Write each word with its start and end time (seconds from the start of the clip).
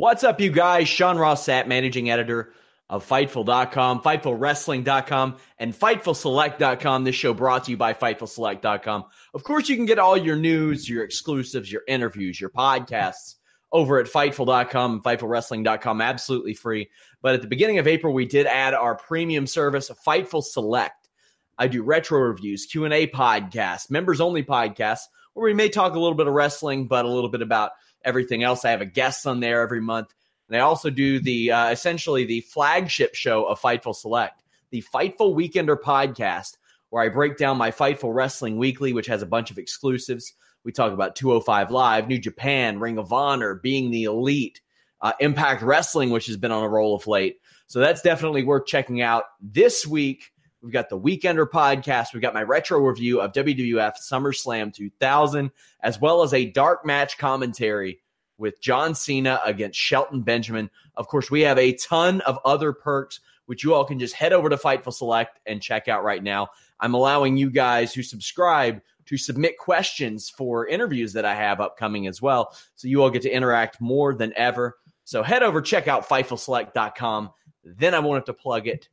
What's 0.00 0.24
up, 0.24 0.40
you 0.40 0.50
guys? 0.50 0.88
Sean 0.88 1.18
Ross 1.18 1.44
Sapp, 1.46 1.66
managing 1.66 2.08
editor 2.08 2.54
of 2.88 3.06
Fightful.com, 3.06 4.00
FightfulWrestling.com, 4.00 5.36
and 5.58 5.78
FightfulSelect.com. 5.78 7.04
This 7.04 7.14
show 7.14 7.34
brought 7.34 7.64
to 7.64 7.72
you 7.72 7.76
by 7.76 7.92
FightfulSelect.com. 7.92 9.04
Of 9.34 9.44
course, 9.44 9.68
you 9.68 9.76
can 9.76 9.84
get 9.84 9.98
all 9.98 10.16
your 10.16 10.36
news, 10.36 10.88
your 10.88 11.04
exclusives, 11.04 11.70
your 11.70 11.82
interviews, 11.86 12.40
your 12.40 12.48
podcasts 12.48 13.34
over 13.72 13.98
at 14.00 14.06
Fightful.com 14.06 14.92
and 14.92 15.04
FightfulWrestling.com, 15.04 16.00
absolutely 16.00 16.54
free. 16.54 16.88
But 17.20 17.34
at 17.34 17.42
the 17.42 17.48
beginning 17.48 17.78
of 17.78 17.86
April, 17.86 18.14
we 18.14 18.24
did 18.24 18.46
add 18.46 18.72
our 18.72 18.94
premium 18.94 19.46
service, 19.46 19.90
Fightful 20.06 20.42
Select. 20.42 21.10
I 21.58 21.68
do 21.68 21.82
retro 21.82 22.20
reviews, 22.20 22.64
Q&A 22.64 23.06
podcasts, 23.08 23.90
members-only 23.90 24.44
podcasts, 24.44 25.02
where 25.34 25.44
we 25.44 25.52
may 25.52 25.68
talk 25.68 25.92
a 25.92 26.00
little 26.00 26.16
bit 26.16 26.26
of 26.26 26.32
wrestling, 26.32 26.86
but 26.86 27.04
a 27.04 27.10
little 27.10 27.28
bit 27.28 27.42
about– 27.42 27.72
everything 28.04 28.42
else. 28.42 28.64
I 28.64 28.70
have 28.70 28.80
a 28.80 28.86
guest 28.86 29.26
on 29.26 29.40
there 29.40 29.62
every 29.62 29.80
month. 29.80 30.14
And 30.48 30.56
I 30.56 30.60
also 30.60 30.90
do 30.90 31.20
the 31.20 31.52
uh, 31.52 31.70
essentially 31.70 32.24
the 32.24 32.40
flagship 32.40 33.14
show 33.14 33.44
of 33.44 33.60
Fightful 33.60 33.94
Select, 33.94 34.42
the 34.70 34.82
Fightful 34.92 35.34
Weekender 35.34 35.80
podcast, 35.80 36.56
where 36.90 37.04
I 37.04 37.08
break 37.08 37.36
down 37.36 37.56
my 37.56 37.70
Fightful 37.70 38.12
Wrestling 38.12 38.58
Weekly, 38.58 38.92
which 38.92 39.06
has 39.06 39.22
a 39.22 39.26
bunch 39.26 39.50
of 39.50 39.58
exclusives. 39.58 40.34
We 40.64 40.72
talk 40.72 40.92
about 40.92 41.16
205 41.16 41.70
Live, 41.70 42.08
New 42.08 42.18
Japan, 42.18 42.80
Ring 42.80 42.98
of 42.98 43.12
Honor, 43.12 43.54
being 43.54 43.90
the 43.90 44.04
elite, 44.04 44.60
uh, 45.00 45.12
Impact 45.20 45.62
Wrestling, 45.62 46.10
which 46.10 46.26
has 46.26 46.36
been 46.36 46.52
on 46.52 46.64
a 46.64 46.68
roll 46.68 46.96
of 46.96 47.06
late. 47.06 47.38
So 47.68 47.78
that's 47.78 48.02
definitely 48.02 48.42
worth 48.42 48.66
checking 48.66 49.00
out. 49.00 49.24
This 49.40 49.86
week, 49.86 50.32
we've 50.62 50.72
got 50.72 50.88
the 50.88 50.98
Weekender 50.98 51.48
podcast. 51.48 52.12
We've 52.12 52.22
got 52.22 52.34
my 52.34 52.42
retro 52.42 52.78
review 52.78 53.20
of 53.20 53.32
WWF 53.32 53.94
SummerSlam 54.00 54.72
2000, 54.74 55.50
as 55.80 56.00
well 56.00 56.22
as 56.22 56.34
a 56.34 56.50
dark 56.50 56.84
match 56.84 57.18
commentary 57.18 58.00
with 58.38 58.60
John 58.60 58.94
Cena 58.94 59.40
against 59.44 59.78
Shelton 59.78 60.22
Benjamin. 60.22 60.70
Of 60.96 61.08
course, 61.08 61.30
we 61.30 61.42
have 61.42 61.58
a 61.58 61.74
ton 61.74 62.20
of 62.22 62.38
other 62.44 62.72
perks, 62.72 63.20
which 63.46 63.64
you 63.64 63.74
all 63.74 63.84
can 63.84 63.98
just 63.98 64.14
head 64.14 64.32
over 64.32 64.48
to 64.48 64.56
Fightful 64.56 64.94
Select 64.94 65.38
and 65.46 65.62
check 65.62 65.88
out 65.88 66.04
right 66.04 66.22
now. 66.22 66.48
I'm 66.80 66.94
allowing 66.94 67.36
you 67.36 67.50
guys 67.50 67.92
who 67.92 68.02
subscribe 68.02 68.80
to 69.06 69.16
submit 69.16 69.58
questions 69.58 70.30
for 70.30 70.66
interviews 70.68 71.12
that 71.12 71.24
I 71.24 71.34
have 71.34 71.60
upcoming 71.60 72.06
as 72.06 72.22
well. 72.22 72.56
So 72.76 72.88
you 72.88 73.02
all 73.02 73.10
get 73.10 73.22
to 73.22 73.30
interact 73.30 73.80
more 73.80 74.14
than 74.14 74.32
ever. 74.36 74.78
So 75.04 75.22
head 75.22 75.42
over, 75.42 75.60
check 75.60 75.88
out 75.88 76.08
FightfulSelect.com. 76.08 77.30
Then 77.64 77.94
I 77.94 77.98
won't 77.98 78.16
have 78.16 78.24
to 78.26 78.32
plug 78.32 78.68
it 78.68 78.88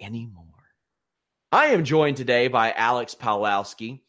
anymore. 0.00 0.55
I 1.56 1.68
am 1.68 1.84
joined 1.84 2.18
today 2.18 2.48
by 2.48 2.72
Alex 2.72 3.14
Pawlowski, 3.14 4.02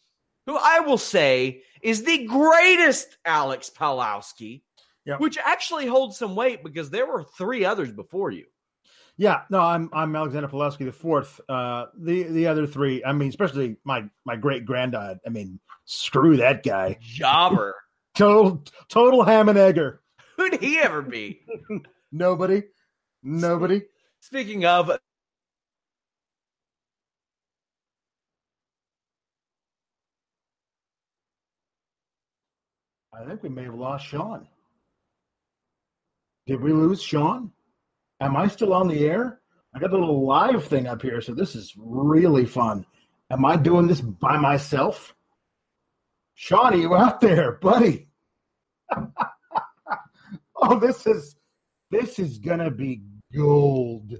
who 0.47 0.57
I 0.61 0.81
will 0.81 0.97
say 0.97 1.61
is 1.81 2.03
the 2.03 2.25
greatest 2.25 3.17
Alex 3.23 3.71
Pawlowski, 3.73 4.63
yep. 5.05 5.21
which 5.21 5.37
actually 5.37 5.85
holds 5.85 6.17
some 6.17 6.35
weight 6.35 6.61
because 6.61 6.89
there 6.89 7.05
were 7.07 7.23
three 7.23 7.63
others 7.63 7.89
before 7.93 8.31
you. 8.31 8.47
Yeah, 9.15 9.43
no, 9.49 9.61
I'm 9.61 9.89
I'm 9.93 10.13
Alexander 10.13 10.49
Pawlowski 10.49 10.83
the 10.83 10.91
fourth. 10.91 11.39
Uh, 11.47 11.85
the 11.97 12.23
the 12.23 12.47
other 12.47 12.67
three, 12.67 13.01
I 13.05 13.13
mean, 13.13 13.29
especially 13.29 13.77
my 13.85 14.03
my 14.25 14.35
great 14.35 14.65
granddad. 14.65 15.19
I 15.25 15.29
mean, 15.29 15.61
screw 15.85 16.35
that 16.35 16.63
guy, 16.63 16.97
jobber, 16.99 17.75
total 18.13 18.61
total 18.89 19.23
ham 19.23 19.47
and 19.47 19.57
egger. 19.57 20.01
Who'd 20.35 20.61
he 20.61 20.79
ever 20.79 21.01
be? 21.01 21.43
Nobody, 22.11 22.63
nobody. 23.23 23.83
Speaking 24.19 24.65
of, 24.65 24.91
I 33.19 33.25
think 33.25 33.43
we 33.43 33.49
may 33.49 33.63
have 33.63 33.75
lost 33.75 34.05
Sean. 34.05 34.47
Did 36.45 36.61
we 36.61 36.71
lose 36.71 37.01
Sean? 37.01 37.51
Am 38.21 38.35
I 38.35 38.47
still 38.47 38.73
on 38.73 38.87
the 38.87 39.05
air? 39.05 39.41
I 39.75 39.79
got 39.79 39.91
a 39.91 39.97
little 39.97 40.25
live 40.25 40.65
thing 40.65 40.87
up 40.87 41.01
here, 41.01 41.21
so 41.21 41.33
this 41.33 41.55
is 41.55 41.73
really 41.77 42.45
fun. 42.45 42.85
Am 43.29 43.43
I 43.45 43.57
doing 43.57 43.87
this 43.87 44.01
by 44.01 44.37
myself? 44.37 45.13
Sean, 46.35 46.73
are 46.73 46.77
you 46.77 46.95
out 46.95 47.19
there, 47.19 47.53
buddy? 47.53 48.07
oh, 50.55 50.79
this 50.79 51.05
is 51.05 51.35
this 51.91 52.19
is 52.19 52.37
gonna 52.37 52.71
be 52.71 53.01
gold. 53.35 54.13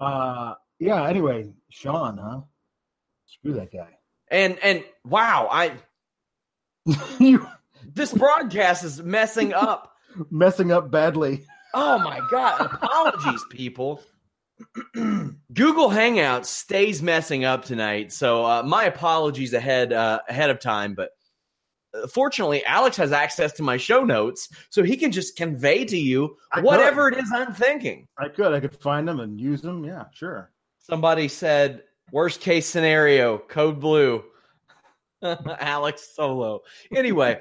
Uh 0.00 0.54
yeah, 0.78 1.06
anyway, 1.06 1.52
Sean, 1.70 2.18
huh? 2.18 2.40
Screw 3.26 3.54
that 3.54 3.72
guy. 3.72 3.96
And 4.30 4.58
and 4.62 4.84
wow, 5.04 5.48
I 5.50 5.72
you 7.18 7.46
this 7.94 8.12
broadcast 8.12 8.84
is 8.84 9.02
messing 9.02 9.52
up. 9.52 9.92
messing 10.30 10.72
up 10.72 10.90
badly. 10.90 11.44
Oh 11.74 11.98
my 11.98 12.20
god! 12.30 12.60
Apologies, 12.72 13.44
people. 13.50 14.02
Google 14.94 15.90
Hangouts 15.90 16.46
stays 16.46 17.02
messing 17.02 17.44
up 17.44 17.64
tonight, 17.64 18.12
so 18.12 18.44
uh, 18.44 18.62
my 18.62 18.84
apologies 18.84 19.52
ahead 19.52 19.92
uh, 19.92 20.20
ahead 20.28 20.48
of 20.50 20.58
time. 20.58 20.94
But 20.94 21.10
uh, 21.92 22.06
fortunately, 22.06 22.64
Alex 22.64 22.96
has 22.96 23.12
access 23.12 23.52
to 23.54 23.62
my 23.62 23.76
show 23.76 24.04
notes, 24.04 24.48
so 24.70 24.82
he 24.82 24.96
can 24.96 25.12
just 25.12 25.36
convey 25.36 25.84
to 25.84 25.98
you 25.98 26.36
I 26.52 26.60
whatever 26.60 27.10
could. 27.10 27.18
it 27.18 27.24
is 27.24 27.32
I'm 27.34 27.52
thinking. 27.52 28.08
I 28.18 28.28
could, 28.28 28.52
I 28.52 28.60
could 28.60 28.74
find 28.76 29.06
them 29.06 29.20
and 29.20 29.38
use 29.38 29.60
them. 29.60 29.84
Yeah, 29.84 30.04
sure. 30.14 30.50
Somebody 30.78 31.28
said 31.28 31.82
worst 32.12 32.40
case 32.40 32.66
scenario, 32.66 33.38
code 33.38 33.80
blue. 33.80 34.24
Alex 35.58 36.14
Solo. 36.14 36.60
Anyway, 36.94 37.40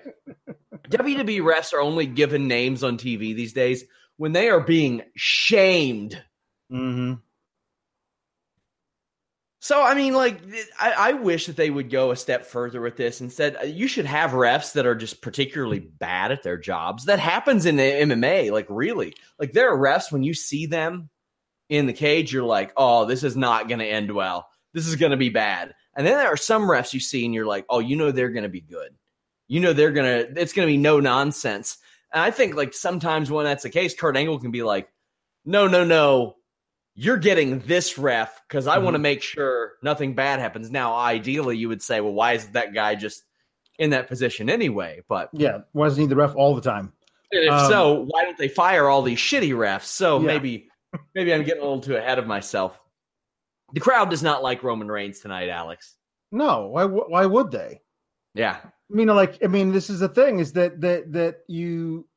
WWE 0.89 1.41
refs 1.41 1.73
are 1.73 1.81
only 1.81 2.05
given 2.05 2.47
names 2.47 2.83
on 2.83 2.97
TV 2.97 3.35
these 3.35 3.53
days 3.53 3.83
when 4.17 4.31
they 4.31 4.49
are 4.49 4.61
being 4.61 5.01
shamed. 5.15 6.21
Mm-hmm. 6.71 7.13
So 9.59 9.81
I 9.81 9.95
mean, 9.95 10.13
like, 10.13 10.39
I, 10.79 10.91
I, 10.91 11.13
wish 11.13 11.47
that 11.47 11.55
they 11.55 11.71
would 11.71 11.89
go 11.89 12.11
a 12.11 12.15
step 12.15 12.45
further 12.45 12.79
with 12.81 12.97
this. 12.97 13.19
and 13.19 13.33
said 13.33 13.57
you 13.65 13.87
should 13.87 14.05
have 14.05 14.29
refs 14.31 14.73
that 14.73 14.85
are 14.85 14.93
just 14.93 15.23
particularly 15.23 15.79
bad 15.79 16.31
at 16.31 16.43
their 16.43 16.57
jobs. 16.57 17.05
That 17.05 17.17
happens 17.17 17.65
in 17.65 17.75
the 17.75 17.81
MMA, 17.81 18.51
like 18.51 18.67
really. 18.69 19.15
Like 19.39 19.53
there 19.53 19.73
are 19.73 19.77
refs 19.77 20.11
when 20.11 20.21
you 20.21 20.35
see 20.35 20.67
them 20.67 21.09
in 21.67 21.87
the 21.87 21.93
cage, 21.93 22.31
you're 22.31 22.43
like, 22.43 22.73
oh, 22.77 23.05
this 23.05 23.23
is 23.23 23.35
not 23.35 23.67
going 23.67 23.79
to 23.79 23.85
end 23.85 24.13
well. 24.13 24.47
This 24.73 24.85
is 24.85 24.97
going 24.97 25.11
to 25.11 25.17
be 25.17 25.29
bad. 25.29 25.73
And 25.95 26.05
then 26.05 26.17
there 26.17 26.27
are 26.27 26.37
some 26.37 26.63
refs 26.63 26.93
you 26.93 26.99
see 26.99 27.25
and 27.25 27.33
you're 27.33 27.45
like, 27.45 27.65
oh, 27.69 27.79
you 27.79 27.95
know 27.95 28.11
they're 28.11 28.29
going 28.29 28.43
to 28.43 28.49
be 28.49 28.61
good. 28.61 28.91
you 29.47 29.59
know 29.59 29.73
they're 29.73 29.91
gonna 29.91 30.25
it's 30.35 30.53
gonna 30.53 30.67
be 30.67 30.77
no 30.77 30.99
nonsense. 30.99 31.77
And 32.11 32.23
I 32.23 32.31
think 32.31 32.55
like 32.55 32.73
sometimes 32.73 33.29
when 33.29 33.45
that's 33.45 33.63
the 33.63 33.69
case, 33.69 33.93
Kurt 33.93 34.17
Angle 34.17 34.39
can 34.39 34.51
be 34.51 34.63
like, 34.63 34.89
no, 35.45 35.67
no, 35.67 35.83
no, 35.83 36.35
you're 36.95 37.17
getting 37.17 37.59
this 37.59 37.97
ref 37.97 38.41
because 38.47 38.67
I 38.67 38.75
mm-hmm. 38.75 38.85
want 38.85 38.95
to 38.95 38.99
make 38.99 39.21
sure 39.21 39.73
nothing 39.83 40.15
bad 40.15 40.39
happens. 40.39 40.71
Now, 40.71 40.95
ideally, 40.95 41.57
you 41.57 41.67
would 41.67 41.81
say, 41.81 42.01
well, 42.01 42.13
why 42.13 42.33
is 42.33 42.47
that 42.49 42.73
guy 42.73 42.95
just 42.95 43.23
in 43.77 43.89
that 43.91 44.07
position 44.07 44.49
anyway? 44.49 45.03
But 45.07 45.29
yeah, 45.33 45.59
why 45.73 45.87
isn't 45.87 45.99
he 45.99 46.05
need 46.05 46.11
the 46.11 46.15
ref 46.15 46.35
all 46.35 46.55
the 46.55 46.61
time? 46.61 46.93
if 47.31 47.51
um, 47.51 47.69
so, 47.69 48.05
why 48.07 48.23
don't 48.23 48.37
they 48.37 48.47
fire 48.47 48.87
all 48.87 49.01
these 49.01 49.19
shitty 49.19 49.51
refs? 49.51 49.85
So 49.85 50.19
yeah. 50.19 50.27
maybe 50.27 50.69
maybe 51.13 51.33
I'm 51.33 51.43
getting 51.43 51.61
a 51.61 51.65
little 51.65 51.81
too 51.81 51.97
ahead 51.97 52.17
of 52.17 52.27
myself. 52.27 52.79
The 53.73 53.79
crowd 53.79 54.09
does 54.09 54.23
not 54.23 54.43
like 54.43 54.63
Roman 54.63 54.89
Reigns 54.89 55.19
tonight, 55.19 55.49
Alex. 55.49 55.95
No, 56.31 56.67
why? 56.67 56.85
Why 56.85 57.25
would 57.25 57.51
they? 57.51 57.81
Yeah, 58.33 58.59
I 58.63 58.69
mean, 58.89 59.07
like, 59.07 59.43
I 59.43 59.47
mean, 59.47 59.71
this 59.71 59.89
is 59.89 59.99
the 59.99 60.09
thing: 60.09 60.39
is 60.39 60.53
that 60.53 60.81
that 60.81 61.11
that 61.13 61.37
you 61.47 62.07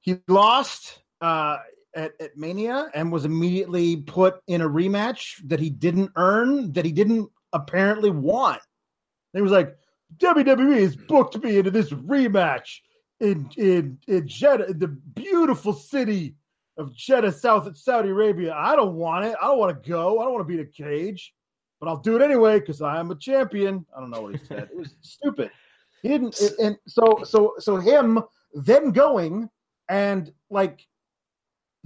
he 0.00 0.20
lost 0.28 1.00
uh, 1.20 1.58
at, 1.94 2.12
at 2.20 2.36
Mania 2.36 2.90
and 2.94 3.10
was 3.10 3.24
immediately 3.24 3.96
put 3.96 4.36
in 4.46 4.60
a 4.60 4.68
rematch 4.68 5.36
that 5.48 5.60
he 5.60 5.70
didn't 5.70 6.10
earn, 6.16 6.72
that 6.74 6.84
he 6.84 6.92
didn't 6.92 7.30
apparently 7.52 8.10
want. 8.10 8.60
he 9.32 9.40
was 9.40 9.52
like, 9.52 9.76
WWE 10.18 10.80
has 10.80 10.96
booked 10.96 11.42
me 11.42 11.56
into 11.58 11.70
this 11.70 11.90
rematch 11.90 12.80
in 13.20 13.48
in 13.56 13.98
in 14.06 14.28
Jeddah, 14.28 14.70
in 14.70 14.78
the 14.78 14.88
beautiful 14.88 15.72
city 15.72 16.34
of 16.76 16.94
Jeddah, 16.94 17.32
South 17.32 17.66
at 17.66 17.76
Saudi 17.76 18.10
Arabia. 18.10 18.54
I 18.56 18.76
don't 18.76 18.94
want 18.94 19.24
it. 19.24 19.36
I 19.40 19.46
don't 19.46 19.58
want 19.58 19.82
to 19.82 19.88
go. 19.88 20.20
I 20.20 20.24
don't 20.24 20.32
want 20.32 20.46
to 20.46 20.48
be 20.48 20.60
in 20.60 20.66
a 20.66 20.70
cage, 20.70 21.32
but 21.80 21.88
I'll 21.88 22.00
do 22.00 22.16
it 22.16 22.22
anyway 22.22 22.58
because 22.58 22.82
I 22.82 22.98
am 22.98 23.10
a 23.10 23.16
champion. 23.16 23.86
I 23.96 24.00
don't 24.00 24.10
know 24.10 24.22
what 24.22 24.36
he 24.36 24.44
said. 24.46 24.68
It 24.72 24.76
was 24.76 24.94
stupid. 25.00 25.50
He 26.02 26.08
didn't. 26.08 26.38
And 26.60 26.76
so 26.86 27.22
so 27.24 27.54
so 27.58 27.76
him 27.76 28.22
then 28.52 28.90
going 28.90 29.48
and 29.88 30.32
like 30.50 30.86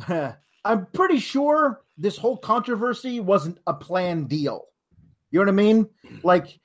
I'm 0.09 0.87
pretty 0.93 1.19
sure 1.19 1.83
this 1.97 2.17
whole 2.17 2.37
controversy 2.37 3.21
wasn't 3.21 3.59
a 3.67 3.75
planned 3.75 4.29
deal. 4.29 4.67
You 5.31 5.39
know 5.39 5.45
what 5.45 5.49
I 5.49 5.53
mean? 5.53 5.89
Like 6.23 6.59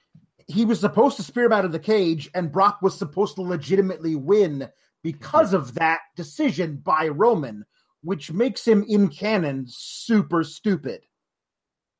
he 0.48 0.66
was 0.66 0.80
supposed 0.80 1.18
to 1.18 1.24
spear 1.24 1.46
him 1.46 1.54
out 1.54 1.66
of 1.66 1.72
the 1.72 1.80
cage, 1.80 2.30
and 2.34 2.52
Brock 2.52 2.82
was 2.82 2.98
supposed 2.98 3.36
to 3.36 3.42
legitimately 3.42 4.16
win 4.16 4.70
because 5.04 5.54
of 5.54 5.74
that 5.76 6.00
decision 6.16 6.78
by 6.78 7.08
Roman, 7.08 7.66
which 8.04 8.32
makes 8.32 8.68
him 8.68 8.86
in 8.88 9.08
canon 9.08 9.66
super 9.68 10.44
stupid. 10.44 11.02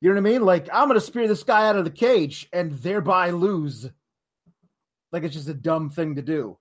You 0.00 0.10
know 0.10 0.20
what 0.20 0.28
I 0.28 0.32
mean? 0.32 0.42
Like, 0.42 0.68
I'm 0.72 0.88
going 0.88 1.00
to 1.00 1.04
spear 1.04 1.26
this 1.26 1.42
guy 1.42 1.66
out 1.66 1.76
of 1.76 1.84
the 1.84 1.90
cage 1.90 2.46
and 2.52 2.72
thereby 2.72 3.30
lose. 3.30 3.88
Like, 5.12 5.22
it's 5.22 5.34
just 5.34 5.48
a 5.48 5.54
dumb 5.54 5.90
thing 5.90 6.16
to 6.16 6.22
do. 6.22 6.58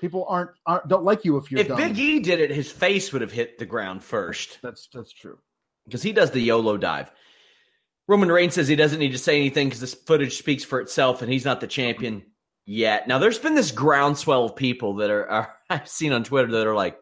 People 0.00 0.26
aren't, 0.28 0.50
aren't 0.66 0.88
don't 0.88 1.04
like 1.04 1.24
you 1.24 1.36
if 1.36 1.50
you're. 1.50 1.60
If 1.60 1.68
dumb. 1.68 1.78
Big 1.78 1.98
E 1.98 2.20
did 2.20 2.40
it, 2.40 2.50
his 2.50 2.70
face 2.70 3.12
would 3.12 3.22
have 3.22 3.32
hit 3.32 3.58
the 3.58 3.64
ground 3.64 4.02
first. 4.02 4.58
That's 4.62 4.88
that's 4.92 5.12
true. 5.12 5.38
Because 5.84 6.02
he 6.02 6.12
does 6.12 6.32
the 6.32 6.40
YOLO 6.40 6.76
dive. 6.76 7.10
Roman 8.08 8.30
Reigns 8.30 8.54
says 8.54 8.68
he 8.68 8.76
doesn't 8.76 8.98
need 8.98 9.12
to 9.12 9.18
say 9.18 9.36
anything 9.36 9.68
because 9.68 9.80
this 9.80 9.94
footage 9.94 10.36
speaks 10.36 10.64
for 10.64 10.80
itself, 10.80 11.22
and 11.22 11.32
he's 11.32 11.44
not 11.44 11.60
the 11.60 11.66
champion 11.66 12.24
yet. 12.66 13.08
Now, 13.08 13.18
there's 13.18 13.38
been 13.38 13.54
this 13.54 13.70
groundswell 13.70 14.44
of 14.44 14.56
people 14.56 14.96
that 14.96 15.10
are, 15.10 15.28
are 15.28 15.54
I've 15.70 15.88
seen 15.88 16.12
on 16.12 16.24
Twitter 16.24 16.52
that 16.52 16.66
are 16.66 16.74
like, 16.74 16.98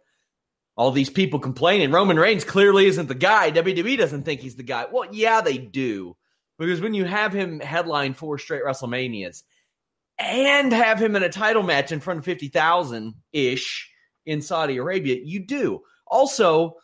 all 0.77 0.91
these 0.91 1.11
people 1.11 1.39
complaining 1.39 1.93
Roman 1.93 2.19
Reigns 2.19 2.45
clearly 2.45 2.87
isn't 2.87 3.07
the 3.07 3.15
guy. 3.15 3.51
WWE 3.51 3.97
doesn't 3.97 4.25
think 4.25 4.41
he's 4.41 4.57
the 4.57 4.63
guy. 4.63 4.87
Well, 4.91 5.09
yeah, 5.13 5.41
they 5.41 5.59
do. 5.59 6.17
Because 6.59 6.81
when 6.81 6.95
you 6.95 7.05
have 7.05 7.33
him 7.33 7.61
headline 7.61 8.15
four 8.15 8.39
straight 8.39 8.65
WrestleManias 8.65 9.43
and 10.19 10.73
have 10.73 11.01
him 11.01 11.17
in 11.17 11.23
a 11.23 11.29
title 11.29 11.63
match 11.63 11.93
in 11.93 12.01
front 12.01 12.19
of 12.19 12.25
50,000 12.25 13.15
ish 13.33 13.91
in 14.27 14.41
Saudi 14.41 14.77
Arabia, 14.77 15.19
you 15.23 15.41
do. 15.41 15.83
Also, 16.07 16.77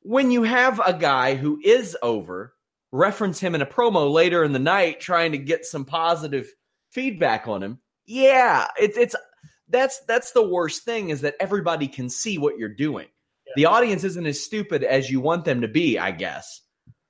when 0.00 0.30
you 0.30 0.42
have 0.42 0.80
a 0.84 0.94
guy 0.94 1.34
who 1.34 1.60
is 1.62 1.96
over, 2.02 2.54
reference 2.92 3.38
him 3.38 3.54
in 3.54 3.62
a 3.62 3.66
promo 3.66 4.10
later 4.10 4.44
in 4.44 4.52
the 4.52 4.58
night 4.58 5.00
trying 5.00 5.32
to 5.32 5.38
get 5.38 5.66
some 5.66 5.84
positive 5.84 6.50
feedback 6.90 7.46
on 7.46 7.62
him. 7.62 7.78
Yeah, 8.06 8.66
it's 8.78 8.96
it's 8.96 9.14
that's 9.68 10.00
that's 10.06 10.32
the 10.32 10.48
worst 10.48 10.84
thing 10.84 11.10
is 11.10 11.20
that 11.20 11.34
everybody 11.40 11.88
can 11.88 12.08
see 12.08 12.38
what 12.38 12.56
you're 12.56 12.70
doing 12.70 13.08
the 13.56 13.66
audience 13.66 14.04
isn't 14.04 14.26
as 14.26 14.42
stupid 14.42 14.84
as 14.84 15.10
you 15.10 15.20
want 15.20 15.44
them 15.44 15.62
to 15.62 15.68
be, 15.68 15.98
I 15.98 16.10
guess. 16.10 16.60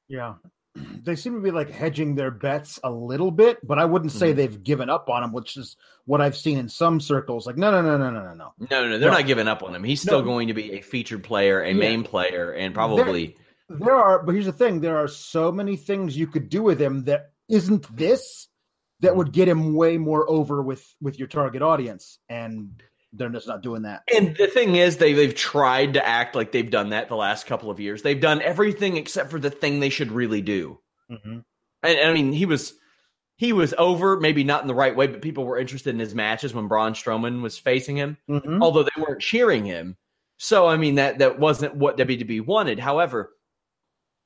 Yeah. 0.08 0.34
They 0.74 1.16
seem 1.16 1.34
to 1.34 1.40
be 1.40 1.50
like 1.50 1.70
hedging 1.70 2.14
their 2.14 2.30
bets 2.30 2.78
a 2.84 2.90
little 2.90 3.30
bit, 3.30 3.58
but 3.66 3.78
I 3.78 3.84
wouldn't 3.84 4.12
say 4.12 4.28
mm-hmm. 4.28 4.36
they've 4.36 4.62
given 4.62 4.90
up 4.90 5.08
on 5.08 5.24
him, 5.24 5.32
which 5.32 5.56
is 5.56 5.76
what 6.04 6.20
I've 6.20 6.36
seen 6.36 6.58
in 6.58 6.68
some 6.68 7.00
circles. 7.00 7.46
Like, 7.46 7.56
no, 7.56 7.70
no, 7.70 7.82
no, 7.82 7.96
no, 7.96 8.10
no, 8.10 8.22
no, 8.22 8.34
no. 8.34 8.52
No, 8.70 8.88
no, 8.88 8.98
they're 8.98 9.10
no. 9.10 9.16
not 9.16 9.26
giving 9.26 9.48
up 9.48 9.62
on 9.62 9.74
him. 9.74 9.82
He's 9.82 10.00
still 10.00 10.20
no. 10.20 10.24
going 10.24 10.48
to 10.48 10.54
be 10.54 10.74
a 10.74 10.80
featured 10.80 11.24
player, 11.24 11.62
a 11.62 11.68
yeah. 11.68 11.74
main 11.74 12.04
player, 12.04 12.52
and 12.52 12.74
probably. 12.74 13.36
There, 13.68 13.78
there 13.78 13.94
are, 13.96 14.22
but 14.22 14.32
here's 14.32 14.46
the 14.46 14.52
thing 14.52 14.80
there 14.80 14.98
are 14.98 15.08
so 15.08 15.50
many 15.50 15.76
things 15.76 16.16
you 16.16 16.26
could 16.26 16.48
do 16.48 16.62
with 16.62 16.80
him 16.80 17.04
that 17.04 17.32
isn't 17.48 17.96
this 17.96 18.48
that 19.00 19.08
mm-hmm. 19.08 19.18
would 19.18 19.32
get 19.32 19.48
him 19.48 19.74
way 19.74 19.98
more 19.98 20.28
over 20.30 20.62
with 20.62 20.84
with 21.00 21.18
your 21.18 21.28
target 21.28 21.62
audience 21.62 22.18
and 22.28 22.82
they're 23.12 23.28
just 23.30 23.48
not 23.48 23.62
doing 23.62 23.82
that. 23.82 24.02
And 24.14 24.36
the 24.36 24.46
thing 24.46 24.76
is, 24.76 24.96
they 24.96 25.12
they've 25.12 25.34
tried 25.34 25.94
to 25.94 26.06
act 26.06 26.34
like 26.34 26.52
they've 26.52 26.70
done 26.70 26.90
that 26.90 27.08
the 27.08 27.16
last 27.16 27.46
couple 27.46 27.70
of 27.70 27.80
years. 27.80 28.02
They've 28.02 28.20
done 28.20 28.42
everything 28.42 28.96
except 28.96 29.30
for 29.30 29.38
the 29.38 29.50
thing 29.50 29.80
they 29.80 29.88
should 29.88 30.12
really 30.12 30.42
do. 30.42 30.78
Mm-hmm. 31.10 31.38
And, 31.82 31.98
and, 31.98 32.10
I 32.10 32.12
mean, 32.12 32.32
he 32.32 32.46
was 32.46 32.74
he 33.36 33.52
was 33.52 33.72
over, 33.78 34.18
maybe 34.18 34.44
not 34.44 34.62
in 34.62 34.68
the 34.68 34.74
right 34.74 34.94
way, 34.94 35.06
but 35.06 35.22
people 35.22 35.44
were 35.44 35.58
interested 35.58 35.94
in 35.94 36.00
his 36.00 36.14
matches 36.14 36.52
when 36.52 36.68
Braun 36.68 36.92
Strowman 36.92 37.40
was 37.40 37.56
facing 37.56 37.96
him, 37.96 38.18
mm-hmm. 38.28 38.62
although 38.62 38.82
they 38.82 39.00
weren't 39.00 39.22
cheering 39.22 39.64
him. 39.64 39.96
So 40.36 40.66
I 40.66 40.76
mean, 40.76 40.96
that 40.96 41.18
that 41.18 41.38
wasn't 41.38 41.76
what 41.76 41.96
WWE 41.96 42.44
wanted. 42.44 42.78
However, 42.78 43.30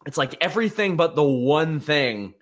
it's 0.06 0.18
like 0.18 0.36
everything 0.40 0.96
but 0.96 1.14
the 1.14 1.22
one 1.22 1.78
thing 1.78 2.34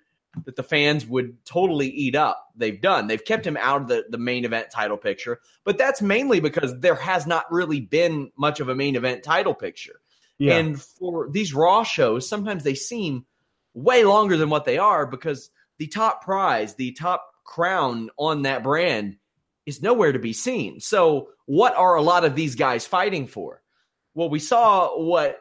that 0.45 0.55
the 0.55 0.63
fans 0.63 1.05
would 1.05 1.43
totally 1.45 1.89
eat 1.89 2.15
up. 2.15 2.47
They've 2.55 2.81
done. 2.81 3.07
They've 3.07 3.23
kept 3.23 3.45
him 3.45 3.57
out 3.57 3.81
of 3.81 3.87
the, 3.87 4.05
the 4.09 4.17
main 4.17 4.45
event 4.45 4.67
title 4.71 4.97
picture, 4.97 5.39
but 5.63 5.77
that's 5.77 6.01
mainly 6.01 6.39
because 6.39 6.79
there 6.79 6.95
has 6.95 7.27
not 7.27 7.51
really 7.51 7.81
been 7.81 8.31
much 8.37 8.59
of 8.59 8.69
a 8.69 8.75
main 8.75 8.95
event 8.95 9.23
title 9.23 9.53
picture. 9.53 10.01
Yeah. 10.37 10.57
And 10.57 10.81
for 10.81 11.29
these 11.29 11.53
Raw 11.53 11.83
shows, 11.83 12.27
sometimes 12.27 12.63
they 12.63 12.75
seem 12.75 13.25
way 13.73 14.03
longer 14.03 14.37
than 14.37 14.49
what 14.49 14.65
they 14.65 14.77
are 14.77 15.05
because 15.05 15.49
the 15.77 15.87
top 15.87 16.23
prize, 16.23 16.75
the 16.75 16.93
top 16.93 17.27
crown 17.45 18.09
on 18.17 18.43
that 18.43 18.63
brand 18.63 19.17
is 19.65 19.81
nowhere 19.81 20.11
to 20.11 20.19
be 20.19 20.33
seen. 20.33 20.79
So, 20.79 21.29
what 21.45 21.75
are 21.75 21.95
a 21.95 22.01
lot 22.01 22.23
of 22.23 22.35
these 22.35 22.55
guys 22.55 22.87
fighting 22.87 23.27
for? 23.27 23.61
Well, 24.13 24.29
we 24.29 24.39
saw 24.39 24.97
what 24.97 25.39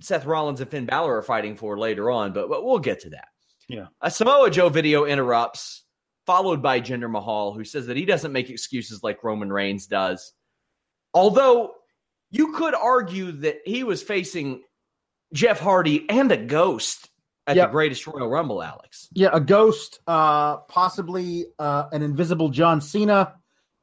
Seth 0.00 0.26
Rollins 0.26 0.60
and 0.60 0.70
Finn 0.70 0.86
Balor 0.86 1.18
are 1.18 1.22
fighting 1.22 1.56
for 1.56 1.78
later 1.78 2.10
on, 2.10 2.32
but, 2.32 2.48
but 2.48 2.64
we'll 2.64 2.78
get 2.78 3.00
to 3.00 3.10
that. 3.10 3.28
Yeah. 3.68 3.86
A 4.00 4.10
Samoa 4.10 4.50
Joe 4.50 4.68
video 4.68 5.04
interrupts, 5.04 5.84
followed 6.26 6.62
by 6.62 6.80
Jinder 6.80 7.10
Mahal, 7.10 7.52
who 7.52 7.64
says 7.64 7.86
that 7.86 7.96
he 7.96 8.04
doesn't 8.04 8.32
make 8.32 8.50
excuses 8.50 9.02
like 9.02 9.24
Roman 9.24 9.52
Reigns 9.52 9.86
does. 9.86 10.32
Although 11.12 11.72
you 12.30 12.52
could 12.52 12.74
argue 12.74 13.32
that 13.32 13.58
he 13.64 13.84
was 13.84 14.02
facing 14.02 14.62
Jeff 15.32 15.60
Hardy 15.60 16.08
and 16.08 16.30
a 16.32 16.36
ghost 16.36 17.08
at 17.46 17.56
yep. 17.56 17.68
the 17.68 17.72
greatest 17.72 18.06
Royal 18.06 18.28
Rumble, 18.28 18.62
Alex. 18.62 19.08
Yeah, 19.12 19.30
a 19.32 19.40
ghost, 19.40 20.00
uh, 20.06 20.58
possibly 20.58 21.46
uh, 21.58 21.84
an 21.92 22.02
invisible 22.02 22.48
John 22.48 22.80
Cena, 22.80 23.34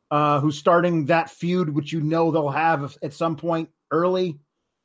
uh, 0.09 0.39
who's 0.39 0.57
starting 0.57 1.05
that 1.05 1.29
feud, 1.29 1.69
which 1.69 1.93
you 1.93 2.01
know 2.01 2.31
they'll 2.31 2.49
have 2.49 2.97
at 3.03 3.13
some 3.13 3.35
point 3.35 3.69
early. 3.91 4.39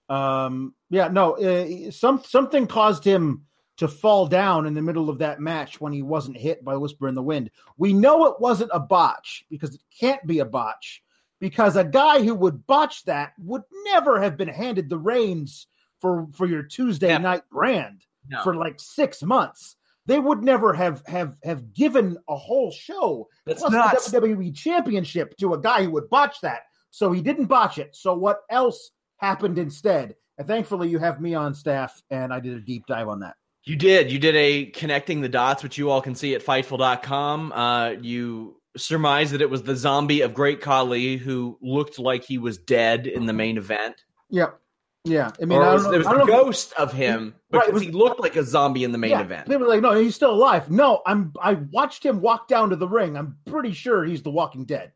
Um, 0.09 0.75
yeah, 0.91 1.09
no, 1.09 1.37
uh, 1.37 1.91
some 1.91 2.23
something 2.25 2.67
caused 2.67 3.03
him 3.03 3.47
to 3.77 3.89
fall 3.89 4.27
down 4.27 4.67
in 4.67 4.75
the 4.75 4.83
middle 4.83 5.11
of 5.11 5.19
that 5.19 5.41
match 5.41 5.81
when 5.81 5.93
he 5.93 6.03
wasn't 6.03 6.37
hit 6.37 6.65
by 6.65 6.77
Whisper 6.77 7.09
in 7.09 7.15
the 7.15 7.23
Wind. 7.23 7.51
We 7.77 7.93
know 7.93 8.27
it 8.27 8.41
wasn't 8.41 8.71
a 8.73 8.81
botch 8.81 9.45
because 9.51 9.75
it 9.75 9.83
can't 9.99 10.27
be 10.27 10.39
a 10.39 10.45
botch 10.45 11.03
because 11.41 11.77
a 11.77 11.85
guy 11.85 12.23
who 12.23 12.35
would 12.35 12.67
botch 12.67 13.05
that 13.05 13.33
would 13.39 13.63
never 13.85 14.21
have 14.21 14.37
been 14.37 14.49
handed 14.49 14.89
the 14.89 14.99
reins 14.99 15.67
for 16.01 16.27
for 16.33 16.47
your 16.47 16.63
Tuesday 16.63 17.09
yeah. 17.09 17.19
night 17.19 17.43
brand 17.51 18.03
no. 18.29 18.43
for 18.43 18.55
like 18.55 18.81
six 18.81 19.23
months. 19.23 19.77
They 20.07 20.19
would 20.19 20.43
never 20.43 20.73
have 20.73 21.03
have 21.07 21.37
have 21.43 21.75
given 21.75 22.17
a 22.29 22.37
whole 22.37 22.71
show 22.71 23.29
That's 23.45 23.61
plus 23.61 23.73
nuts. 23.73 24.11
the 24.11 24.21
WWE 24.21 24.55
Championship 24.55 25.37
to 25.39 25.55
a 25.55 25.61
guy 25.61 25.85
who 25.85 25.91
would 25.91 26.09
botch 26.09 26.41
that. 26.43 26.63
So 26.91 27.13
he 27.13 27.21
didn't 27.21 27.47
botch 27.47 27.79
it. 27.79 27.95
So 27.95 28.15
what 28.15 28.41
else 28.49 28.93
happened 29.19 29.59
instead? 29.59 30.15
And 30.39 30.47
thankfully, 30.47 30.89
you 30.89 30.99
have 30.99 31.21
me 31.21 31.35
on 31.35 31.55
staff, 31.55 32.03
and 32.11 32.33
I 32.33 32.41
did 32.41 32.57
a 32.57 32.61
deep 32.61 32.87
dive 32.87 33.09
on 33.09 33.21
that. 33.21 33.37
You 33.67 33.75
did. 33.77 34.13
You 34.13 34.19
did 34.21 34.37
a 34.37 34.67
connecting 34.67 35.21
the 35.21 35.29
dots, 35.29 35.63
which 35.63 35.77
you 35.77 35.91
all 35.91 36.01
can 36.01 36.15
see 36.15 36.35
at 36.35 36.45
Fightful.com. 36.45 37.53
Uh, 37.53 37.91
you 38.01 38.61
surmised 38.77 39.33
that 39.33 39.43
it 39.43 39.51
was 39.51 39.65
the 39.65 39.75
zombie 39.75 40.21
of 40.21 40.35
Great 40.35 40.61
Khali 40.61 41.17
who 41.17 41.59
looked 41.61 41.99
like 41.99 42.25
he 42.25 42.39
was 42.39 42.59
dead 42.59 43.09
in 43.09 43.27
the 43.27 43.33
main 43.33 43.59
event. 43.59 44.05
Yep. 44.31 44.61
Yeah, 45.05 45.31
I 45.41 45.45
mean, 45.45 45.59
or 45.59 45.65
I 45.65 45.75
was, 45.75 45.89
there 45.89 45.99
was 45.99 46.07
a 46.09 46.27
ghost 46.27 46.73
of 46.73 46.93
him 46.93 47.37
because 47.49 47.67
right, 47.67 47.73
was, 47.73 47.83
he 47.83 47.93
looked 47.93 48.19
like 48.19 48.35
a 48.35 48.43
zombie 48.43 48.83
in 48.83 48.91
the 48.91 48.99
main 48.99 49.13
yeah, 49.13 49.21
event. 49.21 49.49
They 49.49 49.57
were 49.57 49.69
like, 49.69 49.81
"No, 49.81 49.95
he's 49.95 50.17
still 50.17 50.33
alive." 50.33 50.69
No, 50.69 51.01
I'm. 51.07 51.33
I 51.41 51.53
watched 51.53 52.05
him 52.05 52.21
walk 52.21 52.49
down 52.49 52.71
to 52.71 52.77
the 52.77 52.89
ring. 52.89 53.17
I'm 53.17 53.37
pretty 53.47 53.73
sure 53.73 54.05
he's 54.05 54.23
the 54.23 54.33
Walking 54.33 54.65
Dead. 54.65 54.91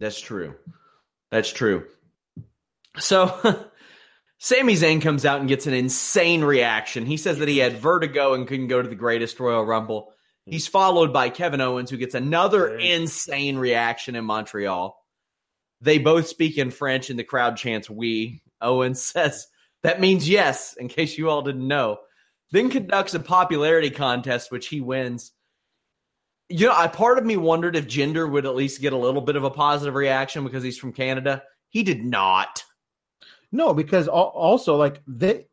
That's 0.00 0.20
true. 0.20 0.56
That's 1.30 1.52
true. 1.52 1.86
So 2.98 3.68
Sami 4.46 4.74
Zayn 4.74 5.02
comes 5.02 5.26
out 5.26 5.40
and 5.40 5.48
gets 5.48 5.66
an 5.66 5.74
insane 5.74 6.44
reaction. 6.44 7.04
He 7.04 7.16
says 7.16 7.38
that 7.38 7.48
he 7.48 7.58
had 7.58 7.78
vertigo 7.78 8.32
and 8.32 8.46
couldn't 8.46 8.68
go 8.68 8.80
to 8.80 8.88
the 8.88 8.94
greatest 8.94 9.40
Royal 9.40 9.64
Rumble. 9.64 10.12
He's 10.44 10.68
followed 10.68 11.12
by 11.12 11.30
Kevin 11.30 11.60
Owens, 11.60 11.90
who 11.90 11.96
gets 11.96 12.14
another 12.14 12.78
insane 12.78 13.58
reaction 13.58 14.14
in 14.14 14.24
Montreal. 14.24 14.96
They 15.80 15.98
both 15.98 16.28
speak 16.28 16.58
in 16.58 16.70
French, 16.70 17.10
and 17.10 17.18
the 17.18 17.24
crowd 17.24 17.56
chants 17.56 17.90
"We." 17.90 18.40
Owens 18.60 19.02
says 19.04 19.48
that 19.82 20.00
means 20.00 20.28
yes, 20.28 20.76
in 20.78 20.86
case 20.86 21.18
you 21.18 21.28
all 21.28 21.42
didn't 21.42 21.66
know. 21.66 21.98
Then 22.52 22.70
conducts 22.70 23.14
a 23.14 23.18
popularity 23.18 23.90
contest, 23.90 24.52
which 24.52 24.68
he 24.68 24.80
wins. 24.80 25.32
You 26.48 26.68
know, 26.68 26.74
I 26.76 26.86
part 26.86 27.18
of 27.18 27.26
me 27.26 27.36
wondered 27.36 27.74
if 27.74 27.88
Jinder 27.88 28.30
would 28.30 28.46
at 28.46 28.54
least 28.54 28.80
get 28.80 28.92
a 28.92 28.96
little 28.96 29.22
bit 29.22 29.34
of 29.34 29.42
a 29.42 29.50
positive 29.50 29.96
reaction 29.96 30.44
because 30.44 30.62
he's 30.62 30.78
from 30.78 30.92
Canada. 30.92 31.42
He 31.68 31.82
did 31.82 32.04
not. 32.04 32.62
No, 33.52 33.74
because 33.74 34.08
also 34.08 34.76
like 34.76 35.02
they, 35.06 35.46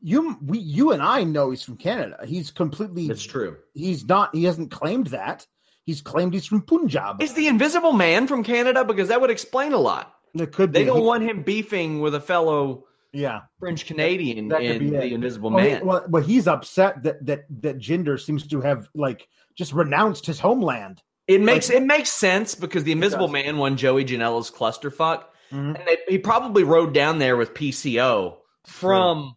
you, 0.00 0.36
we, 0.44 0.58
you 0.58 0.92
and 0.92 1.02
I 1.02 1.24
know 1.24 1.50
he's 1.50 1.62
from 1.62 1.76
Canada. 1.76 2.18
He's 2.24 2.50
completely. 2.50 3.06
It's 3.06 3.24
true. 3.24 3.56
He's 3.74 4.04
not. 4.04 4.34
He 4.34 4.44
hasn't 4.44 4.70
claimed 4.70 5.08
that. 5.08 5.46
He's 5.84 6.02
claimed 6.02 6.34
he's 6.34 6.46
from 6.46 6.62
Punjab. 6.62 7.22
Is 7.22 7.34
the 7.34 7.48
Invisible 7.48 7.92
Man 7.92 8.26
from 8.26 8.44
Canada? 8.44 8.84
Because 8.84 9.08
that 9.08 9.20
would 9.20 9.30
explain 9.30 9.72
a 9.72 9.78
lot. 9.78 10.14
It 10.34 10.52
could. 10.52 10.72
They 10.72 10.84
don't 10.84 11.04
want 11.04 11.22
him 11.22 11.42
beefing 11.42 12.00
with 12.00 12.14
a 12.14 12.20
fellow. 12.20 12.84
Yeah, 13.10 13.40
French 13.58 13.86
Canadian 13.86 14.48
That 14.48 14.60
could 14.60 14.70
in 14.70 14.78
be 14.78 14.90
the 14.90 15.02
it. 15.02 15.12
Invisible 15.14 15.50
well, 15.50 15.64
Man. 15.64 15.78
He, 15.78 15.82
well, 15.82 16.04
but 16.06 16.24
he's 16.24 16.46
upset 16.46 17.02
that 17.04 17.24
that 17.24 17.46
that 17.62 17.78
Jinder 17.78 18.20
seems 18.20 18.46
to 18.48 18.60
have 18.60 18.90
like 18.94 19.26
just 19.56 19.72
renounced 19.72 20.26
his 20.26 20.38
homeland. 20.38 21.02
It 21.26 21.40
makes 21.40 21.70
it 21.70 21.82
makes 21.82 22.10
sense 22.10 22.54
because 22.54 22.84
the 22.84 22.92
Invisible. 22.92 23.28
Man 23.28 23.56
won 23.56 23.78
Joey 23.78 24.04
Janela's 24.04 24.50
clusterfuck, 24.50 25.24
Mhm. 25.52 25.76
and 25.78 25.86
they, 25.86 25.98
he 26.08 26.18
probably 26.18 26.64
rode 26.64 26.92
down 26.94 27.18
there 27.18 27.36
with 27.36 27.54
PCO 27.54 28.36
from 28.66 29.34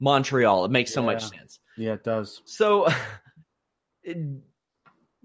Montreal. 0.00 0.64
It 0.64 0.70
makes 0.70 0.92
so 0.92 1.02
much 1.02 1.22
sense. 1.24 1.58
Yeah, 1.76 1.92
it 1.94 2.04
does. 2.04 2.42
So 2.44 2.88
it- 4.02 4.42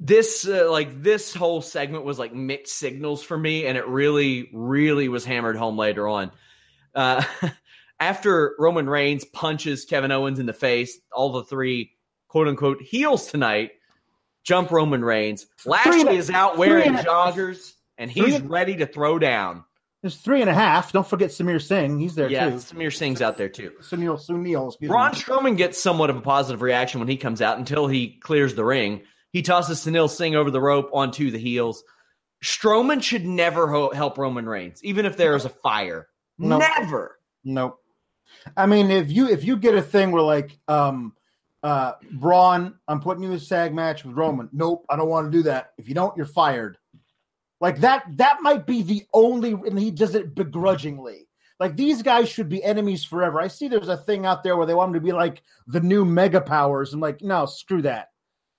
this 0.04 0.48
uh, 0.48 0.68
like 0.72 1.04
this 1.04 1.32
whole 1.32 1.62
segment 1.62 2.04
was 2.04 2.18
like 2.18 2.34
mixed 2.34 2.76
signals 2.76 3.22
for 3.22 3.38
me, 3.38 3.68
and 3.68 3.78
it 3.78 3.88
really 3.88 4.50
really 4.52 5.08
was 5.10 5.24
hammered 5.24 5.56
home 5.56 5.78
later 5.78 6.08
on. 6.08 6.32
Uh, 6.96 7.24
after 8.00 8.56
Roman 8.58 8.90
Reigns 8.90 9.26
punches 9.26 9.86
Kevin 9.86 10.12
Owens 10.12 10.40
in 10.40 10.48
the 10.48 10.54
face, 10.54 11.00
all 11.12 11.32
the 11.34 11.44
three 11.44 11.92
quote 12.30 12.48
unquote 12.48 12.82
heels 12.82 13.28
tonight 13.28 13.74
jump 14.44 14.72
Roman 14.72 15.06
Reigns. 15.06 15.46
Lashley 15.68 16.18
is 16.18 16.32
out 16.32 16.58
wearing 16.58 16.94
joggers, 16.96 17.74
and 18.00 18.10
he's 18.10 18.42
ready 18.42 18.78
to 18.78 18.88
throw 18.88 19.20
down. 19.20 19.64
There's 20.02 20.16
three 20.16 20.42
and 20.42 20.50
a 20.50 20.54
half. 20.54 20.92
Don't 20.92 21.06
forget 21.06 21.30
Samir 21.30 21.62
Singh. 21.62 22.00
He's 22.00 22.16
there 22.16 22.28
too. 22.28 22.34
Yeah, 22.34 22.50
too. 22.50 22.56
Samir 22.56 22.96
Singh's 22.96 23.22
out 23.22 23.38
there 23.38 23.50
too. 23.50 23.72
Sunil 23.82 24.20
Sunil. 24.20 24.70
Excuse 24.70 24.90
Braun 24.90 25.12
me. 25.12 25.18
Strowman 25.18 25.58
gets 25.58 25.82
somewhat 25.82 26.10
of 26.10 26.18
a 26.18 26.22
positive 26.22 26.62
reaction 26.64 27.00
when 27.00 27.08
he 27.08 27.18
comes 27.18 27.42
out 27.42 27.60
until 27.60 27.88
he 27.88 28.20
clears 28.20 28.56
the 28.56 28.66
ring. 28.66 29.04
He 29.32 29.44
tosses 29.44 29.80
Sunil 29.80 30.10
Singh 30.10 30.36
over 30.36 30.50
the 30.50 30.60
rope 30.60 30.90
onto 30.92 31.30
the 31.30 31.38
heels. 31.38 31.84
Strowman 32.44 33.04
should 33.04 33.26
never 33.26 33.70
ho- 33.72 33.92
help 33.94 34.18
Roman 34.18 34.48
Reigns, 34.50 34.84
even 34.84 35.06
if 35.06 35.18
there 35.18 35.36
is 35.36 35.46
a 35.46 35.50
fire. 35.50 36.08
No. 36.40 36.58
Never. 36.58 37.20
Nope. 37.44 37.78
I 38.58 38.66
mean, 38.66 38.90
if 38.90 39.12
you 39.12 39.28
if 39.30 39.44
you 39.44 39.56
get 39.58 39.76
a 39.76 39.82
thing 39.82 40.12
where 40.12 40.24
like 40.24 40.58
um 40.68 41.14
uh 41.62 41.94
Braun, 42.14 42.74
I'm 42.88 43.00
putting 43.02 43.24
you 43.24 43.30
in 43.32 43.38
a 43.38 43.40
tag 43.40 43.74
match 43.74 44.04
with 44.04 44.16
Roman. 44.16 44.50
Nope, 44.52 44.86
I 44.90 44.96
don't 44.96 45.10
want 45.10 45.32
to 45.32 45.38
do 45.38 45.44
that. 45.44 45.74
If 45.78 45.88
you 45.88 45.94
don't, 45.94 46.16
you're 46.18 46.26
fired. 46.26 46.78
Like 47.62 47.78
that 47.82 48.04
that 48.18 48.42
might 48.42 48.66
be 48.66 48.82
the 48.82 49.06
only 49.14 49.52
and 49.52 49.80
he 49.80 49.92
does 49.92 50.16
it 50.16 50.36
begrudgingly. 50.36 51.28
Like 51.60 51.78
these 51.78 52.02
guys 52.02 52.28
should 52.28 52.50
be 52.50 52.64
enemies 52.64 53.04
forever. 53.04 53.40
I 53.40 53.48
see 53.48 53.68
there's 53.68 53.88
a 53.88 53.96
thing 53.96 54.26
out 54.26 54.44
there 54.44 54.58
where 54.58 54.66
they 54.66 54.74
want 54.74 54.92
them 54.92 55.00
to 55.00 55.06
be 55.06 55.14
like 55.14 55.44
the 55.68 55.80
new 55.80 56.04
mega 56.04 56.42
powers. 56.42 56.92
I'm 56.92 57.00
like, 57.00 57.22
no, 57.22 57.46
screw 57.46 57.84
that. 57.84 58.10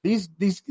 These 0.05 0.29
these 0.39 0.63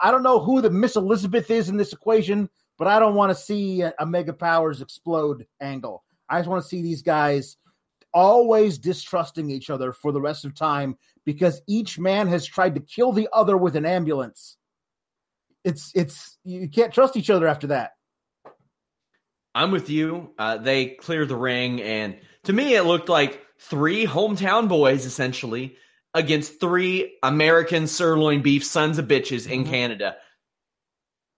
I- 0.00 0.12
don't 0.12 0.22
know 0.22 0.38
who 0.38 0.62
the 0.62 0.70
Miss 0.70 0.94
Elizabeth 0.94 1.50
is 1.50 1.68
in 1.68 1.76
this 1.76 1.92
equation, 1.92 2.48
but 2.78 2.86
I 2.86 3.00
don't 3.00 3.16
want 3.16 3.30
to 3.30 3.42
see 3.42 3.82
a, 3.82 3.92
a 3.98 4.06
mega 4.06 4.32
powers 4.32 4.80
explode 4.80 5.44
angle. 5.60 6.04
I 6.28 6.38
just 6.38 6.48
want 6.48 6.62
to 6.62 6.68
see 6.68 6.82
these 6.82 7.02
guys 7.02 7.56
always 8.14 8.78
distrusting 8.78 9.50
each 9.50 9.70
other 9.70 9.92
for 9.92 10.12
the 10.12 10.20
rest 10.20 10.44
of 10.44 10.54
time 10.54 10.96
because 11.24 11.60
each 11.66 11.98
man 11.98 12.28
has 12.28 12.46
tried 12.46 12.76
to 12.76 12.80
kill 12.80 13.10
the 13.10 13.28
other 13.32 13.56
with 13.56 13.74
an 13.74 13.84
ambulance. 13.84 14.55
It's 15.66 15.90
it's 15.96 16.38
you 16.44 16.68
can't 16.68 16.94
trust 16.94 17.16
each 17.16 17.28
other 17.28 17.48
after 17.48 17.66
that. 17.66 17.92
I'm 19.54 19.72
with 19.72 19.90
you. 19.90 20.32
Uh, 20.38 20.58
they 20.58 20.86
clear 20.90 21.26
the 21.26 21.34
ring, 21.36 21.82
and 21.82 22.16
to 22.44 22.52
me, 22.52 22.74
it 22.76 22.84
looked 22.84 23.08
like 23.08 23.42
three 23.58 24.06
hometown 24.06 24.68
boys 24.68 25.06
essentially 25.06 25.76
against 26.14 26.60
three 26.60 27.18
American 27.22 27.86
sirloin 27.88 28.42
beef 28.42 28.64
sons 28.64 28.98
of 28.98 29.06
bitches 29.08 29.50
in 29.50 29.64
Mhm. 29.64 29.70
Canada. 29.70 30.16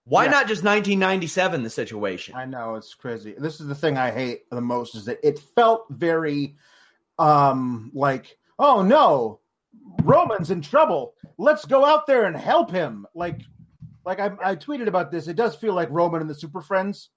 Why 0.04 0.24
Yeah. 0.24 0.30
not 0.32 0.46
just 0.46 0.62
1997? 0.62 1.62
The 1.62 1.70
situation. 1.70 2.34
I 2.34 2.44
know 2.44 2.74
it's 2.74 2.94
crazy. 2.94 3.34
This 3.38 3.60
is 3.60 3.66
the 3.66 3.74
thing 3.74 3.96
I 3.96 4.10
hate 4.10 4.48
the 4.50 4.60
most 4.60 4.94
is 4.94 5.06
that 5.06 5.18
it 5.22 5.38
felt 5.38 5.86
very 5.90 6.56
um 7.18 7.90
like, 7.94 8.36
oh 8.58 8.82
no, 8.82 9.40
Roman's 10.02 10.50
in 10.50 10.60
trouble. 10.60 11.14
Let's 11.38 11.64
go 11.64 11.84
out 11.84 12.06
there 12.06 12.24
and 12.26 12.36
help 12.36 12.70
him. 12.70 13.06
Like 13.14 13.40
like 14.08 14.20
I, 14.20 14.30
I 14.42 14.56
tweeted 14.56 14.86
about 14.86 15.12
this. 15.12 15.28
It 15.28 15.36
does 15.36 15.54
feel 15.54 15.74
like 15.74 15.90
Roman 15.90 16.22
and 16.22 16.30
the 16.30 16.34
Super 16.34 16.62
Friends 16.62 17.10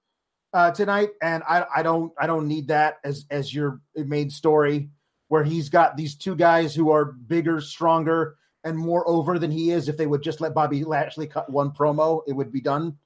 uh 0.52 0.70
tonight, 0.70 1.08
and 1.22 1.42
I 1.48 1.64
I 1.74 1.82
don't 1.82 2.12
I 2.20 2.26
don't 2.26 2.46
need 2.46 2.68
that 2.68 2.98
as 3.02 3.24
as 3.30 3.52
your 3.52 3.80
main 3.96 4.28
story 4.28 4.90
where 5.28 5.42
he's 5.42 5.70
got 5.70 5.96
these 5.96 6.14
two 6.14 6.36
guys 6.36 6.74
who 6.74 6.90
are 6.90 7.06
bigger, 7.06 7.62
stronger, 7.62 8.36
and 8.64 8.76
more 8.76 9.08
over 9.08 9.38
than 9.38 9.50
he 9.50 9.70
is. 9.70 9.88
If 9.88 9.96
they 9.96 10.06
would 10.06 10.22
just 10.22 10.42
let 10.42 10.52
Bobby 10.52 10.84
Lashley 10.84 11.26
cut 11.26 11.50
one 11.50 11.70
promo, 11.70 12.20
it 12.26 12.34
would 12.34 12.52
be 12.52 12.60
done. 12.60 12.98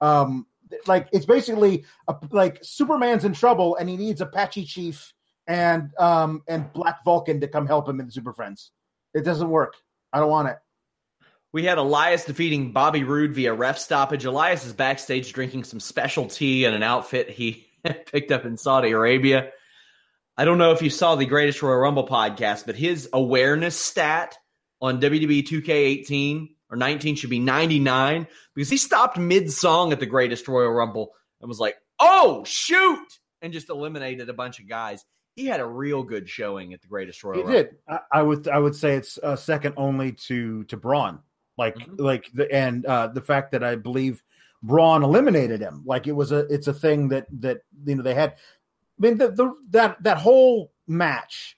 Um, 0.00 0.46
like 0.86 1.08
it's 1.12 1.26
basically 1.26 1.84
a, 2.08 2.16
like 2.30 2.58
Superman's 2.62 3.26
in 3.26 3.34
trouble 3.34 3.76
and 3.76 3.88
he 3.88 3.98
needs 3.98 4.22
Apache 4.22 4.64
Chief 4.64 5.12
and 5.46 5.90
um 5.98 6.42
and 6.48 6.72
Black 6.72 7.04
Vulcan 7.04 7.42
to 7.42 7.48
come 7.48 7.66
help 7.66 7.86
him 7.86 8.00
in 8.00 8.06
the 8.06 8.12
Super 8.12 8.32
Friends. 8.32 8.70
It 9.12 9.22
doesn't 9.22 9.50
work. 9.50 9.74
I 10.14 10.20
don't 10.20 10.30
want 10.30 10.48
it. 10.48 10.56
We 11.54 11.62
had 11.62 11.78
Elias 11.78 12.24
defeating 12.24 12.72
Bobby 12.72 13.04
Roode 13.04 13.30
via 13.30 13.54
ref 13.54 13.78
stoppage. 13.78 14.24
Elias 14.24 14.66
is 14.66 14.72
backstage 14.72 15.32
drinking 15.32 15.62
some 15.62 15.78
special 15.78 16.26
tea 16.26 16.64
in 16.64 16.74
an 16.74 16.82
outfit 16.82 17.30
he 17.30 17.68
picked 18.06 18.32
up 18.32 18.44
in 18.44 18.56
Saudi 18.56 18.90
Arabia. 18.90 19.50
I 20.36 20.46
don't 20.46 20.58
know 20.58 20.72
if 20.72 20.82
you 20.82 20.90
saw 20.90 21.14
the 21.14 21.26
Greatest 21.26 21.62
Royal 21.62 21.78
Rumble 21.78 22.08
podcast, 22.08 22.66
but 22.66 22.74
his 22.74 23.08
awareness 23.12 23.76
stat 23.76 24.36
on 24.80 25.00
WWE 25.00 25.46
2K18 25.46 26.48
or 26.70 26.76
19 26.76 27.14
should 27.14 27.30
be 27.30 27.38
99 27.38 28.26
because 28.56 28.68
he 28.68 28.76
stopped 28.76 29.16
mid 29.16 29.48
song 29.52 29.92
at 29.92 30.00
the 30.00 30.06
Greatest 30.06 30.48
Royal 30.48 30.72
Rumble 30.72 31.12
and 31.40 31.48
was 31.48 31.60
like, 31.60 31.76
oh, 32.00 32.42
shoot, 32.44 33.06
and 33.42 33.52
just 33.52 33.70
eliminated 33.70 34.28
a 34.28 34.34
bunch 34.34 34.58
of 34.58 34.68
guys. 34.68 35.04
He 35.36 35.46
had 35.46 35.60
a 35.60 35.66
real 35.66 36.02
good 36.02 36.28
showing 36.28 36.74
at 36.74 36.82
the 36.82 36.88
Greatest 36.88 37.22
Royal 37.22 37.36
He 37.36 37.42
Rumble. 37.44 37.62
did. 37.62 37.76
I, 37.88 37.98
I 38.10 38.22
would 38.22 38.48
I 38.48 38.58
would 38.58 38.74
say 38.74 38.96
it's 38.96 39.18
uh, 39.22 39.36
second 39.36 39.74
only 39.76 40.10
to 40.26 40.64
to 40.64 40.76
Braun. 40.76 41.20
Like 41.56 41.76
Mhm. 41.76 42.00
like 42.00 42.30
the 42.34 42.50
and 42.52 42.84
uh, 42.86 43.08
the 43.08 43.20
fact 43.20 43.52
that 43.52 43.62
I 43.62 43.76
believe 43.76 44.22
Braun 44.62 45.02
eliminated 45.02 45.60
him. 45.60 45.82
Like 45.84 46.06
it 46.06 46.12
was 46.12 46.32
a 46.32 46.40
it's 46.52 46.66
a 46.68 46.74
thing 46.74 47.08
that 47.08 47.26
that 47.40 47.60
you 47.86 47.94
know 47.96 48.02
they 48.02 48.14
had. 48.14 48.30
I 48.32 48.34
mean 48.98 49.18
the, 49.18 49.30
the 49.30 49.52
that 49.70 50.02
that 50.02 50.18
whole 50.18 50.72
match, 50.86 51.56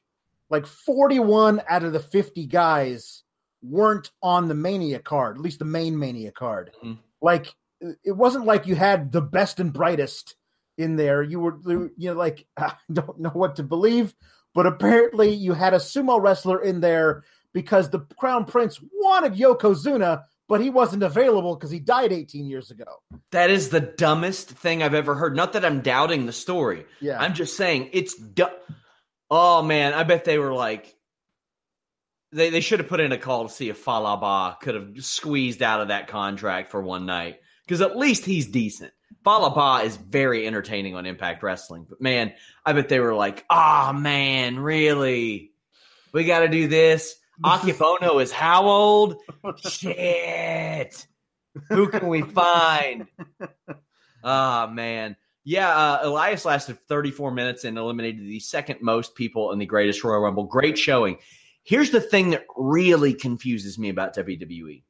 like 0.51 0.67
forty 0.67 1.19
one 1.19 1.63
out 1.69 1.85
of 1.85 1.93
the 1.93 2.01
fifty 2.01 2.47
guys 2.47 3.23
weren't 3.63 4.11
on 4.23 4.49
the 4.49 4.55
Mania 4.55 4.99
card. 4.99 5.37
At 5.37 5.43
least 5.43 5.59
the 5.61 5.65
main 5.65 5.99
Mania 5.99 6.33
card. 6.33 6.73
Mhm. 6.85 6.99
Like 7.23 7.55
it 8.05 8.13
wasn't 8.13 8.47
like 8.47 8.67
you 8.67 8.75
had 8.75 9.13
the 9.13 9.21
best 9.23 9.61
and 9.61 9.73
brightest 9.73 10.37
in 10.79 10.97
there. 10.97 11.23
You 11.23 11.41
were 11.41 11.59
you 11.67 11.91
know 12.11 12.15
like 12.15 12.47
I 12.57 12.75
don't 12.93 13.19
know 13.19 13.31
what 13.31 13.57
to 13.57 13.63
believe 13.63 14.15
but 14.55 14.67
apparently 14.67 15.29
you 15.35 15.53
had 15.53 15.75
a 15.75 15.79
sumo 15.79 16.19
wrestler 16.19 16.63
in 16.63 16.81
there 16.81 17.25
because 17.57 17.89
the 17.89 18.01
crown 18.19 18.45
prince 18.45 18.79
wanted 18.93 19.33
yokozuna 19.33 20.23
but 20.47 20.61
he 20.61 20.69
wasn't 20.69 21.03
available 21.03 21.57
because 21.57 21.71
he 21.71 21.81
died 21.81 22.13
18 22.13 22.47
years 22.47 22.71
ago 22.71 22.85
That 23.33 23.49
is 23.51 23.71
the 23.71 23.81
dumbest 23.81 24.51
thing 24.51 24.83
I've 24.83 24.93
ever 24.95 25.15
heard. 25.15 25.35
Not 25.35 25.55
that 25.55 25.65
I'm 25.65 25.81
doubting 25.81 26.27
the 26.27 26.33
story. 26.33 26.85
yeah 27.01 27.19
I'm 27.19 27.33
just 27.33 27.57
saying 27.57 27.89
it's 27.93 28.15
du- 28.15 28.53
Oh 29.31 29.63
man, 29.63 29.93
I 29.95 30.05
bet 30.05 30.25
they 30.25 30.39
were 30.39 30.53
like 30.53 30.95
they 32.33 32.51
they 32.51 32.61
should 32.61 32.81
have 32.81 32.89
put 32.89 33.01
in 33.01 33.13
a 33.13 33.19
call 33.19 33.49
to 33.49 33.53
see 33.55 33.69
if 33.71 33.79
Fallah 33.79 34.19
Bahh 34.21 34.61
could 34.61 34.75
have 34.75 34.89
squeezed 35.05 35.63
out 35.63 35.81
of 35.81 35.89
that 35.89 36.09
contract 36.09 36.71
for 36.71 36.83
one 36.83 37.07
night 37.07 37.41
because 37.65 37.81
at 37.81 37.97
least 37.97 38.25
he's 38.27 38.47
decent. 38.47 38.93
Fallah 39.25 39.55
Bahh 39.55 39.85
is 39.85 39.97
very 39.97 40.47
entertaining 40.47 40.95
on 40.95 41.07
Impact 41.07 41.43
Wrestling, 41.43 41.87
but 41.89 42.01
man, 42.01 42.35
I 42.65 42.73
bet 42.75 42.89
they 42.89 43.01
were 43.01 43.15
like, 43.15 43.45
"Ah 43.51 43.93
man, 43.97 44.59
really? 44.61 45.53
We 46.13 46.25
got 46.25 46.41
to 46.41 46.49
do 46.49 46.69
this." 46.69 47.17
Akebono 47.45 48.23
is 48.23 48.33
how 48.33 48.67
old? 48.67 49.17
Shit. 49.69 51.07
Who 51.69 51.89
can 51.89 52.09
we 52.09 52.23
find? 52.23 53.07
Ah, 54.23 54.69
man. 54.73 55.17
Yeah, 55.45 55.69
uh, 55.69 56.01
Elias 56.03 56.45
lasted 56.45 56.79
34 56.89 57.31
minutes 57.31 57.65
and 57.65 57.79
eliminated 57.79 58.27
the 58.27 58.41
second 58.41 58.79
most 58.83 59.15
people 59.15 59.53
in 59.53 59.61
the 59.61 59.67
greatest 59.67 60.03
Royal 60.03 60.21
Rumble. 60.21 60.45
Great 60.45 60.77
showing. 60.77 61.19
Here's 61.63 61.91
the 61.91 62.01
thing 62.01 62.31
that 62.31 62.47
really 62.57 63.15
confuses 63.15 63.79
me 63.79 63.89
about 63.89 64.17
WWE. 64.17 64.83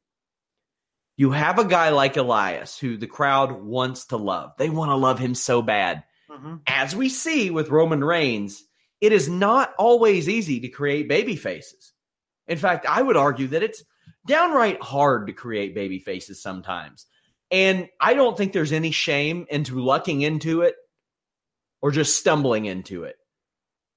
You 1.15 1.31
have 1.31 1.59
a 1.59 1.65
guy 1.65 1.89
like 1.89 2.17
Elias 2.17 2.77
who 2.77 2.97
the 2.97 3.07
crowd 3.07 3.51
wants 3.51 4.05
to 4.07 4.17
love. 4.17 4.53
They 4.57 4.69
want 4.69 4.89
to 4.89 4.95
love 4.95 5.19
him 5.19 5.35
so 5.35 5.61
bad. 5.61 6.03
Mm-hmm. 6.29 6.55
As 6.67 6.95
we 6.95 7.09
see 7.09 7.49
with 7.49 7.69
Roman 7.69 8.03
Reigns, 8.03 8.63
it 9.01 9.11
is 9.11 9.29
not 9.29 9.73
always 9.77 10.27
easy 10.27 10.59
to 10.61 10.69
create 10.69 11.07
baby 11.07 11.35
faces. 11.35 11.93
In 12.47 12.57
fact, 12.57 12.85
I 12.87 13.01
would 13.01 13.17
argue 13.17 13.47
that 13.49 13.63
it's 13.63 13.83
downright 14.25 14.81
hard 14.81 15.27
to 15.27 15.33
create 15.33 15.75
baby 15.75 15.99
faces 15.99 16.41
sometimes. 16.41 17.05
And 17.49 17.87
I 17.99 18.13
don't 18.13 18.37
think 18.37 18.51
there's 18.51 18.73
any 18.73 18.91
shame 18.91 19.45
into 19.49 19.79
lucking 19.79 20.21
into 20.21 20.61
it 20.61 20.75
or 21.81 21.91
just 21.91 22.17
stumbling 22.17 22.65
into 22.65 23.03
it. 23.03 23.15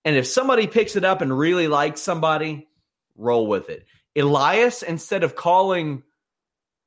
And 0.04 0.16
if 0.16 0.26
somebody 0.26 0.66
picks 0.66 0.96
it 0.96 1.04
up 1.04 1.20
and 1.20 1.36
really 1.36 1.68
likes 1.68 2.00
somebody, 2.00 2.68
roll 3.16 3.46
with 3.46 3.68
it. 3.68 3.84
Elias, 4.16 4.82
instead 4.82 5.24
of 5.24 5.36
calling 5.36 6.02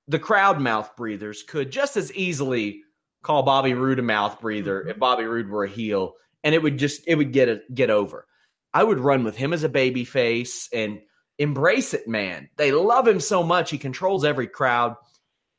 the 0.07 0.19
crowd 0.19 0.59
mouth 0.59 0.95
breathers, 0.95 1.43
could 1.43 1.71
just 1.71 1.95
as 1.95 2.13
easily 2.13 2.81
call 3.21 3.43
Bobby 3.43 3.73
Roode 3.73 3.99
a 3.99 4.03
mouth 4.03 4.41
breather 4.41 4.87
if 4.87 4.99
Bobby 4.99 5.23
Roode 5.23 5.49
were 5.49 5.63
a 5.63 5.69
heel, 5.69 6.15
and 6.43 6.53
it 6.53 6.61
would 6.61 6.77
just 6.77 7.03
it 7.07 7.15
would 7.15 7.31
get 7.31 7.49
a, 7.49 7.61
get 7.73 7.89
over. 7.89 8.25
I 8.73 8.83
would 8.83 8.99
run 8.99 9.23
with 9.23 9.37
him 9.37 9.53
as 9.53 9.63
a 9.63 9.69
baby 9.69 10.03
face 10.03 10.67
and 10.73 10.99
embrace 11.39 11.93
it, 11.93 12.07
man. 12.07 12.49
They 12.57 12.71
love 12.71 13.07
him 13.07 13.19
so 13.19 13.43
much. 13.43 13.69
He 13.69 13.77
controls 13.77 14.25
every 14.25 14.47
crowd. 14.47 14.95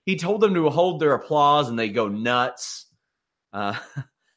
He 0.06 0.16
told 0.16 0.40
them 0.40 0.54
to 0.54 0.70
hold 0.70 1.00
their 1.00 1.14
applause 1.14 1.68
and 1.68 1.78
they 1.78 1.88
go 1.88 2.08
nuts. 2.08 2.86
Uh, 3.52 3.76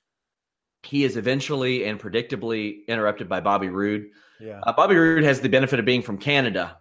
he 0.84 1.03
is 1.03 1.17
eventually 1.17 1.86
and 1.86 2.00
predictably 2.00 2.88
interrupted 2.88 3.27
by 3.27 3.41
Bobby 3.41 3.70
Roode. 3.70 4.08
Yeah. 4.39 4.62
Uh, 4.63 4.74
Bobby 4.74 4.96
Roode 4.96 5.24
has 5.24 5.41
the 5.41 5.50
benefit 5.50 5.79
of 5.79 5.86
being 5.86 6.01
from 6.01 6.17
Canada 6.17 6.77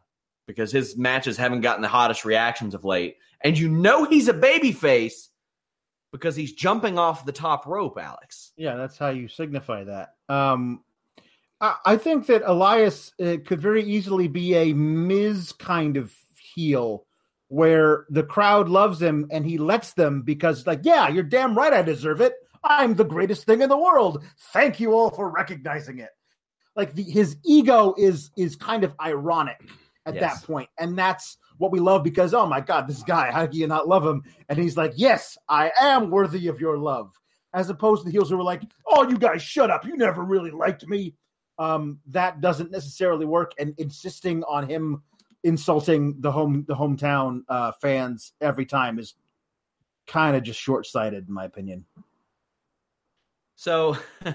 because 0.46 0.70
his 0.70 0.96
matches 0.96 1.36
haven't 1.36 1.62
gotten 1.62 1.82
the 1.82 1.88
hottest 1.88 2.24
reactions 2.24 2.74
of 2.74 2.84
late. 2.84 3.16
And 3.42 3.58
you 3.58 3.68
know 3.68 4.04
he's 4.04 4.28
a 4.28 4.34
baby 4.34 4.72
face 4.72 5.30
because 6.12 6.36
he's 6.36 6.52
jumping 6.52 6.98
off 6.98 7.26
the 7.26 7.32
top 7.32 7.66
rope, 7.66 7.98
Alex. 8.00 8.52
Yeah, 8.56 8.76
that's 8.76 8.96
how 8.96 9.10
you 9.10 9.28
signify 9.28 9.84
that. 9.84 10.14
Um, 10.28 10.82
I, 11.60 11.96
think 11.96 12.26
that 12.26 12.42
Elias 12.44 13.12
uh, 13.18 13.36
could 13.44 13.60
very 13.60 13.82
easily 13.82 14.28
be 14.28 14.54
a 14.54 14.74
Miz 14.74 15.52
kind 15.52 15.96
of 15.96 16.14
heel 16.36 17.06
where 17.48 18.04
the 18.10 18.22
crowd 18.22 18.68
loves 18.68 19.00
him 19.00 19.28
and 19.30 19.46
he 19.46 19.56
lets 19.56 19.94
them 19.94 20.22
because, 20.22 20.66
like, 20.66 20.80
yeah, 20.82 21.08
you're 21.08 21.22
damn 21.22 21.56
right, 21.56 21.72
I 21.72 21.82
deserve 21.82 22.20
it. 22.20 22.34
I'm 22.62 22.94
the 22.94 23.04
greatest 23.04 23.44
thing 23.44 23.62
in 23.62 23.68
the 23.68 23.76
world. 23.76 24.24
Thank 24.52 24.80
you 24.80 24.94
all 24.94 25.10
for 25.10 25.30
recognizing 25.30 26.00
it. 26.00 26.10
Like 26.74 26.92
the, 26.94 27.02
his 27.02 27.36
ego 27.44 27.94
is 27.96 28.30
is 28.36 28.54
kind 28.56 28.84
of 28.84 28.94
ironic 29.00 29.58
at 30.04 30.14
yes. 30.14 30.22
that 30.22 30.46
point, 30.46 30.68
and 30.78 30.98
that's 30.98 31.38
what 31.56 31.72
we 31.72 31.80
love 31.80 32.04
because 32.04 32.34
oh 32.34 32.44
my 32.44 32.60
god, 32.60 32.86
this 32.86 33.02
guy, 33.02 33.30
how 33.30 33.46
do 33.46 33.56
you 33.56 33.66
not 33.66 33.88
love 33.88 34.04
him? 34.04 34.22
And 34.48 34.58
he's 34.58 34.76
like, 34.76 34.92
yes, 34.96 35.38
I 35.48 35.72
am 35.80 36.10
worthy 36.10 36.48
of 36.48 36.60
your 36.60 36.76
love, 36.76 37.12
as 37.54 37.70
opposed 37.70 38.02
to 38.02 38.06
the 38.06 38.12
heels 38.12 38.28
who 38.28 38.36
were 38.36 38.42
like, 38.42 38.62
oh, 38.86 39.08
you 39.08 39.16
guys, 39.16 39.42
shut 39.42 39.70
up, 39.70 39.86
you 39.86 39.96
never 39.96 40.22
really 40.22 40.50
liked 40.50 40.86
me. 40.86 41.14
Um, 41.58 42.00
that 42.08 42.40
doesn't 42.40 42.70
necessarily 42.70 43.24
work, 43.26 43.52
and 43.58 43.74
insisting 43.78 44.44
on 44.44 44.68
him 44.68 45.02
insulting 45.44 46.20
the 46.20 46.32
home 46.32 46.64
the 46.68 46.74
hometown 46.74 47.42
uh, 47.48 47.72
fans 47.80 48.32
every 48.40 48.66
time 48.66 48.98
is 48.98 49.14
kind 50.06 50.36
of 50.36 50.42
just 50.42 50.60
short 50.60 50.86
sighted, 50.86 51.28
in 51.28 51.34
my 51.34 51.44
opinion. 51.44 51.84
So. 53.54 53.96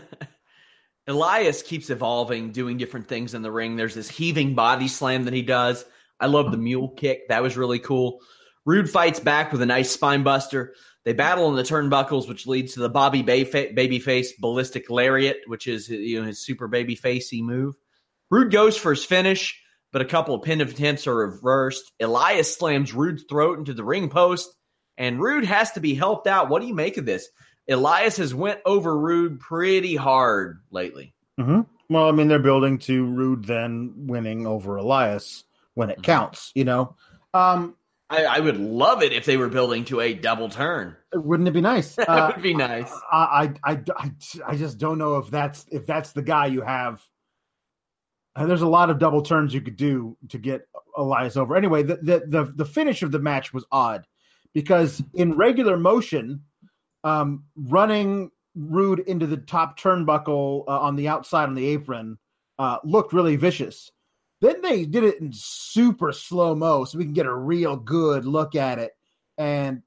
Elias 1.08 1.64
keeps 1.64 1.90
evolving, 1.90 2.52
doing 2.52 2.78
different 2.78 3.08
things 3.08 3.34
in 3.34 3.42
the 3.42 3.52
ring. 3.52 3.76
There's 3.76 3.96
this 3.96 4.08
heaving 4.08 4.54
body 4.54 4.88
slam 4.88 5.26
that 5.26 5.34
he 5.34 5.42
does. 5.42 5.84
I 6.20 6.28
love 6.28 6.52
the 6.52 6.58
mule 6.58 6.90
kick. 6.90 7.28
That 7.28 7.42
was 7.42 7.58
really 7.58 7.80
cool. 7.80 8.22
Roode 8.66 8.90
fights 8.90 9.20
back 9.20 9.52
with 9.52 9.62
a 9.62 9.66
nice 9.66 9.92
spine 9.92 10.22
buster. 10.22 10.76
They 11.04 11.14
battle 11.14 11.50
in 11.50 11.56
the 11.56 11.64
turnbuckles, 11.64 12.28
which 12.28 12.46
leads 12.46 12.74
to 12.74 12.80
the 12.80 12.90
Bobby 12.90 13.24
babyface 13.24 14.30
ballistic 14.40 14.90
lariat, 14.90 15.38
which 15.48 15.68
is 15.68 15.90
you 15.90 16.20
know 16.20 16.28
his 16.28 16.46
super 16.46 16.70
babyfacey 16.70 17.42
move. 17.42 17.76
Roode 18.30 18.52
goes 18.52 18.78
for 18.78 18.92
his 18.92 19.04
finish 19.04 19.62
but 19.92 20.02
a 20.02 20.06
couple 20.06 20.36
of 20.36 20.44
pin 20.44 20.62
attempts 20.62 21.08
are 21.08 21.16
reversed. 21.16 21.92
Elias 22.00 22.56
slams 22.56 22.94
Roode's 22.94 23.24
throat 23.30 23.60
into 23.60 23.74
the 23.74 23.84
ring 23.84 24.10
post, 24.10 24.54
and 24.98 25.22
Roode 25.22 25.46
has 25.46 25.72
to 25.74 25.80
be 25.80 25.94
helped 25.94 26.28
out. 26.28 26.50
What 26.50 26.62
do 26.62 26.68
you 26.68 26.74
make 26.74 26.98
of 26.98 27.06
this? 27.06 27.28
Elias 27.70 28.18
has 28.18 28.34
went 28.34 28.60
over 28.66 28.98
Roode 28.98 29.40
pretty 29.40 29.96
hard 29.96 30.62
lately. 30.72 31.14
Mm-hmm. 31.40 31.62
Well, 31.90 32.08
I 32.08 32.12
mean, 32.12 32.28
they're 32.28 32.40
building 32.40 32.80
to 32.80 33.06
Roode 33.06 33.46
then 33.46 33.94
winning 34.08 34.48
over 34.48 34.78
Elias 34.78 35.44
when 35.74 35.90
it 35.90 35.96
mm-hmm. 35.96 36.04
counts, 36.04 36.52
you 36.56 36.64
know. 36.64 36.96
Um, 37.34 37.76
I, 38.12 38.26
I, 38.26 38.40
would 38.40 38.58
love 38.58 39.02
it 39.02 39.14
if 39.14 39.26
they 39.26 39.38
were 39.38 39.48
building 39.48 39.86
to 39.86 40.02
a 40.02 40.14
double 40.14 40.50
turn. 40.50 40.96
Wouldn't 41.14 41.48
it 41.48 41.54
be 41.54 41.62
nice? 41.62 41.96
that 41.96 42.10
uh, 42.10 42.32
would 42.36 42.44
be 42.44 42.54
nice. 42.54 42.92
I, 43.12 43.54
I, 43.64 43.82
I, 43.98 44.12
I 44.46 44.56
just 44.56 44.78
don't 44.78 44.98
know 44.98 45.18
if 45.18 45.32
that's 45.32 45.66
if 45.72 45.86
that's 45.86 46.12
the 46.12 46.22
guy 46.22 46.48
you 46.48 46.62
have 46.62 47.02
and 48.36 48.50
there's 48.50 48.62
a 48.62 48.68
lot 48.68 48.90
of 48.90 49.00
double 49.00 49.22
turns 49.22 49.54
you 49.54 49.62
could 49.62 49.76
do 49.76 50.18
to 50.30 50.38
get 50.38 50.68
Elias 50.98 51.38
over. 51.38 51.56
Anyway, 51.56 51.84
the, 51.84 51.98
the 51.98 52.24
the 52.26 52.54
the, 52.56 52.66
finish 52.66 53.04
of 53.04 53.12
the 53.12 53.20
match 53.20 53.54
was 53.54 53.66
odd 53.72 54.06
because 54.54 55.04
in 55.14 55.36
regular 55.36 55.78
motion, 55.78 56.44
um, 57.04 57.44
running 57.56 58.32
Roode 58.54 59.00
into 59.00 59.28
the 59.28 59.38
top 59.38 59.80
turnbuckle 59.80 60.66
uh, 60.68 60.80
on 60.82 60.98
the 60.98 61.08
outside 61.08 61.46
on 61.46 61.56
the 61.56 61.68
apron 61.68 62.18
uh, 62.60 62.80
looked 62.84 63.14
really 63.14 63.38
vicious. 63.38 63.92
Then 64.42 64.62
they 64.62 64.86
did 64.86 65.04
it 65.04 65.22
in 65.22 65.32
super 65.34 66.12
slow 66.12 66.56
mo, 66.56 66.84
so 66.84 66.98
we 66.98 67.06
can 67.06 67.14
get 67.14 67.26
a 67.26 67.34
real 67.34 67.78
good 67.78 68.26
look 68.26 68.56
at 68.56 68.80
it. 68.80 68.92
And 69.38 69.84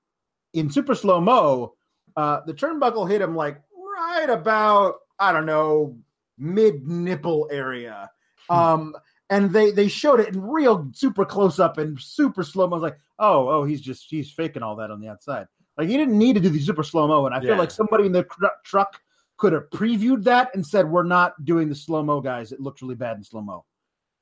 in 0.52 0.70
super 0.70 0.94
slow 0.94 1.20
mo, 1.20 1.74
uh, 2.16 2.40
the 2.46 2.54
turnbuckle 2.54 3.08
hit 3.10 3.20
him 3.20 3.36
like 3.36 3.60
right 3.76 4.30
about 4.30 4.94
I 5.18 5.32
don't 5.32 5.46
know 5.46 5.98
mid 6.38 6.86
nipple 6.86 7.48
area 7.50 8.10
um, 8.48 8.94
and 9.30 9.50
they 9.52 9.70
they 9.70 9.88
showed 9.88 10.20
it 10.20 10.34
in 10.34 10.40
real 10.40 10.88
super 10.92 11.24
close 11.24 11.58
up 11.58 11.78
and 11.78 12.00
super 12.00 12.42
slow 12.42 12.66
mo. 12.66 12.76
I 12.76 12.78
was 12.78 12.82
like, 12.82 12.98
oh, 13.18 13.48
oh, 13.48 13.64
he's 13.64 13.80
just 13.80 14.06
he's 14.08 14.30
faking 14.30 14.62
all 14.62 14.76
that 14.76 14.90
on 14.90 15.00
the 15.00 15.08
outside. 15.08 15.46
Like 15.76 15.88
he 15.88 15.96
didn't 15.96 16.18
need 16.18 16.34
to 16.34 16.40
do 16.40 16.50
the 16.50 16.60
super 16.60 16.82
slow 16.82 17.08
mo. 17.08 17.26
And 17.26 17.34
I 17.34 17.40
yeah. 17.40 17.50
feel 17.50 17.56
like 17.56 17.70
somebody 17.70 18.06
in 18.06 18.12
the 18.12 18.24
cr- 18.24 18.46
truck 18.64 19.00
could 19.36 19.52
have 19.52 19.68
previewed 19.70 20.24
that 20.24 20.54
and 20.54 20.64
said, 20.64 20.88
we're 20.88 21.02
not 21.02 21.44
doing 21.44 21.68
the 21.68 21.74
slow 21.74 22.02
mo, 22.02 22.20
guys. 22.20 22.52
It 22.52 22.60
looks 22.60 22.82
really 22.82 22.94
bad 22.94 23.16
in 23.16 23.24
slow 23.24 23.40
mo. 23.40 23.64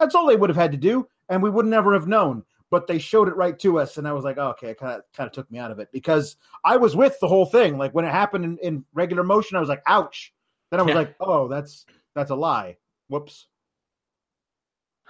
That's 0.02 0.16
all 0.16 0.26
they 0.26 0.36
would 0.36 0.50
have 0.50 0.56
had 0.56 0.72
to 0.72 0.78
do, 0.78 1.06
and 1.28 1.42
we 1.42 1.48
would 1.48 1.66
never 1.66 1.92
have 1.94 2.08
known. 2.08 2.42
But 2.70 2.88
they 2.88 2.98
showed 2.98 3.28
it 3.28 3.36
right 3.36 3.56
to 3.60 3.78
us, 3.78 3.98
and 3.98 4.08
I 4.08 4.12
was 4.12 4.24
like, 4.24 4.36
oh, 4.36 4.48
okay, 4.50 4.70
it 4.70 4.78
kind 4.78 4.94
of 4.94 5.02
kind 5.14 5.28
of 5.28 5.32
took 5.32 5.48
me 5.48 5.58
out 5.58 5.70
of 5.70 5.78
it 5.78 5.90
because 5.92 6.36
I 6.64 6.76
was 6.76 6.96
with 6.96 7.20
the 7.20 7.28
whole 7.28 7.46
thing. 7.46 7.78
Like 7.78 7.94
when 7.94 8.04
it 8.04 8.10
happened 8.10 8.44
in, 8.44 8.58
in 8.58 8.84
regular 8.94 9.22
motion, 9.22 9.56
I 9.56 9.60
was 9.60 9.68
like, 9.68 9.82
ouch. 9.86 10.32
Then 10.70 10.80
I 10.80 10.82
was 10.82 10.90
yeah. 10.90 10.98
like, 10.98 11.14
oh, 11.20 11.46
that's 11.46 11.86
that's 12.16 12.30
a 12.30 12.34
lie. 12.34 12.78
Whoops. 13.08 13.46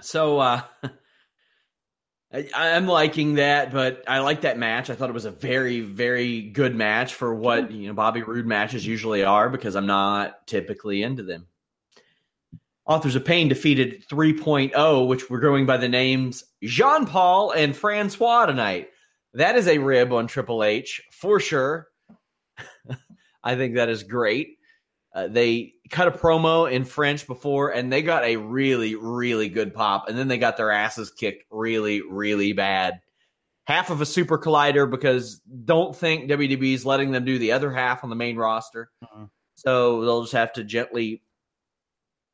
So 0.01 0.41
uh, 0.41 0.63
I, 2.35 2.49
I'm 2.55 2.87
liking 2.87 3.35
that, 3.35 3.73
but 3.73 4.05
I 4.07 4.19
like 4.19 4.43
that 4.43 4.59
match. 4.59 4.91
I 4.91 4.95
thought 4.95 5.09
it 5.09 5.15
was 5.15 5.25
a 5.25 5.31
very, 5.31 5.81
very 5.81 6.43
good 6.43 6.75
match 6.75 7.15
for 7.15 7.35
what 7.35 7.71
you 7.71 7.87
know 7.87 7.95
Bobby 7.95 8.23
Roode 8.23 8.47
matches 8.47 8.87
usually 8.87 9.25
are 9.25 9.49
because 9.49 9.75
I'm 9.75 9.87
not 9.87 10.47
typically 10.47 11.03
into 11.03 11.23
them. 11.23 11.47
Authors 12.87 13.15
of 13.15 13.25
Pain 13.25 13.49
defeated 13.49 14.05
3.0, 14.09 15.07
which 15.07 15.31
were 15.31 15.39
going 15.39 15.67
by 15.67 15.77
the 15.77 15.89
names 15.89 16.45
Jean 16.63 17.07
Paul 17.07 17.53
and 17.53 17.77
Francois 17.77 18.47
tonight. 18.47 18.89
That 19.35 19.57
is 19.57 19.69
a 19.69 19.79
rib 19.79 20.13
on 20.13 20.27
Triple 20.27 20.65
H 20.65 21.01
for 21.13 21.39
sure. 21.39 21.89
I 23.45 23.55
think 23.55 23.77
that 23.77 23.89
is 23.89 24.03
great. 24.03 24.59
Uh, 25.15 25.29
they 25.29 25.75
cut 25.91 26.09
a 26.09 26.11
promo 26.11 26.71
in 26.71 26.85
French 26.85 27.27
before, 27.27 27.71
and 27.71 27.93
they 27.93 28.03
got 28.03 28.25
a 28.25 28.37
really, 28.37 28.95
really 28.95 29.49
good 29.49 29.75
pop, 29.75 30.09
and 30.09 30.19
then 30.19 30.29
they 30.29 30.39
got 30.39 30.57
their 30.57 30.71
asses 30.71 31.11
kicked 31.11 31.45
really, 31.51 32.03
really 32.03 32.53
bad. 32.53 33.01
Half 33.65 33.91
of 33.91 34.01
a 34.01 34.07
super 34.07 34.39
collider 34.39 34.91
because 34.91 35.41
don't 35.65 35.95
think 35.95 36.31
WWE 36.31 36.75
is 36.75 36.87
letting 36.87 37.13
them 37.13 37.25
do 37.25 37.39
the 37.39 37.53
other 37.53 37.71
half 37.71 38.03
on 38.03 38.11
the 38.11 38.17
main 38.17 38.37
roster. 38.37 38.91
Uh-uh. 39.03 39.27
So 39.55 40.01
they'll 40.01 40.23
just 40.23 40.33
have 40.33 40.53
to 40.55 40.65
gently 40.65 41.23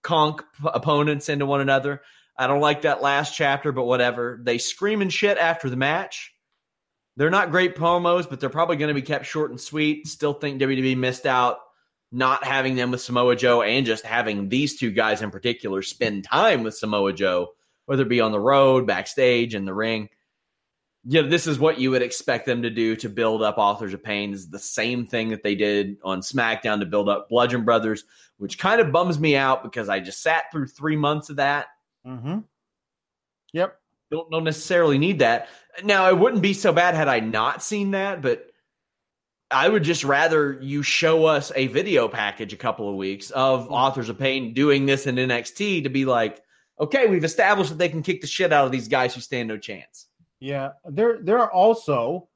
conk 0.03 0.43
opponents 0.65 1.29
into 1.29 1.47
one 1.47 1.61
another. 1.61 2.03
I 2.37 2.47
don't 2.47 2.61
like 2.61 2.83
that 2.83 3.03
last 3.03 3.35
chapter, 3.35 3.73
but 3.73 3.85
whatever. 3.85 4.41
They 4.43 4.59
scream 4.59 5.03
and 5.03 5.13
shit 5.13 5.39
after 5.39 5.69
the 5.69 5.77
match. 5.77 6.33
They're 7.17 7.31
not 7.31 7.51
great 7.51 7.75
promos, 7.75 8.31
but 8.31 8.39
they're 8.39 8.49
probably 8.49 8.77
going 8.77 8.89
to 8.89 8.95
be 8.95 9.03
kept 9.03 9.27
short 9.27 9.51
and 9.51 9.61
sweet. 9.61 10.07
Still 10.07 10.35
think 10.35 10.61
WWE 10.61 10.97
missed 10.97 11.27
out 11.27 11.59
not 12.13 12.45
having 12.45 12.77
them 12.77 12.91
with 12.91 13.01
Samoa 13.01 13.37
Joe 13.37 13.63
and 13.63 13.85
just 13.85 14.05
having 14.05 14.49
these 14.49 14.79
two 14.79 14.91
guys 14.91 15.21
in 15.21 15.31
particular 15.31 15.83
spend 15.83 16.25
time 16.25 16.63
with 16.63 16.77
Samoa 16.77 17.13
Joe, 17.13 17.49
whether 17.87 18.03
it 18.03 18.09
be 18.09 18.21
on 18.21 18.33
the 18.33 18.41
road, 18.41 18.87
backstage, 18.87 19.55
in 19.55 19.65
the 19.65 19.75
ring. 19.75 20.09
You 21.11 21.23
know, 21.23 21.29
this 21.29 21.47
is 21.47 21.59
what 21.59 21.81
you 21.81 21.91
would 21.91 22.03
expect 22.03 22.45
them 22.45 22.61
to 22.61 22.69
do 22.69 22.95
to 22.97 23.09
build 23.09 23.43
up 23.43 23.57
Authors 23.57 23.95
of 23.95 24.03
Pain. 24.03 24.31
This 24.31 24.41
is 24.41 24.51
the 24.51 24.59
same 24.59 25.07
thing 25.07 25.31
that 25.31 25.43
they 25.43 25.55
did 25.55 25.97
on 26.05 26.21
SmackDown 26.21 26.81
to 26.81 26.87
build 26.87 27.09
up 27.09 27.31
Bludgeon 27.31 27.65
Brothers, 27.65 28.05
which 28.37 28.59
kind 28.59 28.79
of 28.79 28.93
bums 28.93 29.19
me 29.19 29.35
out 29.35 29.63
because 29.63 29.89
I 29.89 30.01
just 30.01 30.23
sat 30.23 30.53
through 30.53 30.67
three 30.67 30.97
months 30.97 31.31
of 31.31 31.37
that. 31.37 31.69
Mm-hmm. 32.07 32.41
Yep. 33.55 33.81
Don't, 34.11 34.31
don't 34.31 34.45
necessarily 34.45 34.99
need 34.99 35.21
that. 35.21 35.49
Now, 35.83 36.11
it 36.11 36.19
wouldn't 36.19 36.43
be 36.43 36.53
so 36.53 36.75
bad 36.75 36.95
had 36.95 37.09
I 37.09 37.21
not 37.21 37.63
seen 37.63 37.93
that, 37.93 38.21
but 38.21 38.51
I 39.51 39.67
would 39.67 39.85
just 39.85 40.05
rather 40.05 40.59
you 40.61 40.83
show 40.83 41.25
us 41.25 41.51
a 41.57 41.69
video 41.69 42.07
package 42.09 42.53
a 42.53 42.59
couple 42.59 42.87
of 42.87 42.97
weeks 42.97 43.31
of 43.31 43.65
Mm-hmm. 43.65 43.73
Authors 43.73 44.11
of 44.11 44.19
Pain 44.19 44.53
doing 44.53 44.85
this 44.85 45.07
in 45.07 45.17
NXT 45.17 45.85
to 45.85 45.89
be 45.89 46.05
like, 46.05 46.43
okay, 46.79 47.07
we've 47.07 47.25
established 47.25 47.71
that 47.71 47.79
they 47.79 47.89
can 47.89 48.03
kick 48.03 48.21
the 48.21 48.27
shit 48.27 48.53
out 48.53 48.67
of 48.67 48.73
these 48.73 48.89
guys 48.89 49.15
who 49.15 49.23
stand 49.23 49.49
no 49.49 49.57
chance. 49.57 50.08
Yeah, 50.41 50.71
there 50.85 51.19
there 51.23 51.39
are 51.39 51.51
also 51.51 52.29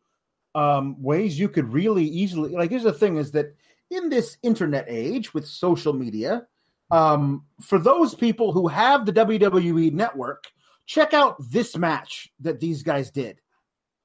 um, 0.54 1.00
ways 1.02 1.38
you 1.38 1.48
could 1.48 1.72
really 1.72 2.04
easily 2.04 2.50
like. 2.50 2.70
Here's 2.70 2.82
the 2.82 2.92
thing: 2.92 3.16
is 3.16 3.32
that 3.32 3.54
in 3.90 4.08
this 4.08 4.38
internet 4.42 4.86
age 4.88 5.32
with 5.32 5.46
social 5.46 5.92
media, 5.92 6.46
um, 6.90 7.44
for 7.60 7.78
those 7.78 8.14
people 8.14 8.52
who 8.52 8.66
have 8.68 9.06
the 9.06 9.12
WWE 9.12 9.92
network, 9.92 10.44
check 10.86 11.14
out 11.14 11.36
this 11.50 11.76
match 11.76 12.30
that 12.40 12.60
these 12.60 12.82
guys 12.82 13.10
did. 13.10 13.40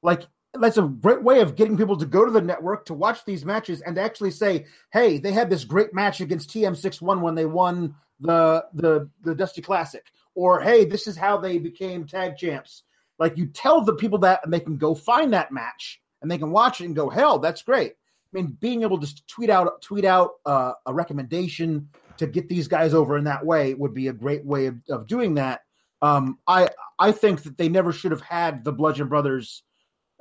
Like 0.03 0.23
that's 0.53 0.77
a 0.77 0.83
great 0.83 1.23
way 1.23 1.41
of 1.41 1.55
getting 1.55 1.77
people 1.77 1.97
to 1.97 2.05
go 2.05 2.25
to 2.25 2.31
the 2.31 2.41
network 2.41 2.85
to 2.85 2.93
watch 2.93 3.25
these 3.25 3.45
matches 3.45 3.81
and 3.81 3.95
to 3.95 4.01
actually 4.01 4.31
say, 4.31 4.65
"Hey, 4.91 5.17
they 5.17 5.31
had 5.31 5.49
this 5.49 5.63
great 5.63 5.93
match 5.93 6.21
against 6.21 6.49
TM61 6.51 7.21
when 7.21 7.35
they 7.35 7.45
won 7.45 7.95
the 8.19 8.65
the 8.73 9.09
the 9.23 9.33
Dusty 9.35 9.61
Classic," 9.61 10.05
or 10.35 10.61
"Hey, 10.61 10.85
this 10.85 11.07
is 11.07 11.17
how 11.17 11.37
they 11.37 11.57
became 11.57 12.05
tag 12.05 12.37
champs." 12.37 12.83
Like 13.19 13.37
you 13.37 13.47
tell 13.47 13.81
the 13.81 13.95
people 13.95 14.19
that, 14.19 14.41
and 14.43 14.53
they 14.53 14.59
can 14.59 14.77
go 14.77 14.93
find 14.95 15.33
that 15.33 15.51
match 15.51 16.01
and 16.21 16.29
they 16.29 16.37
can 16.37 16.51
watch 16.51 16.81
it 16.81 16.85
and 16.85 16.95
go, 16.95 17.09
"Hell, 17.09 17.39
that's 17.39 17.63
great." 17.63 17.91
I 17.91 18.37
mean, 18.37 18.57
being 18.59 18.83
able 18.83 18.99
to 18.99 19.25
tweet 19.27 19.49
out 19.49 19.81
tweet 19.81 20.05
out 20.05 20.31
uh, 20.45 20.73
a 20.85 20.93
recommendation 20.93 21.89
to 22.17 22.27
get 22.27 22.49
these 22.49 22.67
guys 22.67 22.93
over 22.93 23.17
in 23.17 23.23
that 23.25 23.45
way 23.45 23.73
would 23.73 23.93
be 23.93 24.07
a 24.07 24.13
great 24.13 24.45
way 24.45 24.67
of, 24.67 24.75
of 24.89 25.07
doing 25.07 25.35
that. 25.35 25.61
Um, 26.01 26.37
I 26.47 26.69
I 26.99 27.11
think 27.11 27.43
that 27.43 27.57
they 27.57 27.69
never 27.69 27.91
should 27.91 28.11
have 28.11 28.21
had 28.21 28.63
the 28.63 28.71
Bludgeon 28.71 29.07
Brothers 29.07 29.63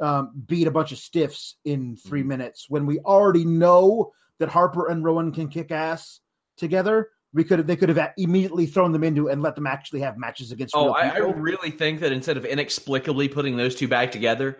um, 0.00 0.42
beat 0.46 0.66
a 0.66 0.70
bunch 0.70 0.92
of 0.92 0.98
stiffs 0.98 1.56
in 1.64 1.96
3 1.96 2.22
minutes 2.22 2.66
when 2.68 2.84
we 2.84 2.98
already 3.00 3.46
know 3.46 4.12
that 4.38 4.50
Harper 4.50 4.88
and 4.88 5.02
Rowan 5.02 5.32
can 5.32 5.48
kick 5.48 5.70
ass 5.70 6.20
together. 6.58 7.10
We 7.32 7.44
could 7.44 7.58
have, 7.58 7.66
they 7.66 7.76
could 7.76 7.88
have 7.88 8.12
immediately 8.16 8.66
thrown 8.66 8.92
them 8.92 9.04
into 9.04 9.28
and 9.28 9.42
let 9.42 9.54
them 9.54 9.66
actually 9.66 10.00
have 10.00 10.16
matches 10.16 10.52
against. 10.52 10.74
Oh, 10.74 10.86
real 10.86 10.94
I, 10.94 11.10
I 11.10 11.18
really 11.18 11.70
think 11.70 12.00
that 12.00 12.12
instead 12.12 12.36
of 12.36 12.44
inexplicably 12.44 13.28
putting 13.28 13.56
those 13.56 13.74
two 13.74 13.88
back 13.88 14.10
together, 14.10 14.58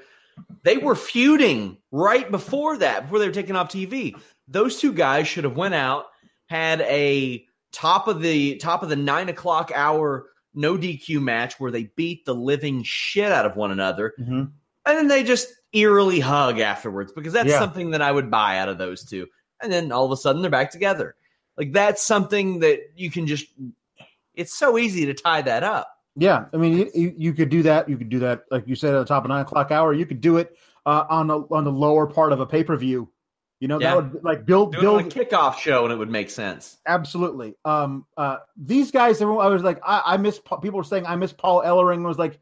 they 0.62 0.76
were 0.76 0.94
feuding 0.94 1.79
right 1.90 2.31
before 2.31 2.76
that, 2.79 3.05
before 3.05 3.18
they 3.18 3.26
were 3.26 3.33
taken 3.33 3.57
off 3.57 3.68
TV. 3.70 4.14
Those 4.48 4.79
two 4.79 4.92
guys 4.92 5.26
should 5.26 5.44
have 5.44 5.57
went 5.57 5.74
out, 5.74 6.07
had 6.46 6.83
a 6.83 7.46
top 7.72 8.09
of 8.09 8.20
the 8.20 8.57
top 8.57 8.83
of 8.83 8.88
the 8.88 8.96
nine 8.96 9.29
o'clock 9.29 9.70
hour 9.74 10.29
no 10.55 10.76
DQ 10.76 11.20
match 11.22 11.61
where 11.61 11.70
they 11.70 11.85
beat 11.96 12.24
the 12.24 12.35
living 12.35 12.83
shit 12.83 13.31
out 13.31 13.44
of 13.44 13.57
one 13.57 13.70
another, 13.70 14.14
Mhm. 14.18 14.50
and 14.87 14.98
then 14.98 15.09
they 15.09 15.22
just 15.22 15.48
eerily 15.72 16.18
hug 16.20 16.59
afterwards 16.59 17.12
because 17.12 17.33
that's 17.35 17.50
Yeah. 17.50 17.59
something 17.59 17.90
that 17.90 18.00
I 18.00 18.11
would 18.11 18.31
buy 18.31 18.59
out 18.59 18.68
of 18.70 18.79
those 18.79 19.05
two. 19.05 19.26
And 19.62 19.70
then 19.70 19.92
all 19.92 20.07
of 20.07 20.12
a 20.12 20.16
sudden 20.16 20.40
they're 20.40 20.50
back 20.50 20.70
together. 20.70 21.14
Like 21.56 21.72
that's 21.72 22.02
something 22.02 22.60
that 22.60 22.80
you 22.96 23.10
can 23.10 23.26
just. 23.26 23.46
It's 24.34 24.52
so 24.56 24.76
easy 24.78 25.06
to 25.06 25.14
tie 25.14 25.42
that 25.42 25.62
up. 25.62 25.90
Yeah, 26.14 26.46
I 26.52 26.56
mean, 26.56 26.90
you, 26.94 27.14
you, 27.16 27.32
could 27.34 27.50
do 27.50 27.62
that. 27.64 27.88
You 27.90 27.96
could 27.98 28.08
do 28.08 28.20
that, 28.20 28.44
like 28.50 28.66
you 28.66 28.74
said, 28.74 28.94
at 28.94 28.98
the 29.00 29.04
top 29.04 29.24
of 29.24 29.28
nine 29.28 29.42
o'clock 29.42 29.70
hour. 29.70 29.92
You 29.92 30.06
could 30.06 30.20
do 30.22 30.38
it 30.38 30.56
uh, 30.86 31.04
on 31.10 31.26
the 31.26 31.40
on 31.50 31.64
the 31.64 31.72
lower 31.72 32.06
part 32.06 32.32
of 32.32 32.40
a 32.40 32.46
pay 32.46 32.64
per 32.64 32.74
view. 32.76 33.10
You 33.60 33.68
know, 33.68 33.80
Yeah. 33.80 33.94
that 33.94 34.12
would 34.12 34.24
like 34.24 34.44
build 34.46 34.72
Do 34.74 34.80
build 34.80 35.00
a 35.00 35.04
kickoff 35.04 35.56
show 35.58 35.84
and 35.84 35.92
it 35.92 35.96
would 35.96 36.10
make 36.10 36.28
sense. 36.30 36.76
absolutely. 36.86 37.54
Um, 37.64 38.04
uh, 38.16 38.38
these 38.56 38.90
guys, 38.90 39.20
everyone, 39.22 39.44
I 39.46 39.48
was 39.48 39.62
like, 39.62 39.80
I, 39.84 40.02
I 40.04 40.16
miss. 40.18 40.38
People 40.62 40.78
were 40.78 40.84
saying 40.84 41.06
I 41.06 41.16
miss 41.16 41.32
Paul 41.32 41.62
Ellering. 41.62 42.04
I 42.04 42.08
was 42.08 42.18
like, 42.18 42.38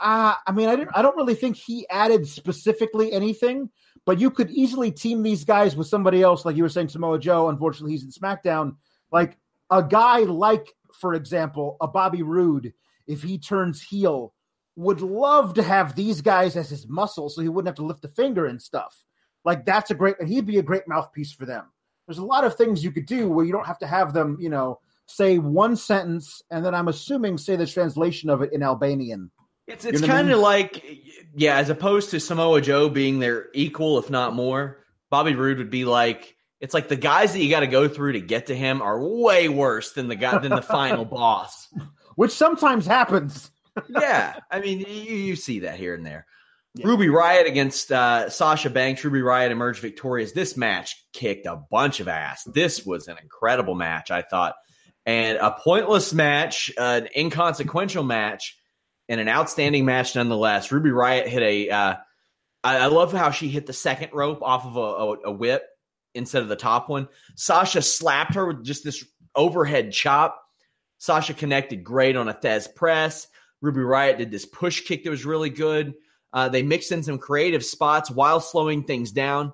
uh, 0.00 0.34
I 0.46 0.52
mean, 0.52 0.68
I 0.68 0.76
didn't. 0.76 0.90
I 0.94 1.02
don't 1.02 1.16
really 1.16 1.34
think 1.34 1.56
he 1.56 1.88
added 1.88 2.26
specifically 2.26 3.12
anything, 3.12 3.70
but 4.06 4.18
you 4.18 4.30
could 4.30 4.50
easily 4.50 4.90
team 4.90 5.22
these 5.22 5.44
guys 5.44 5.76
with 5.76 5.86
somebody 5.86 6.22
else, 6.22 6.44
like 6.44 6.56
you 6.56 6.62
were 6.62 6.68
saying, 6.68 6.88
Samoa 6.88 7.18
Joe. 7.18 7.48
Unfortunately, 7.48 7.92
he's 7.92 8.04
in 8.04 8.10
SmackDown. 8.10 8.76
Like 9.12 9.38
a 9.70 9.82
guy 9.82 10.20
like, 10.20 10.72
for 10.92 11.14
example, 11.14 11.76
a 11.80 11.88
Bobby 11.88 12.22
Roode, 12.22 12.72
if 13.06 13.22
he 13.22 13.38
turns 13.38 13.82
heel, 13.82 14.34
would 14.76 15.00
love 15.00 15.54
to 15.54 15.62
have 15.62 15.94
these 15.94 16.20
guys 16.20 16.56
as 16.56 16.70
his 16.70 16.88
muscle, 16.88 17.28
so 17.28 17.42
he 17.42 17.48
wouldn't 17.48 17.68
have 17.68 17.76
to 17.76 17.86
lift 17.86 18.04
a 18.04 18.08
finger 18.08 18.46
and 18.46 18.60
stuff. 18.60 19.04
Like 19.44 19.64
that's 19.64 19.90
a 19.90 19.94
great, 19.94 20.16
and 20.18 20.28
he'd 20.28 20.46
be 20.46 20.58
a 20.58 20.62
great 20.62 20.88
mouthpiece 20.88 21.32
for 21.32 21.46
them. 21.46 21.64
There's 22.06 22.18
a 22.18 22.24
lot 22.24 22.44
of 22.44 22.56
things 22.56 22.82
you 22.82 22.90
could 22.90 23.06
do 23.06 23.28
where 23.28 23.44
you 23.44 23.52
don't 23.52 23.66
have 23.66 23.78
to 23.78 23.86
have 23.86 24.12
them, 24.12 24.36
you 24.40 24.48
know, 24.48 24.80
say 25.06 25.38
one 25.38 25.76
sentence 25.76 26.42
and 26.50 26.64
then 26.64 26.74
I'm 26.74 26.88
assuming 26.88 27.36
say 27.36 27.56
the 27.56 27.66
translation 27.66 28.30
of 28.30 28.42
it 28.42 28.52
in 28.52 28.62
Albanian. 28.62 29.30
It's 29.70 29.84
You 29.84 29.90
it's 29.92 30.00
know 30.02 30.06
kind 30.08 30.30
of 30.30 30.36
mean? 30.36 30.42
like 30.42 30.84
yeah, 31.34 31.56
as 31.56 31.68
opposed 31.70 32.10
to 32.10 32.20
Samoa 32.20 32.60
Joe 32.60 32.88
being 32.88 33.18
their 33.20 33.46
equal, 33.54 33.98
if 33.98 34.10
not 34.10 34.34
more. 34.34 34.78
Bobby 35.10 35.34
Roode 35.34 35.58
would 35.58 35.70
be 35.70 35.84
like 35.84 36.36
it's 36.60 36.74
like 36.74 36.88
the 36.88 36.96
guys 36.96 37.32
that 37.32 37.40
you 37.40 37.48
got 37.50 37.60
to 37.60 37.66
go 37.66 37.88
through 37.88 38.12
to 38.12 38.20
get 38.20 38.46
to 38.46 38.54
him 38.56 38.82
are 38.82 39.00
way 39.02 39.48
worse 39.48 39.92
than 39.92 40.08
the 40.08 40.16
guy 40.16 40.38
than 40.38 40.50
the 40.50 40.62
final 40.62 41.04
boss. 41.06 41.68
which 42.16 42.32
sometimes 42.32 42.86
happens. 42.86 43.50
Yeah, 43.88 44.36
I 44.50 44.60
mean 44.60 44.80
you, 44.80 44.86
you 45.16 45.36
see 45.36 45.60
that 45.60 45.76
here 45.78 45.94
and 45.94 46.04
there. 46.04 46.26
Yeah. 46.74 46.86
Ruby 46.86 47.08
Riot 47.08 47.48
against 47.48 47.90
uh, 47.90 48.30
Sasha 48.30 48.70
Banks. 48.70 49.02
Ruby 49.04 49.22
Riot 49.22 49.50
emerged 49.50 49.80
victorious. 49.80 50.30
This 50.32 50.56
match 50.56 50.94
kicked 51.12 51.46
a 51.46 51.56
bunch 51.70 51.98
of 51.98 52.06
ass. 52.06 52.44
This 52.44 52.86
was 52.86 53.08
an 53.08 53.16
incredible 53.20 53.74
match, 53.74 54.12
I 54.12 54.22
thought, 54.22 54.54
and 55.04 55.38
a 55.38 55.50
pointless 55.50 56.12
match, 56.12 56.70
an 56.78 57.08
inconsequential 57.16 58.04
match, 58.04 58.56
and 59.10 59.20
an 59.20 59.28
outstanding 59.28 59.84
match 59.84 60.14
nonetheless. 60.14 60.72
Ruby 60.72 60.92
Riot 60.92 61.26
hit 61.26 61.42
a. 61.42 61.68
Uh, 61.68 61.94
I, 62.62 62.76
I 62.76 62.86
love 62.86 63.12
how 63.12 63.32
she 63.32 63.48
hit 63.48 63.66
the 63.66 63.72
second 63.72 64.10
rope 64.14 64.40
off 64.40 64.64
of 64.64 64.76
a, 64.76 64.80
a, 64.80 65.30
a 65.30 65.32
whip 65.32 65.66
instead 66.14 66.42
of 66.42 66.48
the 66.48 66.56
top 66.56 66.88
one. 66.88 67.08
Sasha 67.34 67.82
slapped 67.82 68.34
her 68.34 68.46
with 68.46 68.64
just 68.64 68.84
this 68.84 69.04
overhead 69.34 69.92
chop. 69.92 70.40
Sasha 70.98 71.34
connected 71.34 71.82
great 71.82 72.16
on 72.16 72.28
a 72.28 72.34
Thesz 72.34 72.72
press. 72.72 73.26
Ruby 73.60 73.80
Riot 73.80 74.18
did 74.18 74.30
this 74.30 74.46
push 74.46 74.82
kick 74.82 75.04
that 75.04 75.10
was 75.10 75.24
really 75.24 75.50
good. 75.50 75.94
Uh, 76.32 76.48
they 76.48 76.62
mixed 76.62 76.92
in 76.92 77.02
some 77.02 77.18
creative 77.18 77.64
spots 77.64 78.10
while 78.10 78.38
slowing 78.38 78.84
things 78.84 79.10
down. 79.10 79.52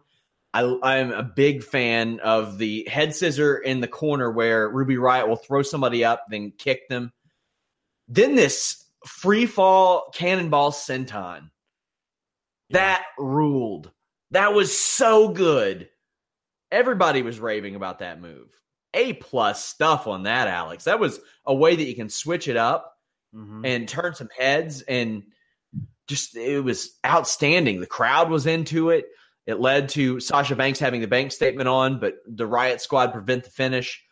I, 0.53 0.79
I'm 0.83 1.13
a 1.13 1.23
big 1.23 1.63
fan 1.63 2.21
of 2.21 2.59
the 2.59 2.87
head 2.91 3.15
scissor 3.15 3.57
in 3.57 3.81
the 3.81 3.89
corner 3.89 4.31
where 4.31 4.69
Ruby 4.69 4.99
Riot 4.99 5.29
will 5.29 5.37
throw 5.37 5.63
somebody 5.63 6.05
up, 6.05 6.25
then 6.29 6.53
kick 6.57 6.89
them. 6.89 7.13
Then 8.09 8.35
this 8.35 8.86
free 9.07 9.47
fall 9.47 10.11
cannonball 10.15 10.73
senton. 10.73 11.51
That 12.71 13.05
ruled. 13.19 13.91
That 14.33 14.55
was 14.55 14.77
so 14.77 15.29
good. 15.29 15.89
Everybody 16.73 17.23
was 17.23 17.39
raving 17.39 17.77
about 17.77 18.01
that 18.01 18.21
move. 18.21 18.49
A 18.93 19.13
plus 19.15 19.65
stuff 19.65 20.07
on 20.07 20.25
that, 20.25 20.49
Alex. 20.49 20.85
That 20.85 20.99
was 20.99 21.21
a 21.45 21.55
way 21.55 21.77
that 21.77 21.85
you 21.85 21.95
can 21.95 22.09
switch 22.09 22.49
it 22.49 22.57
up 22.57 22.97
mm-hmm. 23.35 23.65
and 23.65 23.89
turn 23.89 24.15
some 24.15 24.31
heads 24.37 24.83
and 24.83 25.25
just 26.09 26.37
it 26.37 26.61
was 26.61 26.99
outstanding. 27.05 27.81
The 27.81 27.87
crowd 27.87 28.31
was 28.31 28.47
into 28.47 28.91
it. 28.91 29.07
It 29.47 29.61
led 29.61 29.91
to 29.91 30.19
Sasha 30.19 30.57
Banks 30.57 30.81
having 30.81 31.01
the 31.01 31.07
bank 31.07 31.31
statement 31.31 31.69
on, 31.69 32.01
but 32.01 32.15
the 32.27 32.47
Riot 32.47 32.81
Squad 32.81 33.13
prevent 33.13 33.45
the 33.45 33.51
finish. 33.51 34.03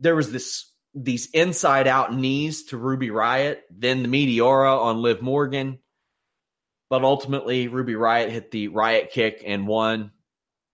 There 0.00 0.16
was 0.16 0.32
this 0.32 0.72
these 0.94 1.26
inside 1.30 1.86
out 1.86 2.14
knees 2.14 2.64
to 2.66 2.76
Ruby 2.76 3.10
Riot, 3.10 3.64
then 3.70 4.02
the 4.02 4.08
Meteora 4.08 4.78
on 4.80 5.02
Liv 5.02 5.20
Morgan. 5.22 5.78
But 6.90 7.02
ultimately, 7.02 7.68
Ruby 7.68 7.96
Riot 7.96 8.30
hit 8.30 8.50
the 8.50 8.68
Riot 8.68 9.10
kick 9.10 9.42
and 9.44 9.66
won. 9.66 10.12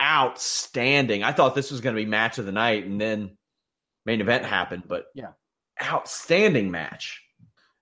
Outstanding. 0.03 1.23
I 1.23 1.33
thought 1.33 1.55
this 1.55 1.71
was 1.71 1.81
going 1.81 1.95
to 1.95 2.03
be 2.03 2.07
match 2.07 2.39
of 2.39 2.47
the 2.47 2.53
night, 2.53 2.85
and 2.85 3.01
then 3.01 3.37
main 4.05 4.21
event 4.21 4.45
happened, 4.45 4.85
but 4.87 5.07
Yeah. 5.15 5.33
outstanding 5.83 6.71
match. 6.71 7.23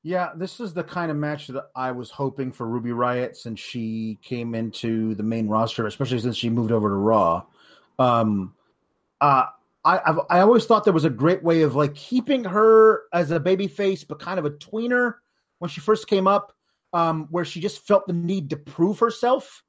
Yeah, 0.03 0.31
this 0.37 0.61
is 0.61 0.73
the 0.75 0.85
kind 0.85 1.11
of 1.11 1.17
match 1.17 1.49
that 1.49 1.67
I 1.75 1.91
was 1.93 2.11
hoping 2.11 2.53
for 2.53 2.67
Ruby 2.69 2.93
Riot 2.93 3.37
since 3.37 3.59
she 3.61 4.19
came 4.23 4.55
into 4.55 5.15
the 5.17 5.23
main 5.23 5.49
roster, 5.49 5.87
especially 5.87 6.21
since 6.21 6.37
she 6.37 6.51
moved 6.51 6.71
over 6.73 6.89
to 6.89 6.95
Raw. 6.95 7.45
Um, 7.99 8.55
uh, 9.21 9.47
I 9.85 10.01
I've, 10.05 10.19
I 10.31 10.41
always 10.41 10.67
thought 10.67 10.85
there 10.85 10.93
was 10.93 11.05
a 11.05 11.11
great 11.11 11.43
way 11.43 11.63
of 11.63 11.75
like 11.75 11.95
keeping 11.95 12.45
her 12.45 13.03
as 13.13 13.31
a 13.31 13.41
baby 13.41 13.69
face, 13.69 14.05
but 14.05 14.19
kind 14.21 14.39
of 14.39 14.45
a 14.45 14.51
tweener 14.51 15.15
when 15.59 15.71
she 15.71 15.81
first 15.81 16.07
came 16.07 16.27
up, 16.27 16.53
um, 16.93 17.29
where 17.31 17.45
she 17.45 17.61
just 17.61 17.87
felt 17.87 18.07
the 18.07 18.13
need 18.13 18.51
to 18.51 18.57
prove 18.57 18.99
herself 18.99 19.63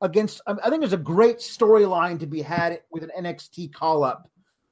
against. 0.00 0.40
I 0.46 0.52
I 0.64 0.70
think 0.70 0.80
there's 0.80 0.92
a 0.92 0.98
great 0.98 1.38
storyline 1.38 2.20
to 2.20 2.26
be 2.26 2.42
had 2.42 2.80
with 2.90 3.02
an 3.02 3.10
NXT 3.18 3.72
call 3.72 4.04
up 4.04 4.28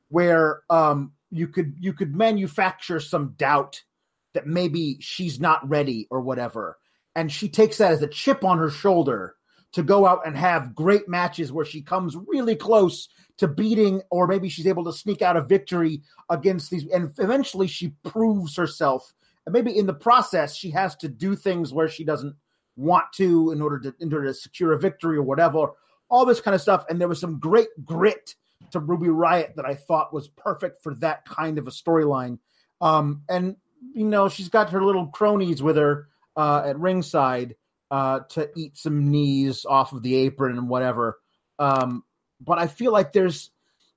where 0.09 0.63
um, 0.71 1.13
you 1.31 1.49
could 1.49 1.75
you 1.81 1.93
could 1.93 2.15
manufacture 2.15 3.01
some 3.01 3.35
doubt 3.37 3.83
that 4.35 4.47
maybe 4.47 4.99
she's 5.01 5.41
not 5.41 5.69
ready 5.69 6.07
or 6.11 6.21
whatever. 6.21 6.77
and 7.17 7.31
she 7.31 7.49
takes 7.49 7.79
that 7.79 7.93
as 7.93 8.03
a 8.03 8.09
chip 8.09 8.45
on 8.45 8.59
her 8.59 8.71
shoulder 8.71 9.37
to 9.75 9.83
go 9.83 10.07
out 10.07 10.25
and 10.25 10.37
have 10.37 10.75
great 10.75 11.09
matches 11.09 11.53
where 11.53 11.65
she 11.65 11.83
comes 11.83 12.17
really 12.29 12.55
close 12.55 13.09
to 13.37 13.49
beating, 13.49 14.01
or 14.11 14.29
maybe 14.29 14.49
she's 14.49 14.69
able 14.69 14.85
to 14.85 14.93
sneak 14.93 15.21
out 15.21 15.37
a 15.37 15.43
victory 15.43 16.03
against 16.31 16.71
these, 16.71 16.87
and 16.93 17.13
eventually 17.19 17.67
she 17.67 17.89
proves 18.05 18.57
herself. 18.57 19.13
And 19.45 19.53
maybe 19.53 19.77
in 19.77 19.87
the 19.87 19.95
process, 19.95 20.55
she 20.55 20.71
has 20.71 20.95
to 20.97 21.09
do 21.09 21.35
things 21.35 21.73
where 21.73 21.89
she 21.89 22.05
doesn't 22.05 22.37
want 22.77 23.07
to 23.15 23.51
in 23.51 23.61
order 23.61 23.79
to 23.81 23.95
in 24.01 24.13
order 24.13 24.29
to 24.29 24.35
secure 24.35 24.73
a 24.73 24.79
victory 24.79 25.17
or 25.17 25.23
whatever. 25.23 25.69
All 26.09 26.25
this 26.25 26.41
kind 26.41 26.55
of 26.55 26.61
stuff, 26.61 26.85
and 26.89 27.01
there 27.01 27.09
was 27.09 27.21
some 27.21 27.41
great 27.41 27.69
grit 27.85 28.37
to 28.71 28.79
Ruby 28.79 29.09
Riot 29.09 29.55
that 29.57 29.67
I 29.67 29.75
thought 29.75 30.15
was 30.15 30.29
perfect 30.29 30.83
for 30.83 30.95
that 30.97 31.25
kind 31.25 31.59
of 31.59 31.67
a 31.67 31.71
storyline. 31.71 32.39
Um, 32.81 33.23
and 33.29 33.57
you 33.93 34.05
know, 34.05 34.29
she's 34.29 34.49
got 34.49 34.71
her 34.71 34.85
little 34.85 35.09
cronies 35.09 35.63
with 35.63 35.77
her 35.77 36.09
uh, 36.37 36.63
at 36.65 36.79
ringside 36.79 37.57
uh, 37.91 38.21
to 38.31 38.51
eat 38.57 38.77
some 38.77 39.11
knees 39.11 39.65
off 39.65 39.93
of 39.93 40.03
the 40.03 40.15
apron 40.17 40.57
and 40.59 40.69
whatever. 40.69 41.19
Um, 41.59 42.05
but 42.41 42.59
I 42.59 42.67
feel 42.67 42.93
like 42.93 43.13
there's 43.13 43.51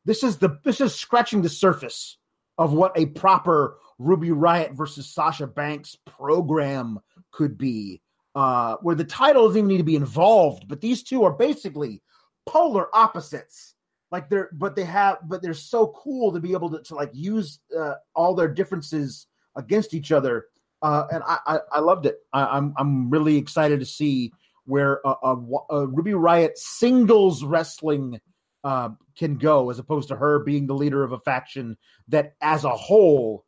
this 0.06 0.24
is 0.24 0.38
the 0.38 0.60
this 0.64 0.80
is 0.82 0.96
scratching 0.96 1.42
the 1.42 1.50
surface 1.50 2.18
of 2.58 2.74
what 2.74 2.98
a 2.98 3.08
proper 3.08 3.78
Ruby 4.00 4.32
Riot 4.32 4.74
versus 4.74 5.08
Sasha 5.08 5.48
Banks 5.48 5.98
program 6.06 7.00
could 7.32 7.58
be, 7.58 8.02
uh, 8.36 8.78
where 8.82 8.96
the 8.96 9.04
title 9.04 9.48
doesn't 9.48 9.58
even 9.58 9.68
need 9.68 9.78
to 9.78 9.84
be 9.84 9.96
involved, 9.96 10.68
but 10.68 10.82
these 10.82 11.04
two 11.04 11.24
are 11.24 11.34
basically 11.34 12.02
polar 12.46 12.96
opposites. 12.96 13.76
Like 14.10 14.30
they're, 14.30 14.50
but 14.54 14.76
they 14.76 14.86
have, 14.86 15.18
but 15.26 15.42
they're 15.42 15.54
so 15.54 15.88
cool 15.88 16.32
to 16.32 16.40
be 16.40 16.54
able 16.54 16.70
to, 16.70 16.82
to 16.84 16.96
like 16.96 17.10
use 17.14 17.60
uh, 17.78 17.96
all 18.16 18.34
their 18.34 18.48
differences 18.48 19.28
against 19.58 19.94
each 19.94 20.14
other. 20.14 20.46
Uh, 20.82 21.06
and 21.12 21.24
I, 21.24 21.38
I, 21.46 21.60
I 21.74 21.80
loved 21.80 22.06
it. 22.06 22.20
I, 22.32 22.42
am 22.42 22.50
I'm, 22.52 22.74
I'm 22.78 23.10
really 23.10 23.38
excited 23.38 23.80
to 23.80 23.86
see 23.86 24.32
where 24.66 25.00
a, 25.06 25.10
a, 25.24 25.38
a 25.72 25.88
Ruby 25.88 26.14
Riot 26.14 26.58
singles 26.58 27.44
wrestling 27.44 28.20
uh, 28.64 28.90
can 29.18 29.38
go, 29.38 29.70
as 29.70 29.80
opposed 29.80 30.10
to 30.10 30.16
her 30.16 30.40
being 30.40 30.68
the 30.68 30.76
leader 30.76 31.04
of 31.04 31.14
a 31.14 31.20
faction 31.20 31.78
that, 32.10 32.36
as 32.42 32.64
a 32.64 32.76
whole, 32.76 33.46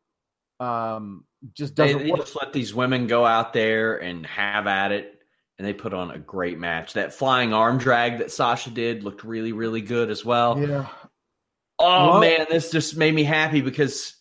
um, 0.59 1.25
just 1.53 1.75
doesn't. 1.75 1.97
They, 1.97 2.03
they 2.05 2.17
just 2.17 2.35
let 2.35 2.53
these 2.53 2.73
women 2.73 3.07
go 3.07 3.25
out 3.25 3.53
there 3.53 3.97
and 3.97 4.25
have 4.25 4.65
at 4.65 4.91
it, 4.91 5.19
and 5.57 5.67
they 5.67 5.73
put 5.73 5.93
on 5.93 6.11
a 6.11 6.17
great 6.17 6.57
match. 6.57 6.93
That 6.93 7.13
flying 7.13 7.53
arm 7.53 7.77
drag 7.77 8.19
that 8.19 8.31
Sasha 8.31 8.69
did 8.69 9.03
looked 9.03 9.23
really, 9.23 9.51
really 9.51 9.81
good 9.81 10.09
as 10.09 10.23
well. 10.23 10.59
Yeah. 10.59 10.87
Oh 11.79 12.11
well, 12.11 12.19
man, 12.21 12.45
this 12.49 12.71
just 12.71 12.97
made 12.97 13.13
me 13.13 13.23
happy 13.23 13.61
because 13.61 14.15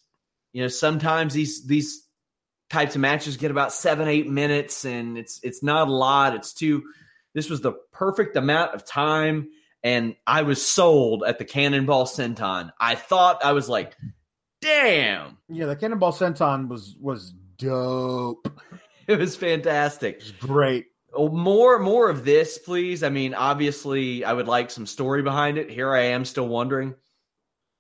you 0.53 0.63
know 0.63 0.69
sometimes 0.69 1.35
these 1.35 1.67
these 1.67 2.08
types 2.71 2.95
of 2.95 3.01
matches 3.01 3.37
get 3.37 3.51
about 3.51 3.73
seven 3.73 4.09
eight 4.09 4.29
minutes, 4.29 4.85
and 4.85 5.17
it's 5.19 5.41
it's 5.43 5.63
not 5.63 5.89
a 5.89 5.93
lot. 5.93 6.35
It's 6.35 6.53
too. 6.53 6.85
This 7.35 7.51
was 7.51 7.61
the 7.61 7.75
perfect 7.93 8.37
amount 8.37 8.75
of 8.75 8.85
time 8.85 9.49
and 9.83 10.17
I 10.27 10.43
was 10.43 10.65
sold 10.65 11.25
at 11.25 11.39
the 11.39 11.45
Cannonball 11.45 12.07
Senton. 12.07 12.73
I 12.81 12.95
thought 12.95 13.45
I 13.45 13.53
was 13.53 13.69
like, 13.69 13.97
damn. 14.61 15.39
Yeah, 15.49 15.67
the 15.67 15.77
Cannonball 15.77 16.13
Senton 16.13 16.69
was 16.69 16.97
was 17.01 17.33
dope. 17.57 18.49
It 19.09 19.19
was 19.19 19.37
fantastic. 19.37 20.17
It 20.17 20.23
was 20.23 20.33
great. 20.33 20.85
Oh, 21.15 21.31
more 21.31 21.79
more 21.79 22.11
of 22.11 22.27
this, 22.27 22.59
please. 22.59 23.03
I 23.03 23.09
mean, 23.09 23.33
obviously, 23.33 24.23
I 24.23 24.35
would 24.35 24.47
like 24.47 24.71
some 24.71 24.85
story 24.85 25.23
behind 25.23 25.57
it. 25.57 25.71
Here 25.71 25.91
I 25.91 26.09
am, 26.09 26.27
still 26.27 26.47
wondering 26.47 26.95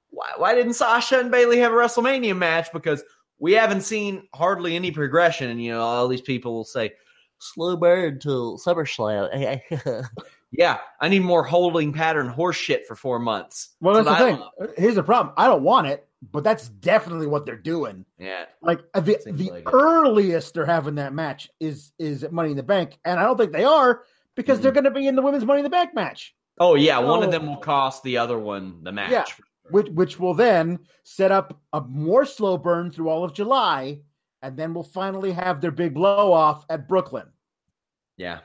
why 0.09 0.33
why 0.38 0.55
didn't 0.55 0.72
Sasha 0.72 1.20
and 1.20 1.31
Bayley 1.31 1.59
have 1.59 1.72
a 1.72 1.77
WrestleMania 1.77 2.35
match? 2.35 2.72
Because 2.72 3.03
we 3.38 3.53
haven't 3.53 3.83
seen 3.83 4.29
hardly 4.35 4.77
any 4.77 4.90
progression, 4.90 5.51
and 5.51 5.62
you 5.62 5.72
know, 5.72 5.81
all 5.81 6.09
these 6.09 6.20
people 6.20 6.55
will 6.55 6.64
say, 6.64 6.92
"Slow 7.38 7.77
burn 7.77 8.18
till 8.18 8.59
SummerSlam." 8.59 9.61
Yeah, 10.51 10.79
I 11.01 11.09
need 11.09 11.20
more 11.22 11.44
holding 11.44 11.92
pattern 11.92 12.29
horse 12.29 12.57
shit 12.57 12.87
for 12.87 12.96
four 12.96 13.18
months. 13.18 13.70
Well, 13.81 13.94
that's, 13.94 14.07
that's 14.07 14.20
the 14.20 14.66
thing. 14.66 14.74
Here's 14.79 14.94
the 14.94 15.03
problem. 15.03 15.35
I 15.37 15.46
don't 15.46 15.62
want 15.62 15.88
it, 15.88 16.09
but 16.33 16.42
that's 16.42 16.68
definitely 16.68 17.27
what 17.27 17.44
they're 17.44 17.57
doing. 17.57 18.07
Yeah, 18.18 18.46
like 18.62 18.81
uh, 18.94 19.01
the 19.01 19.18
the 19.27 19.51
like 19.51 19.72
earliest 19.72 20.55
they're 20.55 20.64
having 20.64 20.94
that 20.94 21.12
match 21.12 21.51
is 21.61 21.92
is 21.98 22.24
at 22.24 22.33
Money 22.33 22.53
in 22.53 22.57
the 22.57 22.62
Bank, 22.62 22.98
and 23.05 23.20
I 23.20 23.24
don't 23.24 23.37
think 23.37 23.53
they 23.53 23.64
are 23.64 24.05
because 24.37 24.57
mm-hmm. 24.57 24.62
they're 24.62 24.72
going 24.72 24.85
to 24.85 24.90
be 24.90 25.07
in 25.07 25.16
the 25.16 25.22
Women's 25.22 25.44
Money 25.44 25.61
in 25.61 25.64
the 25.64 25.70
Bank 25.70 25.94
match. 25.94 26.35
Oh 26.59 26.77
yeah, 26.77 26.98
so, 26.98 27.07
one 27.07 27.22
of 27.22 27.31
them 27.31 27.46
will 27.46 27.59
cost 27.59 28.03
the 28.03 28.16
other 28.16 28.38
one 28.38 28.83
the 28.83 28.92
match. 28.92 29.11
Yeah, 29.11 29.24
which 29.70 29.88
which 29.88 30.18
will 30.18 30.35
then 30.35 30.78
set 31.02 31.31
up 31.31 31.61
a 31.72 31.81
more 31.81 32.24
slow 32.24 32.59
burn 32.59 32.90
through 32.90 33.09
all 33.09 33.24
of 33.24 33.35
July, 33.35 34.00
and 34.42 34.57
then 34.57 34.74
we'll 34.74 34.83
finally 34.83 35.33
have 35.33 35.61
their 35.61 35.70
big 35.70 35.94
blow 35.94 36.33
off 36.33 36.64
at 36.68 36.88
Brooklyn. 36.88 37.26
Yeah, 38.16 38.40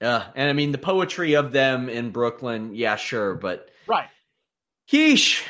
uh, 0.00 0.24
and 0.34 0.48
I 0.48 0.52
mean 0.52 0.72
the 0.72 0.78
poetry 0.78 1.34
of 1.34 1.52
them 1.52 1.88
in 1.88 2.10
Brooklyn, 2.10 2.74
yeah, 2.74 2.96
sure, 2.96 3.34
but 3.34 3.68
right. 3.86 4.08
Heesh. 4.90 5.42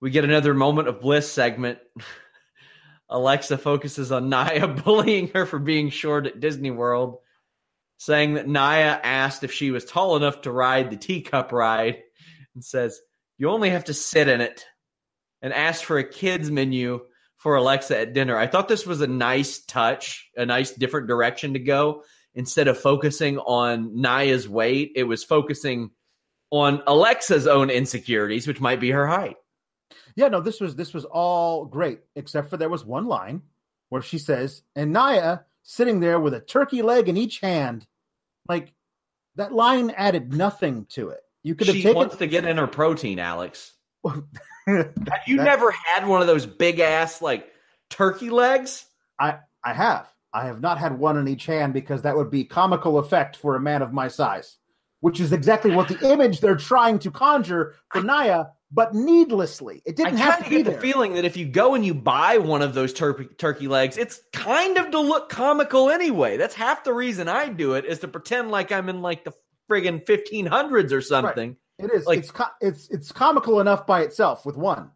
We 0.00 0.10
get 0.10 0.24
another 0.24 0.52
moment 0.52 0.88
of 0.88 1.00
bliss 1.00 1.30
segment. 1.30 1.78
Alexa 3.08 3.58
focuses 3.58 4.10
on 4.10 4.30
Nia 4.30 4.66
bullying 4.84 5.28
her 5.28 5.46
for 5.46 5.58
being 5.58 5.90
short 5.90 6.26
at 6.26 6.40
Disney 6.40 6.70
World, 6.70 7.18
saying 7.98 8.34
that 8.34 8.48
Nia 8.48 9.00
asked 9.02 9.44
if 9.44 9.52
she 9.52 9.70
was 9.70 9.84
tall 9.84 10.16
enough 10.16 10.40
to 10.40 10.50
ride 10.50 10.90
the 10.90 10.96
teacup 10.96 11.52
ride 11.52 12.02
and 12.54 12.64
says, 12.64 13.00
You 13.38 13.50
only 13.50 13.70
have 13.70 13.84
to 13.84 13.94
sit 13.94 14.28
in 14.28 14.40
it, 14.40 14.64
and 15.40 15.52
ask 15.52 15.84
for 15.84 15.98
a 15.98 16.08
kids 16.08 16.50
menu 16.50 17.00
for 17.36 17.56
Alexa 17.56 17.98
at 17.98 18.12
dinner. 18.12 18.36
I 18.36 18.46
thought 18.46 18.68
this 18.68 18.86
was 18.86 19.00
a 19.00 19.06
nice 19.06 19.64
touch, 19.64 20.30
a 20.36 20.46
nice 20.46 20.70
different 20.70 21.08
direction 21.08 21.54
to 21.54 21.58
go 21.58 22.02
instead 22.34 22.68
of 22.68 22.78
focusing 22.78 23.38
on 23.38 24.00
Nia's 24.00 24.48
weight, 24.48 24.92
it 24.96 25.04
was 25.04 25.24
focusing 25.24 25.90
on 26.50 26.82
Alexa's 26.86 27.46
own 27.46 27.70
insecurities, 27.70 28.46
which 28.46 28.60
might 28.60 28.80
be 28.80 28.90
her 28.90 29.06
height. 29.06 29.36
Yeah, 30.16 30.28
no, 30.28 30.40
this 30.40 30.60
was 30.60 30.76
this 30.76 30.92
was 30.92 31.04
all 31.04 31.64
great, 31.64 32.00
except 32.16 32.50
for 32.50 32.56
there 32.56 32.68
was 32.68 32.84
one 32.84 33.06
line 33.06 33.42
where 33.88 34.02
she 34.02 34.18
says, 34.18 34.62
and 34.76 34.92
Nia 34.92 35.44
sitting 35.62 36.00
there 36.00 36.20
with 36.20 36.34
a 36.34 36.40
turkey 36.40 36.82
leg 36.82 37.08
in 37.08 37.16
each 37.16 37.40
hand, 37.40 37.86
like 38.48 38.72
that 39.36 39.52
line 39.52 39.90
added 39.90 40.32
nothing 40.32 40.86
to 40.90 41.10
it. 41.10 41.20
You 41.42 41.54
could 41.54 41.66
have 41.66 41.76
she 41.76 41.82
taken 41.82 41.96
wants 41.96 42.16
to 42.16 42.26
get 42.26 42.44
in 42.44 42.56
her 42.56 42.66
protein, 42.66 43.18
Alex. 43.18 43.72
have 44.04 44.24
you 45.26 45.36
that... 45.36 45.44
never 45.44 45.70
had 45.70 46.06
one 46.06 46.20
of 46.20 46.26
those 46.26 46.46
big 46.46 46.80
ass 46.80 47.20
like 47.20 47.50
turkey 47.90 48.30
legs? 48.30 48.86
I 49.18 49.38
I 49.64 49.72
have. 49.72 50.08
I 50.32 50.46
have 50.46 50.60
not 50.60 50.78
had 50.78 50.98
one 50.98 51.18
in 51.18 51.28
each 51.28 51.46
hand 51.46 51.74
because 51.74 52.02
that 52.02 52.16
would 52.16 52.30
be 52.30 52.44
comical 52.44 52.98
effect 52.98 53.36
for 53.36 53.54
a 53.54 53.60
man 53.60 53.82
of 53.82 53.92
my 53.92 54.08
size, 54.08 54.56
which 55.00 55.20
is 55.20 55.32
exactly 55.32 55.74
what 55.74 55.88
the 55.88 56.10
image 56.10 56.40
they're 56.40 56.56
trying 56.56 56.98
to 57.00 57.10
conjure 57.10 57.74
for 57.90 58.02
Nia, 58.02 58.52
but 58.70 58.94
needlessly. 58.94 59.82
It 59.84 59.96
didn't 59.96 60.14
I 60.14 60.20
have 60.20 60.44
to 60.44 60.48
get 60.48 60.64
the 60.64 60.72
feeling 60.72 61.14
that 61.14 61.26
if 61.26 61.36
you 61.36 61.44
go 61.46 61.74
and 61.74 61.84
you 61.84 61.92
buy 61.92 62.38
one 62.38 62.62
of 62.62 62.72
those 62.72 62.94
tur- 62.94 63.24
turkey 63.36 63.68
legs, 63.68 63.98
it's 63.98 64.20
kind 64.32 64.78
of 64.78 64.90
to 64.92 65.00
look 65.00 65.28
comical 65.28 65.90
anyway. 65.90 66.38
That's 66.38 66.54
half 66.54 66.82
the 66.82 66.94
reason 66.94 67.28
I 67.28 67.50
do 67.50 67.74
it 67.74 67.84
is 67.84 67.98
to 67.98 68.08
pretend 68.08 68.50
like 68.50 68.72
I'm 68.72 68.88
in 68.88 69.02
like 69.02 69.24
the 69.24 69.34
friggin' 69.72 70.04
1500s 70.04 70.92
or 70.92 71.00
something. 71.00 71.56
Right. 71.80 71.90
It 71.90 71.94
is. 71.94 72.06
Like, 72.06 72.20
it's 72.20 72.30
co- 72.30 72.44
it's 72.60 72.88
it's 72.90 73.10
comical 73.10 73.60
enough 73.60 73.86
by 73.86 74.02
itself 74.02 74.44
with 74.44 74.56
one. 74.56 74.90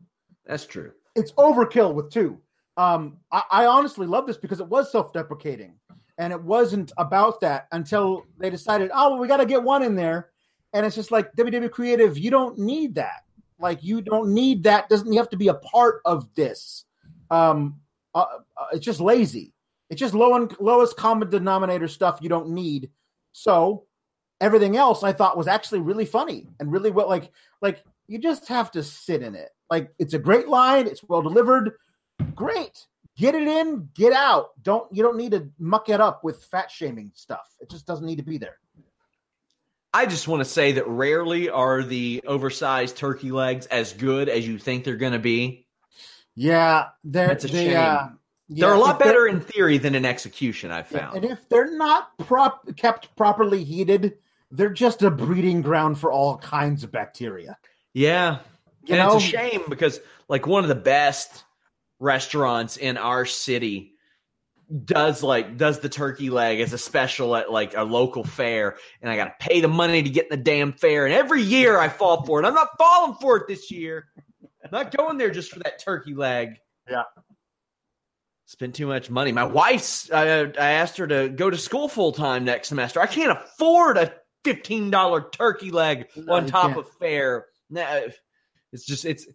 That's 0.44 0.66
true. 0.66 0.92
It's 1.14 1.32
overkill 1.32 1.94
with 1.94 2.10
two. 2.10 2.38
Um, 2.76 3.16
I, 3.32 3.42
I 3.50 3.66
honestly 3.66 4.06
love 4.06 4.26
this 4.26 4.36
because 4.36 4.60
it 4.60 4.68
was 4.68 4.92
self-deprecating, 4.92 5.74
and 6.18 6.32
it 6.32 6.40
wasn't 6.40 6.92
about 6.98 7.40
that 7.40 7.68
until 7.72 8.24
they 8.38 8.50
decided, 8.50 8.90
oh, 8.94 9.10
well, 9.10 9.18
we 9.18 9.26
got 9.26 9.38
to 9.38 9.46
get 9.46 9.62
one 9.62 9.82
in 9.82 9.96
there, 9.96 10.30
and 10.74 10.84
it's 10.84 10.94
just 10.94 11.10
like 11.10 11.32
WWE 11.32 11.70
Creative, 11.70 12.18
you 12.18 12.30
don't 12.30 12.58
need 12.58 12.94
that. 12.96 13.22
Like 13.58 13.82
you 13.82 14.02
don't 14.02 14.32
need 14.34 14.62
that. 14.64 14.88
Doesn't 14.90 15.10
you 15.10 15.18
have 15.18 15.30
to 15.30 15.36
be 15.36 15.48
a 15.48 15.54
part 15.54 16.02
of 16.04 16.32
this? 16.34 16.84
Um, 17.30 17.80
uh, 18.14 18.26
uh, 18.56 18.66
it's 18.72 18.84
just 18.84 19.00
lazy. 19.00 19.54
It's 19.88 20.00
just 20.00 20.14
low 20.14 20.34
and 20.34 20.54
lowest 20.60 20.96
common 20.96 21.30
denominator 21.30 21.88
stuff 21.88 22.18
you 22.20 22.28
don't 22.28 22.50
need. 22.50 22.90
So 23.32 23.86
everything 24.40 24.77
else 24.77 25.03
I 25.03 25.12
thought 25.12 25.37
was 25.37 25.49
actually 25.49 25.81
really 25.81 26.07
funny 26.07 26.46
and 26.61 26.72
really 26.72 26.90
well. 26.90 27.09
Like 27.09 27.33
like 27.61 27.83
you 28.07 28.18
just 28.18 28.49
have 28.49 28.70
to 28.72 28.83
sit 28.83 29.22
in 29.22 29.35
it. 29.35 29.51
Like 29.70 29.92
it's 29.99 30.14
a 30.14 30.18
great 30.18 30.49
line. 30.49 30.87
It's 30.87 31.03
well 31.05 31.22
delivered 31.22 31.72
great. 32.35 32.87
Get 33.16 33.35
it 33.35 33.49
in, 33.49 33.88
get 33.94 34.12
out. 34.12 34.51
Don't 34.62 34.92
you 34.94 35.03
don't 35.03 35.16
need 35.16 35.33
to 35.33 35.49
muck 35.59 35.88
it 35.88 36.01
up 36.01 36.22
with 36.22 36.44
fat 36.44 36.70
shaming 36.70 37.12
stuff. 37.14 37.46
It 37.61 37.70
just 37.70 37.87
doesn't 37.87 38.07
need 38.07 38.16
to 38.16 38.25
be 38.25 38.38
there. 38.38 38.59
I 39.94 40.05
just 40.05 40.29
want 40.29 40.40
to 40.40 40.44
say 40.44 40.72
that 40.72 40.87
rarely 40.87 41.49
are 41.49 41.83
the 41.83 42.22
oversized 42.27 42.99
turkey 42.99 43.31
legs 43.31 43.64
as 43.66 43.94
good 43.94 44.29
as 44.29 44.46
you 44.46 44.59
think 44.59 44.85
they're 44.85 44.96
going 44.96 45.14
to 45.14 45.18
be. 45.18 45.66
Yeah, 46.35 46.88
they're 47.03 47.29
That's 47.29 47.46
a 47.46 47.49
they, 47.49 47.64
shame. 47.68 47.77
Uh, 47.79 48.09
yeah, 48.49 48.66
they're 48.66 48.75
a 48.75 48.79
lot 48.79 48.99
better 48.99 49.27
in 49.27 49.40
theory 49.40 49.79
than 49.79 49.94
in 49.94 50.05
execution. 50.05 50.70
I've 50.70 50.87
found, 50.87 51.16
and 51.16 51.25
if 51.25 51.49
they're 51.49 51.75
not 51.77 52.16
prop 52.18 52.68
kept 52.77 53.16
properly 53.16 53.64
heated, 53.64 54.18
they're 54.50 54.70
just 54.70 55.02
a 55.02 55.11
breeding 55.11 55.62
ground 55.62 55.98
for 55.98 56.12
all 56.12 56.38
kinds 56.38 56.85
of 56.85 56.92
bacteria. 56.92 57.59
Yeah, 57.94 58.38
you 58.85 58.94
and 58.94 58.98
know? 58.98 59.16
it's 59.16 59.24
a 59.24 59.28
shame 59.28 59.62
because 59.68 60.00
like 60.28 60.46
one 60.46 60.64
of 60.64 60.68
the 60.68 60.74
best 60.74 61.44
restaurants 61.98 62.76
in 62.76 62.96
our 62.96 63.24
city 63.24 63.92
does 64.85 65.22
like 65.22 65.56
does 65.56 65.80
the 65.80 65.88
turkey 65.88 66.28
leg 66.28 66.61
as 66.61 66.72
a 66.72 66.78
special 66.78 67.37
at 67.37 67.50
like 67.50 67.76
a 67.76 67.82
local 67.82 68.24
fair, 68.24 68.76
and 69.00 69.11
I 69.11 69.16
got 69.16 69.24
to 69.24 69.46
pay 69.46 69.61
the 69.61 69.68
money 69.68 70.02
to 70.02 70.11
get 70.11 70.24
in 70.24 70.30
the 70.30 70.42
damn 70.42 70.72
fair. 70.72 71.06
And 71.06 71.14
every 71.14 71.42
year 71.42 71.78
I 71.78 71.88
fall 71.88 72.24
for 72.24 72.40
it. 72.40 72.46
I'm 72.46 72.54
not 72.54 72.68
falling 72.78 73.14
for 73.20 73.37
it 73.37 73.46
this 73.48 73.70
year. 73.70 74.06
I'm 74.64 74.70
not 74.72 74.96
going 74.96 75.16
there 75.16 75.30
just 75.30 75.52
for 75.52 75.61
that 75.61 75.78
turkey 75.78 76.14
leg. 76.14 76.56
Yeah. 76.90 77.04
Spend 78.46 78.74
too 78.74 78.87
much 78.87 79.11
money. 79.11 79.32
My 79.32 79.44
wife's. 79.44 80.11
I, 80.11 80.42
I 80.42 80.70
asked 80.72 80.96
her 80.98 81.06
to 81.06 81.28
go 81.28 81.50
to 81.50 81.56
school 81.56 81.88
full 81.88 82.12
time 82.12 82.44
next 82.44 82.68
semester. 82.68 83.00
I 83.00 83.06
can't 83.06 83.32
afford 83.32 83.98
a 83.98 84.12
fifteen 84.54 84.90
dollar 84.90 85.28
turkey 85.30 85.70
leg 85.70 86.09
No, 86.16 86.35
on 86.35 86.46
top 86.46 86.68
can't. 86.68 86.78
of 86.78 86.88
fare. 86.94 87.46
Nah, 87.70 88.00
it's 88.72 88.85
just 88.87 89.04
it's 89.04 89.26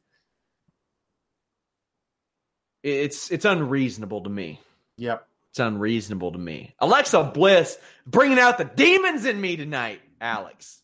it's 2.84 3.32
it's 3.32 3.45
unreasonable 3.45 4.21
to 4.24 4.30
me. 4.30 4.60
Yep. 4.97 5.28
It's 5.52 5.60
unreasonable 5.60 6.32
to 6.32 6.38
me. 6.38 6.74
Alexa 6.80 7.32
Bliss 7.34 7.78
bringing 8.08 8.39
out 8.39 8.58
the 8.58 8.65
demons 8.65 9.26
in 9.26 9.39
me 9.39 9.58
tonight, 9.58 10.02
Alex. 10.21 10.82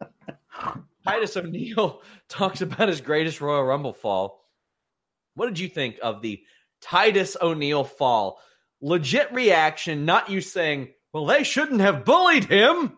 Titus 1.06 1.36
O'Neil 1.36 2.00
talks 2.28 2.62
about 2.62 2.88
his 2.88 3.00
greatest 3.00 3.40
Royal 3.40 3.62
Rumble 3.62 3.92
fall. 3.92 4.42
What 5.34 5.46
did 5.46 5.58
you 5.58 5.68
think 5.68 5.98
of 6.02 6.22
the 6.22 6.42
Titus 6.80 7.36
O'Neil 7.40 7.84
fall? 7.84 8.40
Legit 8.80 9.32
reaction, 9.32 10.04
not 10.06 10.30
you 10.30 10.40
saying, 10.40 10.88
well, 11.12 11.26
they 11.26 11.44
shouldn't 11.44 11.80
have 11.80 12.04
bullied 12.04 12.44
him. 12.44 12.96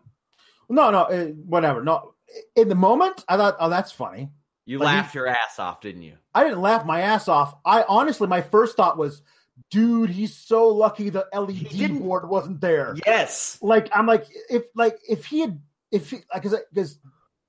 No, 0.69 0.91
no, 0.91 0.99
uh, 1.03 1.27
whatever. 1.27 1.83
No, 1.83 2.15
in 2.57 2.69
the 2.69 2.75
moment, 2.75 3.25
I 3.29 3.37
thought, 3.37 3.57
oh, 3.59 3.71
that's 3.71 3.93
funny. 3.93 4.31
You 4.67 4.79
Like 4.79 4.89
he- 4.91 4.97
laughed 4.97 5.15
your 5.15 5.27
ass 5.27 5.59
off, 5.59 5.81
didn't 5.81 6.03
you? 6.03 6.15
I 6.35 6.45
didn't 6.45 6.61
laugh 6.61 6.85
my 6.85 7.01
ass 7.01 7.27
off. 7.29 7.55
I 7.65 7.85
honestly, 7.89 8.27
my 8.29 8.43
first 8.43 8.77
thought 8.77 8.99
was, 8.99 9.23
dude, 9.71 10.11
he's 10.11 10.37
so 10.37 10.69
lucky 10.69 11.09
the 11.11 11.27
LED 11.33 11.99
board 12.01 12.29
wasn't 12.29 12.61
there. 12.61 12.95
Yes. 13.07 13.59
Like, 13.63 13.89
I'm 13.95 14.07
like, 14.07 14.27
if 14.51 14.65
like 14.75 14.99
if 15.09 15.25
he 15.25 15.41
had, 15.41 15.61
if 15.91 16.11
he, 16.11 16.19
like, 16.33 16.43
because, 16.43 16.99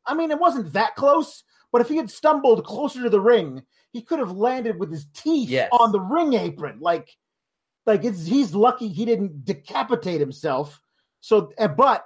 I 0.05 0.15
mean, 0.15 0.31
it 0.31 0.39
wasn't 0.39 0.71
that 0.73 0.95
close, 0.95 1.43
but 1.73 1.81
if 1.81 1.89
he 1.89 1.97
had 1.97 2.09
stumbled 2.09 2.63
closer 2.65 3.03
to 3.03 3.09
the 3.09 3.19
ring, 3.21 3.63
he 3.91 4.01
could 4.01 4.19
have 4.19 4.31
landed 4.31 4.79
with 4.79 4.89
his 4.91 5.05
teeth 5.13 5.49
Yes. 5.49 5.69
on 5.73 5.91
the 5.91 5.99
ring 5.99 6.33
apron. 6.33 6.79
Like, 6.79 7.09
like 7.85 8.05
it's 8.05 8.25
he's 8.25 8.55
lucky 8.55 8.87
he 8.87 9.03
didn't 9.03 9.43
decapitate 9.45 10.19
himself. 10.21 10.81
So, 11.19 11.51
uh, 11.57 11.67
but 11.67 12.05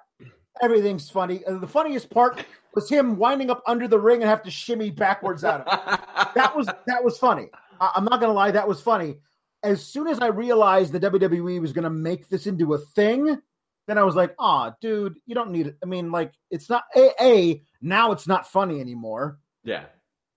everything's 0.62 1.10
funny. 1.10 1.44
Uh, 1.46 1.58
the 1.58 1.68
funniest 1.68 2.10
part 2.10 2.46
was 2.74 2.90
him 2.90 3.18
winding 3.18 3.50
up 3.50 3.64
under 3.68 3.88
the 3.88 4.00
ring 4.00 4.22
and 4.22 4.30
have 4.30 4.44
to 4.44 4.52
shimmy 4.52 4.90
backwards 4.90 5.44
out 5.44 5.68
of 5.68 5.94
it 5.94 6.00
that 6.36 6.56
was 6.56 6.68
that 6.88 7.04
was 7.04 7.18
funny. 7.18 7.50
I, 7.80 7.92
I'm 7.96 8.06
not 8.06 8.20
gonna 8.20 8.34
lie, 8.34 8.52
that 8.52 8.68
was 8.68 8.82
funny. 8.82 9.18
As 9.64 9.86
soon 9.86 10.08
as 10.08 10.20
I 10.20 10.28
realized 10.28 10.92
the 10.92 11.00
WWE 11.00 11.62
was 11.62 11.74
gonna 11.74 11.90
make 11.90 12.28
this 12.30 12.48
into 12.48 12.74
a 12.74 12.78
thing, 12.78 13.40
then 13.88 13.98
I 13.98 14.04
was 14.04 14.16
like, 14.16 14.36
"Ah, 14.40 14.74
dude, 14.82 15.16
you 15.26 15.36
don't 15.36 15.52
need 15.52 15.68
it." 15.68 15.78
I 15.84 15.86
mean, 15.86 16.12
like, 16.12 16.34
it's 16.52 16.70
not 16.70 16.84
a, 16.96 17.12
a 17.22 17.64
now 17.82 18.12
it's 18.12 18.28
not 18.28 18.50
funny 18.50 18.80
anymore 18.80 19.40
yeah. 19.64 19.86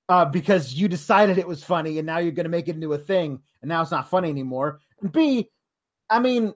uh, 0.09 0.25
because 0.25 0.75
you 0.75 0.89
decided 0.89 1.39
it 1.39 1.49
was 1.49 1.63
funny, 1.63 1.99
and 1.99 2.07
now 2.07 2.19
you're 2.19 2.33
gonna 2.33 2.49
make 2.49 2.69
it 2.69 2.75
into 2.75 2.93
a 2.93 2.99
thing, 2.99 3.41
and 3.63 3.69
now 3.69 3.83
it's 3.83 3.91
not 3.91 4.11
funny 4.11 4.31
anymore. 4.31 4.81
And 5.01 5.13
B, 5.13 5.51
I 6.09 6.21
mean, 6.21 6.55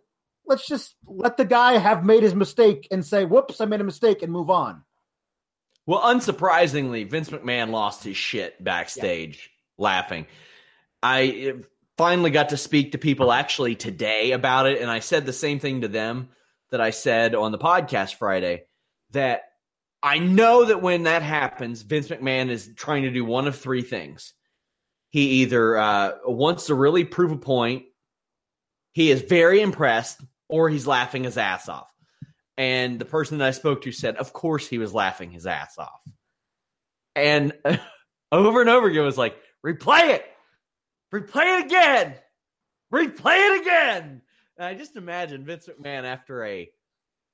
let's 0.50 0.66
just 0.66 0.96
let 1.06 1.36
the 1.36 1.44
guy 1.44 1.78
have 1.78 2.04
made 2.04 2.22
his 2.22 2.34
mistake 2.34 2.88
and 2.90 3.06
say, 3.06 3.24
"Whoops, 3.24 3.60
I 3.60 3.64
made 3.64 3.80
a 3.80 3.84
mistake," 3.84 4.22
and 4.22 4.30
move 4.32 4.50
on. 4.50 4.84
Well, 5.86 6.00
unsurprisingly, 6.00 7.08
Vince 7.08 7.30
McMahon 7.30 7.70
lost 7.70 8.04
his 8.04 8.16
shit 8.16 8.62
backstage 8.62 9.50
laughing. 9.78 10.26
I 11.02 11.54
uh, 11.54 11.62
finally 11.96 12.30
got 12.30 12.50
to 12.50 12.56
speak 12.56 12.92
to 12.92 12.98
people 12.98 13.32
actually 13.32 13.76
today 13.76 14.32
about 14.32 14.66
it, 14.66 14.82
and 14.82 14.90
I 14.90 14.98
said 14.98 15.24
the 15.24 15.32
same 15.32 15.60
thing 15.60 15.82
to 15.82 15.88
them 15.88 16.28
that 16.70 16.80
I 16.80 16.90
said 16.90 17.34
on 17.34 17.52
the 17.52 17.58
podcast 17.58 18.16
Friday 18.16 18.64
that 19.12 19.44
I 20.02 20.18
know 20.18 20.64
that 20.64 20.82
when 20.82 21.04
that 21.04 21.22
happens, 21.22 21.82
Vince 21.82 22.08
McMahon 22.08 22.50
is 22.50 22.70
trying 22.76 23.02
to 23.04 23.10
do 23.10 23.24
one 23.24 23.46
of 23.46 23.56
three 23.56 23.82
things. 23.82 24.34
He 25.10 25.42
either 25.42 25.76
uh, 25.76 26.12
wants 26.24 26.66
to 26.66 26.74
really 26.74 27.04
prove 27.04 27.32
a 27.32 27.36
point, 27.36 27.84
he 28.92 29.10
is 29.10 29.22
very 29.22 29.60
impressed, 29.60 30.20
or 30.50 30.68
he's 30.68 30.86
laughing 30.86 31.24
his 31.24 31.38
ass 31.38 31.68
off. 31.68 31.90
And 32.58 32.98
the 32.98 33.06
person 33.06 33.38
that 33.38 33.48
I 33.48 33.52
spoke 33.52 33.82
to 33.82 33.92
said, 33.92 34.16
of 34.16 34.32
course, 34.32 34.68
he 34.68 34.78
was 34.78 34.92
laughing 34.92 35.30
his 35.30 35.46
ass 35.46 35.78
off. 35.78 36.00
And 37.16 37.52
over 38.32 38.60
and 38.60 38.68
over 38.68 38.88
again 38.88 39.04
was 39.04 39.16
like, 39.16 39.36
replay 39.64 40.10
it, 40.10 40.24
replay 41.14 41.58
it 41.58 41.66
again, 41.66 42.14
replay 42.92 43.50
it 43.50 43.62
again. 43.62 44.22
And 44.58 44.66
I 44.66 44.74
just 44.74 44.96
imagine 44.96 45.44
Vince 45.44 45.68
McMahon 45.68 46.04
after 46.04 46.44
a 46.44 46.70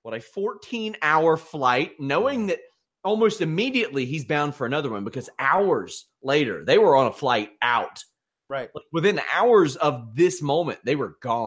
what 0.03 0.15
a 0.15 0.21
14 0.21 0.97
hour 1.03 1.37
flight, 1.37 1.93
knowing 1.99 2.47
that 2.47 2.61
almost 3.03 3.41
immediately 3.41 4.05
he's 4.05 4.25
bound 4.25 4.55
for 4.55 4.65
another 4.67 4.91
one 4.91 5.03
because 5.03 5.29
hours 5.39 6.07
later 6.23 6.65
they 6.65 6.79
were 6.79 6.95
on 6.95 7.09
a 7.09 7.13
flight 7.13 7.51
out. 7.61 8.05
Right. 8.49 8.69
Like 8.73 8.85
within 8.93 9.21
hours 9.35 9.75
of 9.75 10.15
this 10.15 10.41
moment, 10.41 10.79
they 10.85 10.95
were 10.95 11.17
gone. 11.21 11.47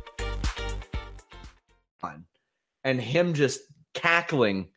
And 2.83 2.99
him 3.01 3.33
just 3.33 3.61
cackling 3.93 4.69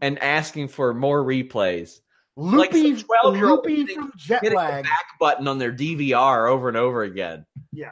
and 0.00 0.18
asking 0.20 0.68
for 0.68 0.94
more 0.94 1.22
replays. 1.24 2.00
Like 2.36 2.72
Loopy, 2.72 2.96
some 2.96 3.08
12-year-old 3.24 3.66
loopy 3.66 3.86
from 3.86 4.12
jet 4.16 4.44
lag. 4.54 4.84
back 4.84 5.06
button 5.18 5.48
on 5.48 5.58
their 5.58 5.72
DVR 5.72 6.48
over 6.48 6.68
and 6.68 6.76
over 6.76 7.02
again. 7.02 7.44
Yeah, 7.72 7.90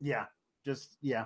yeah, 0.00 0.24
just 0.64 0.96
yeah. 1.02 1.24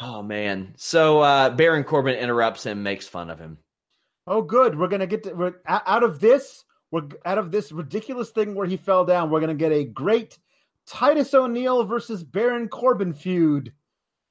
Oh 0.00 0.22
man. 0.22 0.74
So 0.76 1.20
uh 1.20 1.50
Baron 1.50 1.84
Corbin 1.84 2.16
interrupts 2.16 2.66
him, 2.66 2.82
makes 2.82 3.06
fun 3.06 3.30
of 3.30 3.38
him. 3.38 3.58
Oh, 4.26 4.42
good. 4.42 4.78
We're 4.78 4.88
gonna 4.88 5.06
get 5.06 5.22
to, 5.24 5.32
we're, 5.32 5.54
out 5.66 6.02
of 6.02 6.20
this. 6.20 6.64
We're 6.90 7.08
out 7.24 7.38
of 7.38 7.50
this 7.50 7.72
ridiculous 7.72 8.30
thing 8.30 8.54
where 8.54 8.66
he 8.66 8.76
fell 8.76 9.04
down. 9.04 9.30
We're 9.30 9.40
gonna 9.40 9.54
get 9.54 9.72
a 9.72 9.84
great 9.84 10.38
Titus 10.86 11.32
O'Neil 11.34 11.84
versus 11.84 12.22
Baron 12.24 12.68
Corbin 12.68 13.12
feud. 13.12 13.72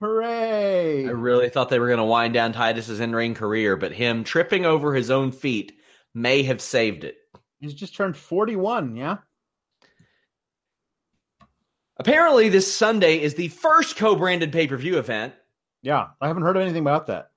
Hooray! 0.02 1.06
I 1.08 1.12
really 1.12 1.50
thought 1.50 1.70
they 1.70 1.80
were 1.80 1.88
going 1.88 1.98
to 1.98 2.04
wind 2.06 2.34
down 2.34 2.54
Titus's 2.54 3.00
in-ring 3.00 3.34
career, 3.34 3.76
but 3.76 3.92
him 3.92 4.24
tripping 4.24 4.66
over 4.66 4.94
his 4.94 5.12
own 5.12 5.32
feet 5.32 5.74
may 6.14 6.44
have 6.44 6.62
saved 6.62 7.04
it. 7.04 7.18
He's 7.60 7.74
just 7.74 7.96
turned 7.96 8.16
forty-one. 8.16 8.96
Yeah. 8.96 9.18
Apparently, 11.98 12.48
this 12.48 12.74
Sunday 12.74 13.22
is 13.22 13.36
the 13.36 13.50
first 13.50 13.98
co-branded 13.98 14.54
pay-per-view 14.54 14.98
event. 14.98 15.34
Yeah, 15.82 16.08
I 16.22 16.28
haven't 16.28 16.44
heard 16.44 16.56
anything 16.56 16.82
about 16.82 17.08
that. 17.08 17.32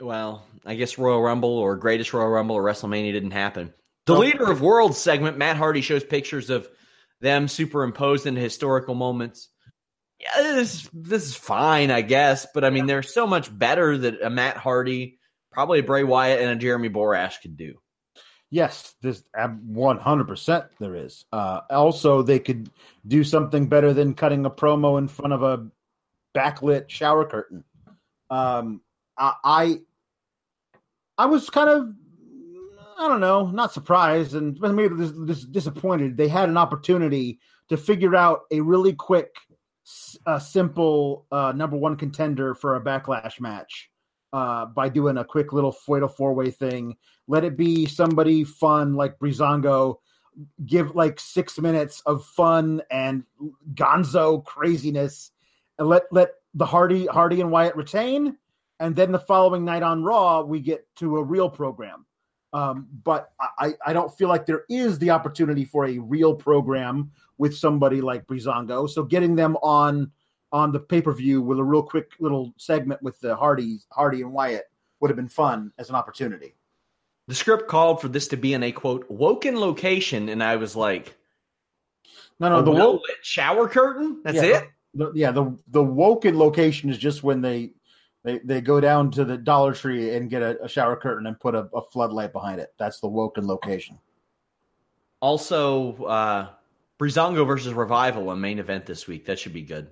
Well, 0.00 0.46
I 0.64 0.76
guess 0.76 0.96
Royal 0.96 1.20
Rumble 1.20 1.58
or 1.58 1.74
Greatest 1.76 2.12
Royal 2.12 2.28
Rumble 2.28 2.54
or 2.54 2.62
WrestleMania 2.62 3.12
didn't 3.12 3.32
happen. 3.32 3.74
The 4.06 4.14
Oh. 4.14 4.20
leader 4.20 4.48
of 4.48 4.62
Worlds 4.62 4.96
segment, 4.98 5.38
Matt 5.38 5.56
Hardy, 5.56 5.80
shows 5.80 6.04
pictures 6.04 6.50
of 6.50 6.68
them 7.20 7.48
superimposed 7.48 8.26
into 8.26 8.40
historical 8.40 8.94
moments. 8.94 9.48
Yeah, 10.20 10.42
this 10.54 10.88
this 10.92 11.26
is 11.26 11.34
fine, 11.36 11.90
I 11.90 12.02
guess, 12.02 12.46
but 12.52 12.64
I 12.64 12.70
mean, 12.70 12.86
they're 12.86 13.02
so 13.02 13.26
much 13.26 13.56
better 13.56 13.96
that 13.98 14.20
a 14.22 14.30
Matt 14.30 14.56
Hardy, 14.56 15.18
probably 15.52 15.78
a 15.78 15.84
Bray 15.84 16.02
Wyatt, 16.02 16.40
and 16.40 16.50
a 16.50 16.56
Jeremy 16.56 16.88
Borash 16.88 17.40
could 17.40 17.56
do. 17.56 17.74
Yes, 18.50 18.94
this 19.02 19.22
one 19.34 19.98
hundred 19.98 20.26
percent 20.26 20.64
there 20.80 20.96
is. 20.96 21.24
Uh, 21.30 21.60
also, 21.70 22.22
they 22.22 22.38
could 22.38 22.70
do 23.06 23.22
something 23.22 23.68
better 23.68 23.92
than 23.92 24.14
cutting 24.14 24.44
a 24.46 24.50
promo 24.50 24.98
in 24.98 25.06
front 25.06 25.34
of 25.34 25.42
a 25.42 25.68
backlit 26.34 26.88
shower 26.88 27.24
curtain. 27.24 27.64
Um, 28.30 28.80
I, 29.16 29.34
I, 29.44 29.80
I 31.16 31.26
was 31.26 31.50
kind 31.50 31.68
of, 31.68 31.88
I 32.98 33.08
don't 33.08 33.20
know, 33.20 33.46
not 33.46 33.72
surprised 33.72 34.34
and 34.34 34.58
maybe 34.60 34.94
this, 34.94 35.12
this 35.16 35.44
disappointed. 35.44 36.16
They 36.16 36.28
had 36.28 36.48
an 36.48 36.56
opportunity 36.56 37.40
to 37.68 37.76
figure 37.76 38.16
out 38.16 38.42
a 38.50 38.60
really 38.60 38.94
quick, 38.94 39.34
uh, 40.26 40.38
simple 40.38 41.26
uh, 41.30 41.52
number 41.54 41.76
one 41.76 41.96
contender 41.96 42.54
for 42.54 42.76
a 42.76 42.80
backlash 42.80 43.40
match 43.40 43.90
uh, 44.32 44.66
by 44.66 44.88
doing 44.88 45.16
a 45.16 45.24
quick 45.24 45.52
little 45.52 45.72
fatal 45.72 46.08
four 46.08 46.34
way 46.34 46.50
thing 46.50 46.96
let 47.28 47.44
it 47.44 47.56
be 47.56 47.86
somebody 47.86 48.42
fun 48.42 48.94
like 48.94 49.18
Breezango. 49.18 49.98
Give 50.64 50.94
like 50.96 51.20
six 51.20 51.58
minutes 51.58 52.00
of 52.06 52.24
fun 52.24 52.80
and 52.90 53.24
gonzo 53.74 54.44
craziness, 54.44 55.30
and 55.78 55.88
let 55.88 56.04
let 56.10 56.30
the 56.54 56.64
Hardy 56.64 57.06
Hardy 57.06 57.40
and 57.40 57.50
Wyatt 57.50 57.76
retain, 57.76 58.36
and 58.80 58.94
then 58.96 59.12
the 59.12 59.18
following 59.18 59.64
night 59.64 59.82
on 59.82 60.04
Raw 60.04 60.42
we 60.42 60.60
get 60.60 60.86
to 60.96 61.18
a 61.18 61.22
real 61.22 61.50
program. 61.50 62.06
Um, 62.52 62.88
but 63.04 63.32
I, 63.58 63.74
I 63.84 63.92
don't 63.92 64.16
feel 64.16 64.28
like 64.28 64.46
there 64.46 64.64
is 64.70 64.98
the 64.98 65.10
opportunity 65.10 65.64
for 65.64 65.86
a 65.86 65.98
real 65.98 66.34
program 66.34 67.10
with 67.36 67.56
somebody 67.56 68.00
like 68.00 68.26
Breezango. 68.26 68.88
So 68.88 69.02
getting 69.02 69.36
them 69.36 69.56
on 69.62 70.10
on 70.50 70.72
the 70.72 70.80
pay 70.80 71.02
per 71.02 71.12
view 71.12 71.42
with 71.42 71.58
a 71.58 71.64
real 71.64 71.82
quick 71.82 72.12
little 72.20 72.54
segment 72.56 73.02
with 73.02 73.20
the 73.20 73.36
Hardy 73.36 73.78
Hardy 73.90 74.22
and 74.22 74.32
Wyatt 74.32 74.64
would 75.00 75.10
have 75.10 75.16
been 75.16 75.28
fun 75.28 75.72
as 75.78 75.90
an 75.90 75.94
opportunity. 75.94 76.54
The 77.26 77.34
script 77.34 77.68
called 77.68 78.00
for 78.00 78.08
this 78.08 78.28
to 78.28 78.36
be 78.36 78.54
in 78.54 78.62
a 78.62 78.72
quote 78.72 79.08
woken 79.10 79.60
location, 79.60 80.30
and 80.30 80.42
I 80.42 80.56
was 80.56 80.74
like, 80.74 81.14
No, 82.40 82.48
no, 82.48 82.58
"A 82.58 82.62
the 82.62 82.70
well 82.70 82.92
woke, 82.94 83.02
shower 83.22 83.68
curtain. 83.68 84.22
That's 84.24 84.36
yeah, 84.36 84.60
it." 84.60 84.68
the, 84.94 85.12
yeah, 85.14 85.30
the 85.30 85.56
the 85.68 85.82
Woken 85.82 86.38
location 86.38 86.90
is 86.90 86.98
just 86.98 87.22
when 87.22 87.40
they 87.40 87.72
they 88.28 88.38
they 88.38 88.60
go 88.60 88.80
down 88.80 89.10
to 89.12 89.24
the 89.24 89.38
Dollar 89.38 89.72
Tree 89.72 90.14
and 90.14 90.28
get 90.28 90.42
a, 90.42 90.64
a 90.64 90.68
shower 90.68 90.96
curtain 90.96 91.26
and 91.26 91.40
put 91.40 91.54
a, 91.54 91.68
a 91.74 91.80
floodlight 91.80 92.32
behind 92.32 92.60
it. 92.60 92.74
That's 92.78 93.00
the 93.00 93.08
Woken 93.08 93.46
location. 93.46 93.98
Also, 95.20 95.96
uh, 96.04 96.48
Breezango 97.00 97.46
versus 97.46 97.72
Revival, 97.72 98.30
a 98.30 98.36
main 98.36 98.58
event 98.58 98.86
this 98.86 99.06
week. 99.06 99.26
That 99.26 99.38
should 99.38 99.54
be 99.54 99.62
good. 99.62 99.88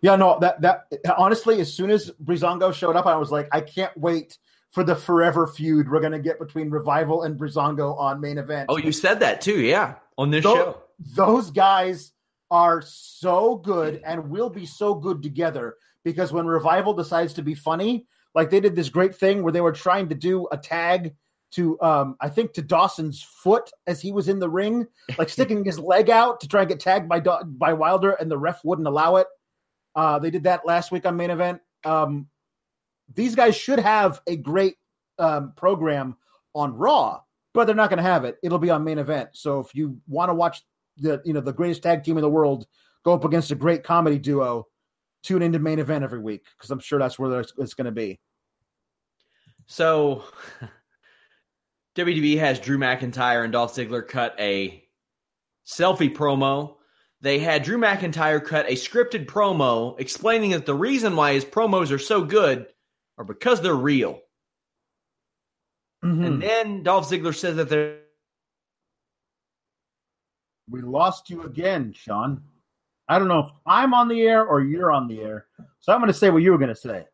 Yeah, 0.00 0.14
no, 0.14 0.38
that 0.40 0.60
that 0.62 0.86
honestly, 1.16 1.60
as 1.60 1.72
soon 1.72 1.90
as 1.90 2.12
Breezango 2.22 2.72
showed 2.72 2.94
up, 2.94 3.06
I 3.06 3.16
was 3.16 3.32
like, 3.32 3.48
I 3.50 3.60
can't 3.60 3.96
wait 3.96 4.38
for 4.70 4.84
the 4.84 4.94
forever 4.94 5.46
feud 5.46 5.90
we're 5.90 6.00
gonna 6.00 6.20
get 6.20 6.38
between 6.38 6.70
Revival 6.70 7.24
and 7.24 7.38
Breezango 7.38 7.98
on 7.98 8.20
main 8.20 8.38
event. 8.38 8.66
Oh, 8.68 8.76
you 8.76 8.92
said 8.92 9.20
that 9.20 9.40
too, 9.40 9.60
yeah, 9.60 9.96
on 10.16 10.30
this 10.30 10.44
show. 10.44 10.82
those 11.16 11.50
guys 11.50 12.12
are 12.50 12.80
so 12.82 13.56
good 13.56 14.00
and 14.04 14.30
will 14.30 14.48
be 14.48 14.64
so 14.64 14.94
good 14.94 15.22
together 15.22 15.76
because 16.04 16.32
when 16.32 16.46
Revival 16.46 16.94
decides 16.94 17.34
to 17.34 17.42
be 17.42 17.54
funny, 17.54 18.06
like 18.34 18.50
they 18.50 18.60
did 18.60 18.76
this 18.76 18.88
great 18.88 19.14
thing 19.14 19.42
where 19.42 19.52
they 19.52 19.60
were 19.60 19.72
trying 19.72 20.08
to 20.08 20.14
do 20.14 20.48
a 20.52 20.56
tag 20.56 21.14
to 21.50 21.80
um 21.80 22.16
I 22.20 22.28
think 22.28 22.52
to 22.54 22.62
Dawson's 22.62 23.22
foot 23.22 23.70
as 23.86 24.00
he 24.00 24.12
was 24.12 24.28
in 24.28 24.38
the 24.38 24.50
ring, 24.50 24.86
like 25.16 25.28
sticking 25.28 25.64
his 25.64 25.78
leg 25.92 26.10
out 26.10 26.40
to 26.40 26.48
try 26.48 26.60
and 26.60 26.68
get 26.68 26.80
tagged 26.80 27.08
by 27.08 27.20
Daw- 27.20 27.44
by 27.44 27.72
Wilder 27.72 28.12
and 28.12 28.30
the 28.30 28.38
ref 28.38 28.64
wouldn't 28.64 28.88
allow 28.88 29.16
it. 29.16 29.26
Uh 29.94 30.18
they 30.18 30.30
did 30.30 30.44
that 30.44 30.66
last 30.66 30.92
week 30.92 31.06
on 31.06 31.16
main 31.16 31.30
event. 31.30 31.60
Um 31.84 32.28
these 33.14 33.34
guys 33.34 33.56
should 33.56 33.78
have 33.78 34.20
a 34.26 34.36
great 34.36 34.76
um 35.18 35.52
program 35.56 36.16
on 36.54 36.74
Raw, 36.74 37.20
but 37.54 37.64
they're 37.64 37.74
not 37.74 37.90
going 37.90 37.98
to 37.98 38.02
have 38.02 38.24
it. 38.24 38.36
It'll 38.42 38.58
be 38.58 38.70
on 38.70 38.84
main 38.84 38.98
event. 38.98 39.30
So 39.32 39.60
if 39.60 39.74
you 39.74 39.98
want 40.06 40.28
to 40.28 40.34
watch 40.34 40.62
the 40.98 41.22
you 41.24 41.32
know 41.32 41.40
the 41.40 41.52
greatest 41.52 41.82
tag 41.82 42.04
team 42.04 42.16
in 42.16 42.22
the 42.22 42.28
world 42.28 42.66
go 43.04 43.14
up 43.14 43.24
against 43.24 43.50
a 43.50 43.54
great 43.54 43.84
comedy 43.84 44.18
duo, 44.18 44.66
tune 45.28 45.42
into 45.42 45.58
main 45.58 45.78
event 45.78 46.02
every 46.02 46.20
week 46.20 46.42
because 46.56 46.70
I'm 46.70 46.80
sure 46.80 46.98
that's 46.98 47.18
where 47.18 47.40
it's 47.40 47.74
going 47.74 47.84
to 47.84 47.92
be. 47.92 48.18
So, 49.66 50.24
WWE 51.96 52.38
has 52.38 52.58
Drew 52.58 52.78
McIntyre 52.78 53.44
and 53.44 53.52
Dolph 53.52 53.74
Ziggler 53.74 54.06
cut 54.06 54.34
a 54.38 54.82
selfie 55.66 56.14
promo. 56.14 56.76
They 57.20 57.40
had 57.40 57.62
Drew 57.62 57.76
McIntyre 57.76 58.42
cut 58.42 58.66
a 58.70 58.74
scripted 58.74 59.26
promo 59.26 59.98
explaining 60.00 60.52
that 60.52 60.64
the 60.64 60.74
reason 60.74 61.14
why 61.14 61.34
his 61.34 61.44
promos 61.44 61.90
are 61.90 61.98
so 61.98 62.24
good 62.24 62.66
are 63.18 63.24
because 63.24 63.60
they're 63.60 63.74
real. 63.74 64.20
Mm-hmm. 66.04 66.24
And 66.24 66.42
then 66.42 66.82
Dolph 66.84 67.10
Ziggler 67.10 67.34
says 67.34 67.56
that 67.56 67.68
they're 67.68 67.98
We 70.70 70.80
lost 70.80 71.28
you 71.28 71.42
again, 71.42 71.92
Sean. 71.92 72.42
I 73.08 73.18
don't 73.18 73.28
know 73.28 73.38
if 73.40 73.50
I'm 73.66 73.94
on 73.94 74.08
the 74.08 74.20
air 74.22 74.44
or 74.44 74.60
you're 74.60 74.92
on 74.92 75.08
the 75.08 75.20
air, 75.20 75.46
so 75.80 75.92
I'm 75.92 76.00
going 76.00 76.08
to 76.12 76.18
say 76.18 76.30
what 76.30 76.42
you 76.42 76.52
were 76.52 76.58
going 76.58 76.68
to 76.68 76.74
say. 76.76 77.04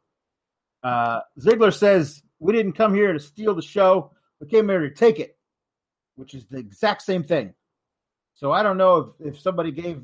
Uh, 0.83 1.21
Ziggler 1.41 1.73
says 1.73 2.23
we 2.41 2.53
didn't 2.53 2.73
come 2.73 2.95
here 2.95 3.13
to 3.13 3.21
steal 3.21 3.55
the 3.55 3.63
show; 3.63 4.11
we 4.41 4.49
came 4.49 4.69
here 4.69 4.81
to 4.81 4.91
take 4.91 5.21
it, 5.21 5.37
which 6.17 6.35
is 6.35 6.47
the 6.47 6.59
exact 6.59 7.03
same 7.03 7.23
thing. 7.23 7.55
So 8.35 8.51
I 8.53 8.63
don't 8.63 8.77
know 8.77 9.15
if, 9.21 9.35
if 9.35 9.41
somebody 9.41 9.71
gave 9.71 10.03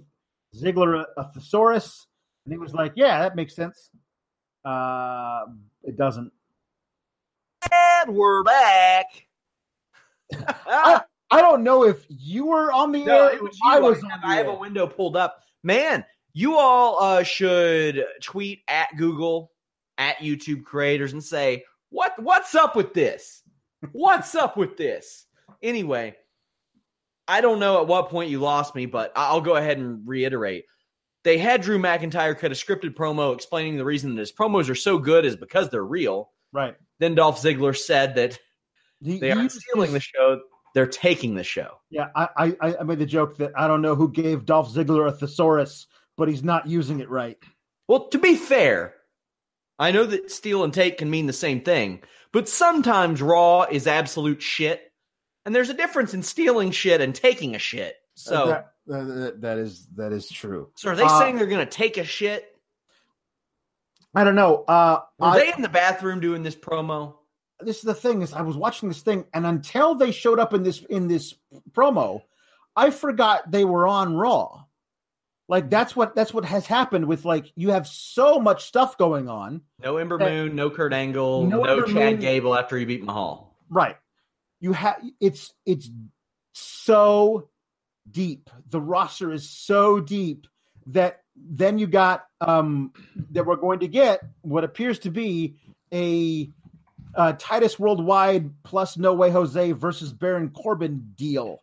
Ziggler 0.56 1.04
a, 1.16 1.20
a 1.20 1.24
thesaurus 1.32 2.06
and 2.44 2.52
he 2.52 2.58
was 2.58 2.72
like, 2.72 2.92
"Yeah, 2.94 3.18
that 3.20 3.34
makes 3.36 3.54
sense." 3.56 3.90
Uh, 4.64 5.42
it 5.82 5.96
doesn't. 5.96 6.30
and 7.72 8.14
we're 8.14 8.42
back. 8.44 9.06
I, 10.66 11.00
I 11.30 11.40
don't 11.40 11.62
know 11.64 11.84
if 11.84 12.04
you 12.08 12.46
were 12.46 12.72
on 12.72 12.92
the 12.92 13.04
No, 13.04 13.28
air. 13.28 13.42
was. 13.42 13.58
I 13.64 13.80
was. 13.80 14.02
I, 14.04 14.08
have, 14.10 14.20
I 14.24 14.34
have 14.36 14.46
a 14.48 14.54
window 14.54 14.86
pulled 14.86 15.16
up. 15.16 15.42
Man, 15.62 16.04
you 16.32 16.56
all 16.56 16.98
uh, 17.02 17.22
should 17.22 18.04
tweet 18.22 18.60
at 18.68 18.88
Google, 18.96 19.50
at 19.98 20.16
YouTube 20.18 20.64
creators, 20.64 21.12
and 21.12 21.22
say 21.22 21.64
what 21.90 22.12
what's 22.22 22.54
up 22.54 22.76
with 22.76 22.94
this? 22.94 23.42
What's 23.92 24.34
up 24.34 24.56
with 24.56 24.76
this? 24.76 25.26
Anyway, 25.62 26.14
I 27.26 27.40
don't 27.40 27.58
know 27.60 27.80
at 27.80 27.86
what 27.86 28.08
point 28.10 28.30
you 28.30 28.38
lost 28.40 28.74
me, 28.74 28.86
but 28.86 29.12
I'll 29.16 29.40
go 29.40 29.56
ahead 29.56 29.78
and 29.78 30.06
reiterate. 30.06 30.64
They 31.24 31.36
had 31.38 31.60
Drew 31.60 31.78
McIntyre 31.78 32.38
cut 32.38 32.50
a 32.52 32.54
scripted 32.54 32.94
promo 32.94 33.34
explaining 33.34 33.76
the 33.76 33.84
reason 33.84 34.14
that 34.14 34.20
his 34.20 34.32
promos 34.32 34.70
are 34.70 34.74
so 34.74 34.98
good 34.98 35.24
is 35.26 35.36
because 35.36 35.68
they're 35.68 35.84
real. 35.84 36.30
right. 36.52 36.74
Then 36.98 37.14
Dolph 37.14 37.40
Ziggler 37.42 37.76
said 37.76 38.14
that 38.16 38.38
He- 39.02 39.18
they 39.18 39.32
aren't 39.32 39.52
stealing 39.52 39.92
the 39.92 40.00
show; 40.00 40.40
they're 40.74 40.86
taking 40.86 41.34
the 41.34 41.44
show. 41.44 41.80
Yeah, 41.90 42.08
I, 42.14 42.28
I 42.36 42.76
I 42.80 42.82
made 42.84 42.98
the 42.98 43.06
joke 43.06 43.36
that 43.38 43.52
I 43.56 43.66
don't 43.66 43.82
know 43.82 43.94
who 43.94 44.10
gave 44.10 44.44
Dolph 44.44 44.72
Ziggler 44.72 45.08
a 45.08 45.12
thesaurus, 45.12 45.86
but 46.16 46.28
he's 46.28 46.44
not 46.44 46.66
using 46.66 47.00
it 47.00 47.10
right. 47.10 47.38
Well, 47.88 48.08
to 48.08 48.18
be 48.18 48.36
fair, 48.36 48.94
I 49.78 49.90
know 49.90 50.04
that 50.04 50.30
steal 50.30 50.62
and 50.62 50.72
take 50.72 50.98
can 50.98 51.10
mean 51.10 51.26
the 51.26 51.32
same 51.32 51.62
thing, 51.62 52.02
but 52.32 52.48
sometimes 52.48 53.20
raw 53.22 53.62
is 53.62 53.86
absolute 53.86 54.42
shit. 54.42 54.82
And 55.44 55.54
there's 55.54 55.70
a 55.70 55.74
difference 55.74 56.12
in 56.12 56.22
stealing 56.22 56.70
shit 56.70 57.00
and 57.00 57.14
taking 57.14 57.54
a 57.54 57.58
shit. 57.58 57.96
So, 58.14 58.46
that, 58.46 58.74
that, 58.86 59.40
that 59.40 59.58
is 59.58 59.86
that 59.96 60.12
is 60.12 60.28
true. 60.28 60.68
so 60.76 60.90
are 60.90 60.96
they 60.96 61.04
uh, 61.04 61.18
saying 61.18 61.36
they're 61.36 61.46
going 61.46 61.66
to 61.66 61.70
take 61.70 61.96
a 61.96 62.04
shit? 62.04 62.46
I 64.14 64.24
don't 64.24 64.34
know. 64.34 64.64
Uh, 64.68 65.00
Were 65.18 65.28
I- 65.28 65.38
they 65.38 65.52
in 65.52 65.62
the 65.62 65.68
bathroom 65.68 66.20
doing 66.20 66.42
this 66.42 66.56
promo? 66.56 67.14
This 67.62 67.76
is 67.76 67.82
the 67.82 67.94
thing 67.94 68.22
is 68.22 68.32
I 68.32 68.42
was 68.42 68.56
watching 68.56 68.88
this 68.88 69.02
thing, 69.02 69.24
and 69.32 69.46
until 69.46 69.94
they 69.94 70.12
showed 70.12 70.38
up 70.38 70.54
in 70.54 70.62
this 70.62 70.82
in 70.88 71.08
this 71.08 71.34
promo, 71.72 72.22
I 72.76 72.90
forgot 72.90 73.50
they 73.50 73.64
were 73.64 73.86
on 73.86 74.14
Raw. 74.14 74.64
Like 75.48 75.68
that's 75.68 75.96
what 75.96 76.14
that's 76.14 76.32
what 76.32 76.44
has 76.44 76.64
happened 76.66 77.06
with 77.06 77.24
like 77.24 77.52
you 77.56 77.70
have 77.70 77.88
so 77.88 78.38
much 78.38 78.66
stuff 78.66 78.96
going 78.96 79.28
on. 79.28 79.62
No 79.82 79.96
Ember 79.96 80.16
Moon, 80.16 80.54
no 80.54 80.70
Kurt 80.70 80.92
Angle, 80.92 81.46
No 81.46 81.64
no, 81.64 81.82
Chad 81.82 81.94
Moon. 81.94 82.20
Gable 82.20 82.54
after 82.54 82.78
he 82.78 82.84
beat 82.84 83.02
Mahal. 83.02 83.56
Right. 83.68 83.96
You 84.60 84.72
have 84.72 85.02
it's 85.20 85.52
it's 85.66 85.90
so 86.52 87.48
deep. 88.08 88.48
The 88.68 88.80
roster 88.80 89.32
is 89.32 89.50
so 89.50 89.98
deep 89.98 90.46
that 90.86 91.22
then 91.34 91.78
you 91.78 91.88
got 91.88 92.26
um 92.40 92.92
that 93.32 93.44
we're 93.44 93.56
going 93.56 93.80
to 93.80 93.88
get 93.88 94.20
what 94.42 94.62
appears 94.62 95.00
to 95.00 95.10
be 95.10 95.56
a 95.92 96.48
uh, 97.14 97.34
Titus 97.38 97.78
Worldwide 97.78 98.50
plus 98.62 98.96
No 98.96 99.14
Way 99.14 99.30
Jose 99.30 99.72
versus 99.72 100.12
Baron 100.12 100.50
Corbin 100.50 101.12
deal 101.16 101.62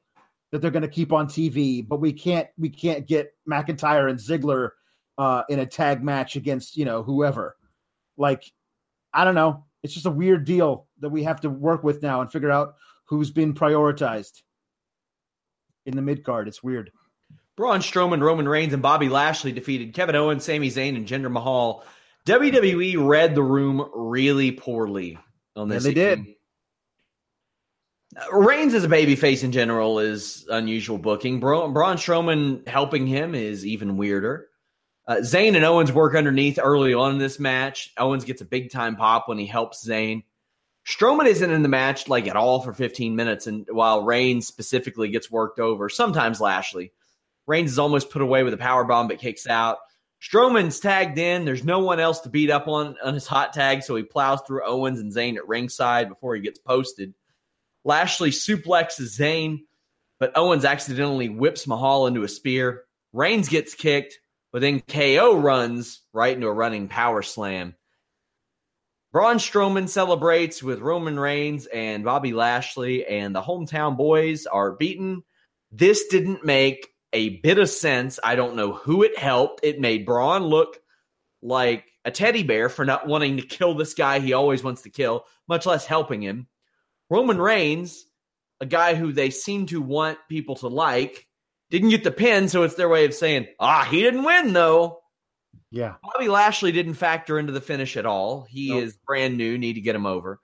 that 0.51 0.61
they're 0.61 0.71
going 0.71 0.81
to 0.83 0.87
keep 0.87 1.11
on 1.11 1.27
TV, 1.27 1.87
but 1.87 1.99
we 1.99 2.13
can't 2.13 2.47
we 2.57 2.69
can't 2.69 3.07
get 3.07 3.33
McIntyre 3.49 4.09
and 4.09 4.19
Ziggler 4.19 4.71
uh, 5.17 5.43
in 5.49 5.59
a 5.59 5.65
tag 5.65 6.03
match 6.03 6.35
against 6.35 6.77
you 6.77 6.85
know 6.85 7.03
whoever. 7.03 7.55
Like 8.17 8.51
I 9.13 9.25
don't 9.25 9.35
know. 9.35 9.65
It's 9.83 9.93
just 9.93 10.05
a 10.05 10.11
weird 10.11 10.45
deal 10.45 10.87
that 10.99 11.09
we 11.09 11.23
have 11.23 11.41
to 11.41 11.49
work 11.49 11.83
with 11.83 12.01
now 12.01 12.21
and 12.21 12.31
figure 12.31 12.51
out 12.51 12.75
who's 13.05 13.31
been 13.31 13.53
prioritized 13.53 14.41
in 15.85 15.95
the 15.95 16.01
mid 16.01 16.23
card. 16.23 16.47
It's 16.47 16.63
weird. 16.63 16.91
Braun 17.55 17.79
Strowman, 17.79 18.21
Roman 18.21 18.47
Reigns, 18.47 18.73
and 18.73 18.83
Bobby 18.83 19.09
Lashley 19.09 19.51
defeated 19.51 19.93
Kevin 19.93 20.15
Owens, 20.15 20.43
Sami 20.43 20.69
Zayn, 20.69 20.95
and 20.95 21.07
Jinder 21.07 21.31
Mahal. 21.31 21.83
WWE 22.27 23.07
read 23.07 23.33
the 23.33 23.41
room 23.41 23.89
really 23.95 24.51
poorly 24.51 25.17
on 25.57 25.69
this. 25.69 25.83
Yeah, 25.83 25.89
they 25.89 25.93
did. 25.93 26.25
Uh, 28.15 28.37
Reigns 28.37 28.73
as 28.73 28.83
a 28.83 28.87
babyface 28.87 29.43
in 29.43 29.51
general 29.51 29.99
is 29.99 30.45
unusual 30.49 30.97
booking. 30.97 31.39
Bra- 31.39 31.67
Braun 31.67 31.97
Strowman 31.97 32.67
helping 32.67 33.05
him 33.07 33.35
is 33.35 33.65
even 33.65 33.97
weirder. 33.97 34.47
Uh, 35.07 35.17
Zayn 35.17 35.55
and 35.55 35.63
Owens 35.63 35.91
work 35.91 36.15
underneath 36.15 36.59
early 36.61 36.93
on 36.93 37.13
in 37.13 37.17
this 37.17 37.39
match. 37.39 37.93
Owens 37.97 38.25
gets 38.25 38.41
a 38.41 38.45
big 38.45 38.71
time 38.71 38.95
pop 38.95 39.27
when 39.27 39.37
he 39.37 39.45
helps 39.45 39.85
Zayn. 39.87 40.23
Strowman 40.85 41.27
isn't 41.27 41.51
in 41.51 41.63
the 41.63 41.69
match 41.69 42.07
like 42.07 42.27
at 42.27 42.37
all 42.37 42.61
for 42.61 42.73
15 42.73 43.15
minutes, 43.15 43.45
and 43.47 43.67
while 43.69 44.03
Reigns 44.03 44.47
specifically 44.47 45.09
gets 45.09 45.29
worked 45.29 45.59
over, 45.59 45.89
sometimes 45.89 46.39
Lashley. 46.39 46.93
Reigns 47.45 47.71
is 47.71 47.79
almost 47.79 48.09
put 48.09 48.21
away 48.21 48.43
with 48.43 48.53
a 48.53 48.57
power 48.57 48.83
bomb 48.83 49.07
but 49.07 49.19
kicks 49.19 49.47
out. 49.47 49.77
Strowman's 50.21 50.79
tagged 50.79 51.17
in. 51.17 51.45
There's 51.45 51.63
no 51.63 51.79
one 51.79 51.99
else 51.99 52.21
to 52.21 52.29
beat 52.29 52.49
up 52.49 52.67
on 52.67 52.95
on 53.03 53.13
his 53.13 53.27
hot 53.27 53.53
tag, 53.53 53.83
so 53.83 53.95
he 53.95 54.03
plows 54.03 54.41
through 54.45 54.65
Owens 54.65 54.99
and 54.99 55.13
Zayn 55.13 55.37
at 55.37 55.47
ringside 55.47 56.09
before 56.09 56.35
he 56.35 56.41
gets 56.41 56.59
posted. 56.59 57.13
Lashley 57.85 58.31
suplexes 58.31 59.17
Zayn, 59.17 59.59
but 60.19 60.35
Owens 60.35 60.65
accidentally 60.65 61.29
whips 61.29 61.67
Mahal 61.67 62.07
into 62.07 62.23
a 62.23 62.27
spear. 62.27 62.83
Reigns 63.13 63.49
gets 63.49 63.73
kicked. 63.73 64.19
But 64.51 64.61
then 64.61 64.81
KO 64.81 65.37
runs 65.37 66.01
right 66.13 66.33
into 66.33 66.47
a 66.47 66.53
running 66.53 66.87
power 66.87 67.21
slam. 67.21 67.75
Braun 69.11 69.37
Strowman 69.37 69.89
celebrates 69.89 70.61
with 70.61 70.79
Roman 70.79 71.19
Reigns 71.19 71.65
and 71.67 72.03
Bobby 72.03 72.33
Lashley, 72.33 73.05
and 73.05 73.35
the 73.35 73.41
hometown 73.41 73.97
boys 73.97 74.45
are 74.45 74.71
beaten. 74.71 75.23
This 75.71 76.07
didn't 76.07 76.45
make 76.45 76.87
a 77.17 77.29
bit 77.41 77.57
of 77.57 77.69
sense. 77.69 78.19
I 78.23 78.35
don't 78.35 78.55
know 78.55 78.73
who 78.73 79.03
it 79.03 79.17
helped. 79.17 79.61
It 79.63 79.79
made 79.79 80.05
Braun 80.05 80.43
look 80.43 80.77
like 81.41 81.85
a 82.05 82.11
teddy 82.11 82.43
bear 82.43 82.69
for 82.69 82.85
not 82.85 83.07
wanting 83.07 83.37
to 83.37 83.43
kill 83.43 83.73
this 83.73 83.93
guy 83.93 84.19
he 84.19 84.33
always 84.33 84.63
wants 84.63 84.83
to 84.83 84.89
kill, 84.89 85.25
much 85.47 85.65
less 85.65 85.85
helping 85.85 86.21
him. 86.21 86.47
Roman 87.09 87.37
Reigns, 87.39 88.05
a 88.61 88.65
guy 88.65 88.95
who 88.95 89.11
they 89.11 89.29
seem 89.29 89.65
to 89.67 89.81
want 89.81 90.17
people 90.29 90.55
to 90.57 90.67
like, 90.67 91.27
didn't 91.69 91.89
get 91.89 92.03
the 92.03 92.11
pin, 92.11 92.47
so 92.47 92.63
it's 92.63 92.75
their 92.75 92.89
way 92.89 93.05
of 93.05 93.13
saying, 93.13 93.47
ah, 93.59 93.85
he 93.89 94.01
didn't 94.01 94.23
win 94.23 94.53
though. 94.53 94.99
Yeah. 95.71 95.95
Bobby 96.01 96.29
Lashley 96.29 96.71
didn't 96.71 96.93
factor 96.93 97.39
into 97.39 97.51
the 97.51 97.61
finish 97.61 97.97
at 97.97 98.05
all. 98.05 98.43
He 98.49 98.69
Nope. 98.69 98.83
is 98.83 98.97
brand 99.05 99.37
new, 99.37 99.57
need 99.57 99.73
to 99.73 99.81
get 99.81 99.95
him 99.95 100.05
over. 100.05 100.39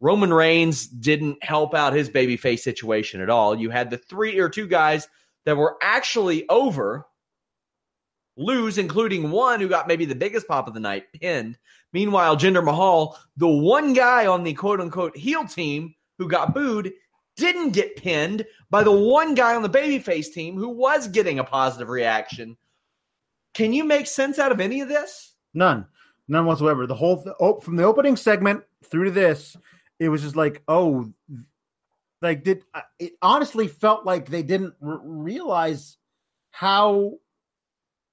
Roman 0.00 0.32
Reigns 0.32 0.86
didn't 0.86 1.42
help 1.42 1.74
out 1.74 1.92
his 1.92 2.10
babyface 2.10 2.60
situation 2.60 3.20
at 3.20 3.30
all. 3.30 3.58
You 3.58 3.70
had 3.70 3.90
the 3.90 3.98
three 3.98 4.38
or 4.38 4.48
two 4.48 4.66
guys 4.66 5.08
that 5.48 5.56
were 5.56 5.78
actually 5.80 6.46
over 6.50 7.06
lose, 8.36 8.76
including 8.76 9.30
one 9.30 9.60
who 9.60 9.66
got 9.66 9.88
maybe 9.88 10.04
the 10.04 10.14
biggest 10.14 10.46
pop 10.46 10.68
of 10.68 10.74
the 10.74 10.80
night, 10.80 11.06
pinned. 11.14 11.58
Meanwhile, 11.94 12.36
Jinder 12.36 12.62
Mahal, 12.62 13.18
the 13.38 13.48
one 13.48 13.94
guy 13.94 14.26
on 14.26 14.44
the 14.44 14.52
quote 14.52 14.78
unquote 14.78 15.16
heel 15.16 15.46
team 15.46 15.94
who 16.18 16.28
got 16.28 16.54
booed, 16.54 16.92
didn't 17.38 17.70
get 17.70 17.96
pinned 17.96 18.44
by 18.68 18.82
the 18.82 18.92
one 18.92 19.34
guy 19.34 19.54
on 19.54 19.62
the 19.62 19.70
babyface 19.70 20.30
team 20.30 20.54
who 20.54 20.68
was 20.68 21.08
getting 21.08 21.38
a 21.38 21.44
positive 21.44 21.88
reaction. 21.88 22.54
Can 23.54 23.72
you 23.72 23.84
make 23.84 24.06
sense 24.06 24.38
out 24.38 24.52
of 24.52 24.60
any 24.60 24.82
of 24.82 24.88
this? 24.88 25.32
None, 25.54 25.86
none 26.28 26.44
whatsoever. 26.44 26.86
The 26.86 26.94
whole 26.94 27.22
th- 27.22 27.36
oh, 27.40 27.58
from 27.60 27.76
the 27.76 27.84
opening 27.84 28.16
segment 28.16 28.64
through 28.84 29.06
to 29.06 29.10
this, 29.12 29.56
it 29.98 30.10
was 30.10 30.20
just 30.20 30.36
like, 30.36 30.62
oh, 30.68 31.10
like 32.22 32.42
did 32.44 32.64
it 32.98 33.12
honestly 33.22 33.68
felt 33.68 34.04
like 34.04 34.28
they 34.28 34.42
didn't 34.42 34.74
r- 34.82 35.00
realize 35.02 35.96
how 36.50 37.14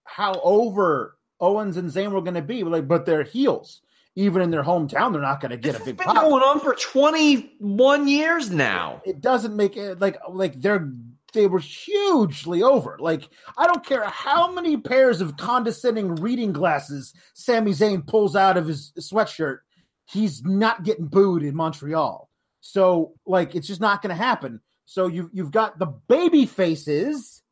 how 0.04 0.40
over 0.44 1.18
Owens 1.40 1.78
and 1.78 1.90
Zayn 1.90 2.12
were 2.12 2.22
going 2.22 2.36
to 2.36 2.42
be. 2.42 2.64
Like, 2.64 2.88
but 2.88 3.06
they're 3.06 3.24
heels. 3.24 3.82
Even 4.18 4.42
in 4.42 4.50
their 4.52 4.64
hometown, 4.64 5.12
they're 5.12 5.22
not 5.22 5.42
going 5.42 5.52
to 5.52 5.58
get 5.58 5.74
This 5.74 5.82
a 5.82 5.86
big. 5.86 6.00
has 6.00 6.06
been 6.08 6.16
pop. 6.16 6.24
going 6.30 6.42
on 6.44 6.60
for 6.62 6.74
21 6.76 8.08
years 8.08 8.50
now. 8.50 9.02
it 9.06 9.20
doesn't 9.20 9.56
make 9.56 9.76
it 9.76 10.00
like 10.00 10.18
like 10.30 10.62
they're 10.62 10.90
they 11.34 11.48
were 11.48 11.60
hugely 11.60 12.64
over. 12.64 12.96
Like 13.00 13.28
I 13.58 13.68
don't 13.68 13.86
care 13.86 14.06
how 14.06 14.50
many 14.54 14.78
pairs 14.78 15.20
of 15.20 15.36
condescending 15.36 16.16
reading 16.16 16.54
glasses 16.54 17.14
Sami 17.34 17.72
Zayn 17.72 18.08
pulls 18.08 18.38
out 18.38 18.56
of 18.56 18.68
his 18.68 18.94
sweatshirt, 18.98 19.60
he's 20.06 20.44
not 20.46 20.84
getting 20.86 21.08
booed 21.08 21.44
in 21.44 21.54
Montreal. 21.56 22.30
So 22.66 23.14
like 23.28 23.54
it's 23.54 23.68
just 23.68 23.80
not 23.80 24.02
going 24.02 24.10
to 24.10 24.22
happen. 24.22 24.60
So 24.86 25.06
you 25.06 25.30
you've 25.32 25.52
got 25.52 25.78
the 25.78 25.86
baby 25.86 26.48
faces, 26.48 27.44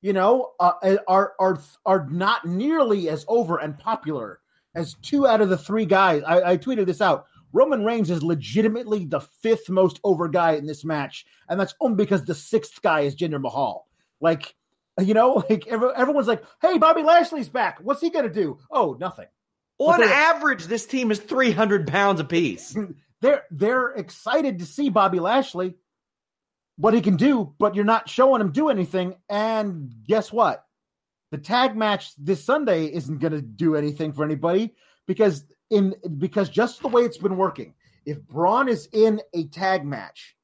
you 0.00 0.12
know, 0.12 0.52
uh, 0.60 0.96
are 1.08 1.34
are 1.40 1.60
are 1.84 2.06
not 2.08 2.44
nearly 2.46 3.08
as 3.08 3.24
over 3.26 3.58
and 3.58 3.76
popular 3.76 4.38
as 4.72 4.94
two 5.02 5.26
out 5.26 5.40
of 5.40 5.48
the 5.48 5.58
three 5.58 5.86
guys. 5.86 6.22
I, 6.24 6.52
I 6.52 6.56
tweeted 6.56 6.86
this 6.86 7.00
out. 7.00 7.26
Roman 7.52 7.84
Reigns 7.84 8.12
is 8.12 8.22
legitimately 8.22 9.06
the 9.06 9.20
fifth 9.20 9.68
most 9.68 9.98
over 10.04 10.28
guy 10.28 10.52
in 10.52 10.66
this 10.66 10.84
match, 10.84 11.26
and 11.48 11.58
that's 11.58 11.74
only 11.80 11.96
because 11.96 12.24
the 12.24 12.34
sixth 12.34 12.80
guy 12.80 13.00
is 13.00 13.16
Jinder 13.16 13.40
Mahal. 13.40 13.88
Like, 14.20 14.54
you 15.00 15.14
know, 15.14 15.44
like 15.50 15.66
every, 15.66 15.90
everyone's 15.96 16.28
like, 16.28 16.44
"Hey, 16.62 16.78
Bobby 16.78 17.02
Lashley's 17.02 17.48
back. 17.48 17.80
What's 17.82 18.00
he 18.00 18.10
gonna 18.10 18.32
do?" 18.32 18.58
Oh, 18.70 18.96
nothing. 19.00 19.26
On 19.78 20.00
average, 20.00 20.66
this 20.66 20.86
team 20.86 21.10
is 21.10 21.18
300 21.18 21.88
pounds 21.88 22.20
apiece. 22.20 22.76
They're 23.24 23.44
they're 23.50 23.88
excited 23.88 24.58
to 24.58 24.66
see 24.66 24.90
Bobby 24.90 25.18
Lashley, 25.18 25.76
what 26.76 26.92
he 26.92 27.00
can 27.00 27.16
do, 27.16 27.54
but 27.58 27.74
you're 27.74 27.82
not 27.82 28.06
showing 28.06 28.42
him 28.42 28.52
do 28.52 28.68
anything. 28.68 29.14
And 29.30 29.90
guess 30.06 30.30
what? 30.30 30.62
The 31.30 31.38
tag 31.38 31.74
match 31.74 32.12
this 32.18 32.44
Sunday 32.44 32.84
isn't 32.84 33.20
going 33.20 33.32
to 33.32 33.40
do 33.40 33.76
anything 33.76 34.12
for 34.12 34.26
anybody 34.26 34.74
because 35.06 35.46
in 35.70 35.94
because 36.18 36.50
just 36.50 36.82
the 36.82 36.88
way 36.88 37.00
it's 37.00 37.16
been 37.16 37.38
working, 37.38 37.72
if 38.04 38.20
Braun 38.20 38.68
is 38.68 38.90
in 38.92 39.22
a 39.32 39.46
tag 39.46 39.86
match, 39.86 40.36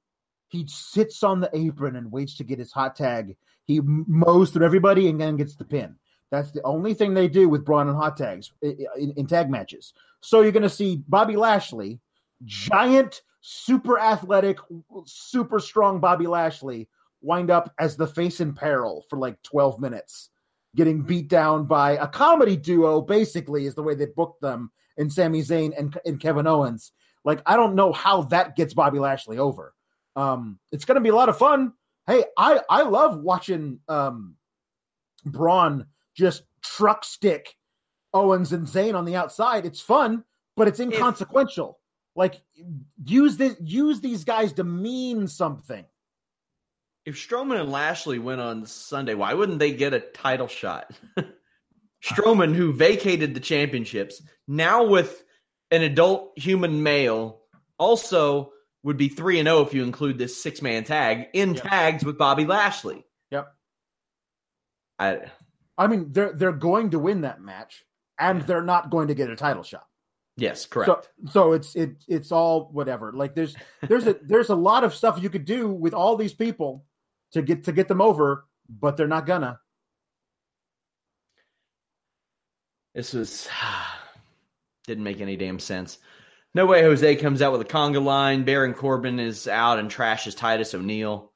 he 0.49 0.64
sits 0.66 1.22
on 1.22 1.41
the 1.41 1.51
apron 1.53 1.97
and 1.97 2.11
waits 2.11 2.39
to 2.39 2.45
get 2.45 2.59
his 2.59 2.72
hot 2.72 2.97
tag. 2.97 3.37
He 3.66 3.83
mows 3.83 4.53
through 4.53 4.64
everybody 4.64 5.07
and 5.11 5.20
then 5.20 5.37
gets 5.37 5.55
the 5.55 5.66
pin. 5.66 5.97
That's 6.31 6.53
the 6.53 6.62
only 6.62 6.95
thing 6.95 7.12
they 7.12 7.28
do 7.28 7.47
with 7.47 7.66
Braun 7.66 7.89
and 7.89 7.97
hot 7.99 8.16
tags 8.16 8.53
in, 8.62 9.12
in 9.18 9.26
tag 9.26 9.51
matches. 9.51 9.93
So 10.22 10.41
you're 10.41 10.53
going 10.53 10.62
to 10.62 10.70
see 10.70 11.03
Bobby 11.07 11.37
Lashley, 11.37 12.01
giant, 12.45 13.22
super 13.41 13.99
athletic, 13.99 14.59
super 15.07 15.61
strong 15.61 16.01
Bobby 16.01 16.26
Lashley, 16.26 16.88
wind 17.22 17.51
up 17.51 17.72
as 17.78 17.97
the 17.97 18.07
face 18.07 18.41
in 18.41 18.55
peril 18.55 19.05
for 19.09 19.18
like 19.18 19.43
12 19.43 19.80
minutes, 19.80 20.30
getting 20.76 21.03
beat 21.03 21.28
down 21.28 21.66
by 21.66 21.93
a 21.93 22.07
comedy 22.07 22.57
duo, 22.57 23.01
basically, 23.01 23.66
is 23.66 23.74
the 23.74 23.82
way 23.82 23.95
they 23.95 24.07
booked 24.07 24.41
them 24.41 24.70
in 24.97 25.11
Sami 25.11 25.43
Zayn 25.43 25.72
and, 25.78 25.97
and 26.05 26.20
Kevin 26.20 26.47
Owens. 26.47 26.93
Like, 27.24 27.43
I 27.47 27.57
don't 27.57 27.74
know 27.74 27.93
how 27.93 28.22
that 28.22 28.57
gets 28.57 28.74
Bobby 28.74 28.99
Lashley 28.99 29.38
over. 29.38 29.74
Um, 30.16 30.59
it's 30.72 30.84
going 30.84 30.97
to 30.97 31.03
be 31.03 31.11
a 31.11 31.14
lot 31.14 31.28
of 31.28 31.38
fun. 31.38 31.72
Hey, 32.07 32.24
I, 32.36 32.61
I 32.68 32.82
love 32.82 33.20
watching 33.20 33.80
um, 33.88 34.36
Braun 35.24 35.86
just 36.14 36.43
truck 36.62 37.05
stick 37.05 37.55
Owens 38.12 38.53
and 38.53 38.66
Zayn 38.66 38.95
on 38.95 39.05
the 39.05 39.16
outside. 39.16 39.66
It's 39.66 39.80
fun, 39.80 40.24
but 40.57 40.68
it's 40.68 40.80
inconsequential. 40.80 41.80
Like 42.16 42.40
use 43.04 43.36
this 43.36 43.56
use 43.62 44.00
these 44.00 44.24
guys 44.24 44.52
to 44.54 44.64
mean 44.64 45.28
something. 45.28 45.84
If 47.06 47.16
Strowman 47.16 47.61
and 47.61 47.70
Lashley 47.72 48.18
went 48.18 48.40
on 48.40 48.66
Sunday, 48.66 49.14
why 49.14 49.32
wouldn't 49.34 49.58
they 49.58 49.72
get 49.72 49.94
a 49.94 50.00
title 50.00 50.48
shot? 50.48 50.90
Strowman, 52.04 52.54
who 52.54 52.72
vacated 52.72 53.34
the 53.34 53.40
championships, 53.40 54.22
now 54.48 54.84
with 54.86 55.22
an 55.70 55.82
adult 55.82 56.32
human 56.38 56.82
male, 56.82 57.40
also 57.78 58.52
would 58.82 58.96
be 58.96 59.08
3 59.08 59.38
and 59.40 59.46
0 59.46 59.61
if 59.62 59.74
you 59.74 59.82
include 59.82 60.18
this 60.18 60.42
six 60.42 60.62
man 60.62 60.84
tag 60.84 61.26
in 61.34 61.54
Yep. 61.54 61.62
tags 61.64 62.04
with 62.04 62.18
Bobby 62.18 62.44
Lashley. 62.46 63.04
Yep. 63.30 63.52
I, 64.98 65.30
I 65.78 65.86
mean, 65.86 66.12
they're 66.12 66.32
they're 66.32 66.52
going 66.52 66.90
to 66.90 66.98
win 66.98 67.22
that 67.22 67.40
match, 67.40 67.84
and 68.18 68.40
Yeah. 68.40 68.46
they're 68.46 68.62
not 68.62 68.90
going 68.90 69.08
to 69.08 69.14
get 69.14 69.30
a 69.30 69.36
title 69.36 69.62
shot. 69.62 69.86
Yes, 70.41 70.66
correct. 70.66 70.88
So 70.88 71.30
so 71.30 71.53
it's 71.53 71.76
it 71.76 72.05
it's 72.09 72.32
all 72.32 72.70
whatever. 72.72 73.12
Like 73.12 73.34
there's 73.34 73.57
there's 73.82 74.07
a 74.07 74.16
there's 74.22 74.51
a 74.51 74.55
lot 74.55 74.84
of 74.84 74.95
stuff 74.95 75.22
you 75.22 75.30
could 75.30 75.45
do 75.45 75.68
with 75.70 75.95
all 75.95 76.16
these 76.16 76.34
people 76.34 76.84
to 77.32 77.43
get 77.43 77.64
to 77.64 77.72
get 77.72 77.88
them 77.88 78.01
over, 78.01 78.47
but 78.68 78.97
they're 78.97 79.07
not 79.07 79.26
gonna. 79.26 79.59
This 82.95 83.12
was 83.12 83.49
didn't 84.86 85.05
make 85.05 85.20
any 85.20 85.36
damn 85.36 85.59
sense. 85.59 85.99
No 86.55 86.66
way 86.66 86.82
Jose 86.82 87.16
comes 87.16 87.43
out 87.43 87.53
with 87.53 87.61
a 87.61 87.64
conga 87.64 88.03
line. 88.03 88.45
Baron 88.45 88.74
Corbin 88.74 89.20
is 89.20 89.47
out 89.47 89.78
and 89.78 89.88
trashes 89.88 90.36
Titus 90.36 90.74
O'Neil. 90.74 91.30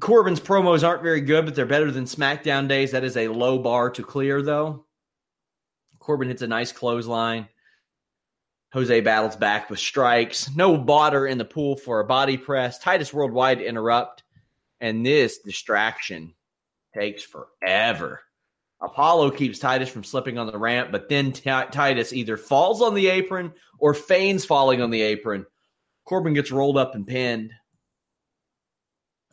Corbin's 0.00 0.40
promos 0.40 0.86
aren't 0.86 1.02
very 1.02 1.20
good, 1.20 1.44
but 1.44 1.54
they're 1.54 1.66
better 1.66 1.90
than 1.90 2.04
SmackDown 2.04 2.66
days. 2.66 2.90
That 2.92 3.04
is 3.04 3.16
a 3.16 3.28
low 3.28 3.58
bar 3.58 3.90
to 3.90 4.02
clear, 4.02 4.42
though. 4.42 4.86
Corbin 5.98 6.28
hits 6.28 6.42
a 6.42 6.48
nice 6.48 6.72
clothesline. 6.72 7.46
Jose 8.72 9.00
battles 9.00 9.36
back 9.36 9.68
with 9.68 9.78
strikes. 9.78 10.54
No 10.54 10.78
botter 10.78 11.30
in 11.30 11.38
the 11.38 11.44
pool 11.44 11.76
for 11.76 12.00
a 12.00 12.06
body 12.06 12.38
press. 12.38 12.78
Titus 12.78 13.12
Worldwide 13.12 13.60
interrupt. 13.60 14.22
And 14.80 15.04
this 15.04 15.38
distraction 15.38 16.34
takes 16.94 17.22
forever. 17.22 18.22
Apollo 18.80 19.32
keeps 19.32 19.58
Titus 19.60 19.88
from 19.88 20.02
slipping 20.02 20.38
on 20.38 20.48
the 20.48 20.58
ramp, 20.58 20.90
but 20.90 21.08
then 21.08 21.32
Ti- 21.32 21.70
Titus 21.70 22.12
either 22.12 22.36
falls 22.36 22.82
on 22.82 22.94
the 22.94 23.08
apron 23.08 23.52
or 23.78 23.94
feigns 23.94 24.44
falling 24.44 24.82
on 24.82 24.90
the 24.90 25.02
apron. 25.02 25.46
Corbin 26.04 26.34
gets 26.34 26.50
rolled 26.50 26.76
up 26.76 26.96
and 26.96 27.06
pinned. 27.06 27.52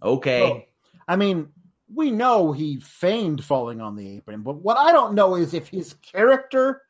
Okay. 0.03 0.41
Well, 0.41 0.63
I 1.07 1.15
mean, 1.15 1.49
we 1.91 2.11
know 2.11 2.51
he 2.51 2.79
feigned 2.79 3.43
falling 3.43 3.81
on 3.81 3.95
the 3.95 4.17
apron, 4.17 4.43
but 4.43 4.61
what 4.61 4.77
I 4.77 4.91
don't 4.91 5.15
know 5.15 5.35
is 5.35 5.55
if 5.55 5.67
his 5.67 5.93
character 5.95 6.83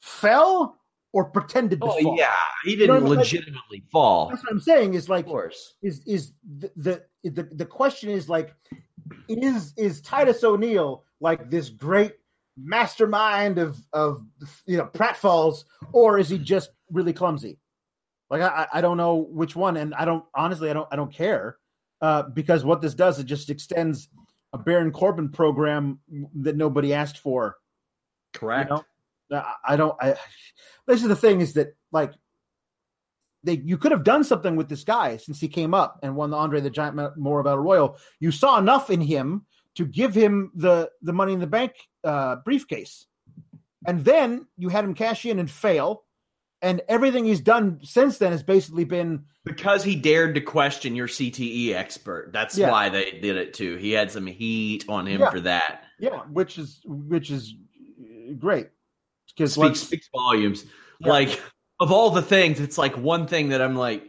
fell 0.00 0.78
or 1.14 1.24
pretended 1.30 1.80
to 1.80 1.86
Oh, 1.86 2.02
fall. 2.02 2.16
yeah. 2.18 2.30
He 2.64 2.74
didn't 2.76 2.90
what 2.90 2.96
I 2.96 3.00
mean? 3.00 3.08
Like- 3.10 3.18
legitimately 3.20 3.84
fall. 3.92 4.28
That's 4.30 4.42
what 4.42 4.52
I'm 4.52 4.60
saying. 4.60 4.94
Is 4.94 5.08
like 5.08 5.24
Of 5.26 5.30
course. 5.30 5.74
is 5.82 6.02
is 6.06 6.32
the, 6.58 6.70
the 6.76 7.02
the 7.30 7.42
the 7.44 7.64
question 7.64 8.10
is 8.10 8.28
like 8.28 8.54
is 9.28 9.72
is 9.76 10.00
Titus 10.02 10.42
O'Neil 10.44 11.04
like 11.20 11.48
this 11.50 11.70
great 11.70 12.14
mastermind 12.56 13.58
of 13.58 13.78
of 13.92 14.22
you 14.66 14.76
know 14.76 14.86
pratfalls 14.86 15.64
or 15.92 16.18
is 16.18 16.28
he 16.28 16.38
just 16.38 16.70
really 16.90 17.12
clumsy? 17.12 17.58
Like 18.30 18.42
I 18.42 18.48
I- 18.72 18.78
I 18.78 18.80
don't 18.80 18.96
know 18.96 19.14
which 19.30 19.54
one, 19.54 19.76
and 19.76 19.94
I 19.94 20.04
don't 20.04 20.24
honestly 20.34 20.68
I 20.68 20.72
don't 20.72 20.88
I 20.90 20.96
don't 20.96 21.12
care 21.12 21.58
uh, 22.00 22.24
because 22.24 22.64
what 22.64 22.82
this 22.82 22.94
does 22.94 23.18
it 23.20 23.24
just 23.24 23.50
extends 23.50 24.08
a 24.52 24.58
Baron 24.58 24.90
Corbin 24.90 25.28
program 25.30 26.00
that 26.42 26.56
nobody 26.56 26.92
asked 26.92 27.18
for. 27.18 27.56
Correct. 28.32 28.70
You 28.70 28.76
know? 28.76 28.84
I 29.30 29.76
don't. 29.76 29.96
I, 30.00 30.14
this 30.86 31.02
is 31.02 31.08
the 31.08 31.16
thing: 31.16 31.40
is 31.40 31.54
that 31.54 31.76
like 31.92 32.12
they 33.42 33.54
you 33.64 33.76
could 33.78 33.92
have 33.92 34.04
done 34.04 34.24
something 34.24 34.56
with 34.56 34.68
this 34.68 34.84
guy 34.84 35.16
since 35.16 35.40
he 35.40 35.48
came 35.48 35.74
up 35.74 35.98
and 36.02 36.16
won 36.16 36.30
the 36.30 36.36
Andre 36.36 36.60
the 36.60 36.70
Giant 36.70 36.96
Memorial 36.96 37.44
Battle 37.44 37.58
Royal. 37.60 37.98
You 38.20 38.30
saw 38.30 38.58
enough 38.58 38.90
in 38.90 39.00
him 39.00 39.46
to 39.76 39.84
give 39.86 40.14
him 40.14 40.50
the 40.54 40.90
the 41.02 41.12
Money 41.12 41.32
in 41.32 41.40
the 41.40 41.46
Bank 41.46 41.72
uh, 42.04 42.36
briefcase, 42.44 43.06
and 43.86 44.04
then 44.04 44.46
you 44.56 44.68
had 44.68 44.84
him 44.84 44.94
cash 44.94 45.24
in 45.26 45.38
and 45.38 45.50
fail, 45.50 46.04
and 46.62 46.80
everything 46.88 47.24
he's 47.24 47.40
done 47.40 47.80
since 47.82 48.18
then 48.18 48.32
has 48.32 48.42
basically 48.42 48.84
been 48.84 49.24
because 49.44 49.84
he 49.84 49.94
dared 49.96 50.34
to 50.36 50.40
question 50.40 50.96
your 50.96 51.08
CTE 51.08 51.74
expert. 51.74 52.30
That's 52.32 52.56
Yeah. 52.56 52.70
why 52.70 52.88
they 52.88 53.10
did 53.20 53.36
it 53.36 53.52
too. 53.52 53.76
He 53.76 53.92
had 53.92 54.10
some 54.10 54.26
heat 54.26 54.84
on 54.88 55.06
him 55.06 55.20
Yeah. 55.20 55.30
for 55.30 55.40
that. 55.40 55.84
yeah, 55.98 56.20
which 56.30 56.56
is 56.58 56.80
which 56.84 57.30
is 57.30 57.54
great 58.38 58.68
because 59.36 59.54
Speaks 59.54 59.80
speaks 59.80 60.08
volumes. 60.14 60.64
Yeah. 61.00 61.10
Like 61.10 61.42
of 61.80 61.92
all 61.92 62.10
the 62.10 62.22
things, 62.22 62.60
it's 62.60 62.78
like 62.78 62.96
one 62.96 63.26
thing 63.26 63.50
that 63.50 63.60
I'm 63.60 63.76
like, 63.76 64.04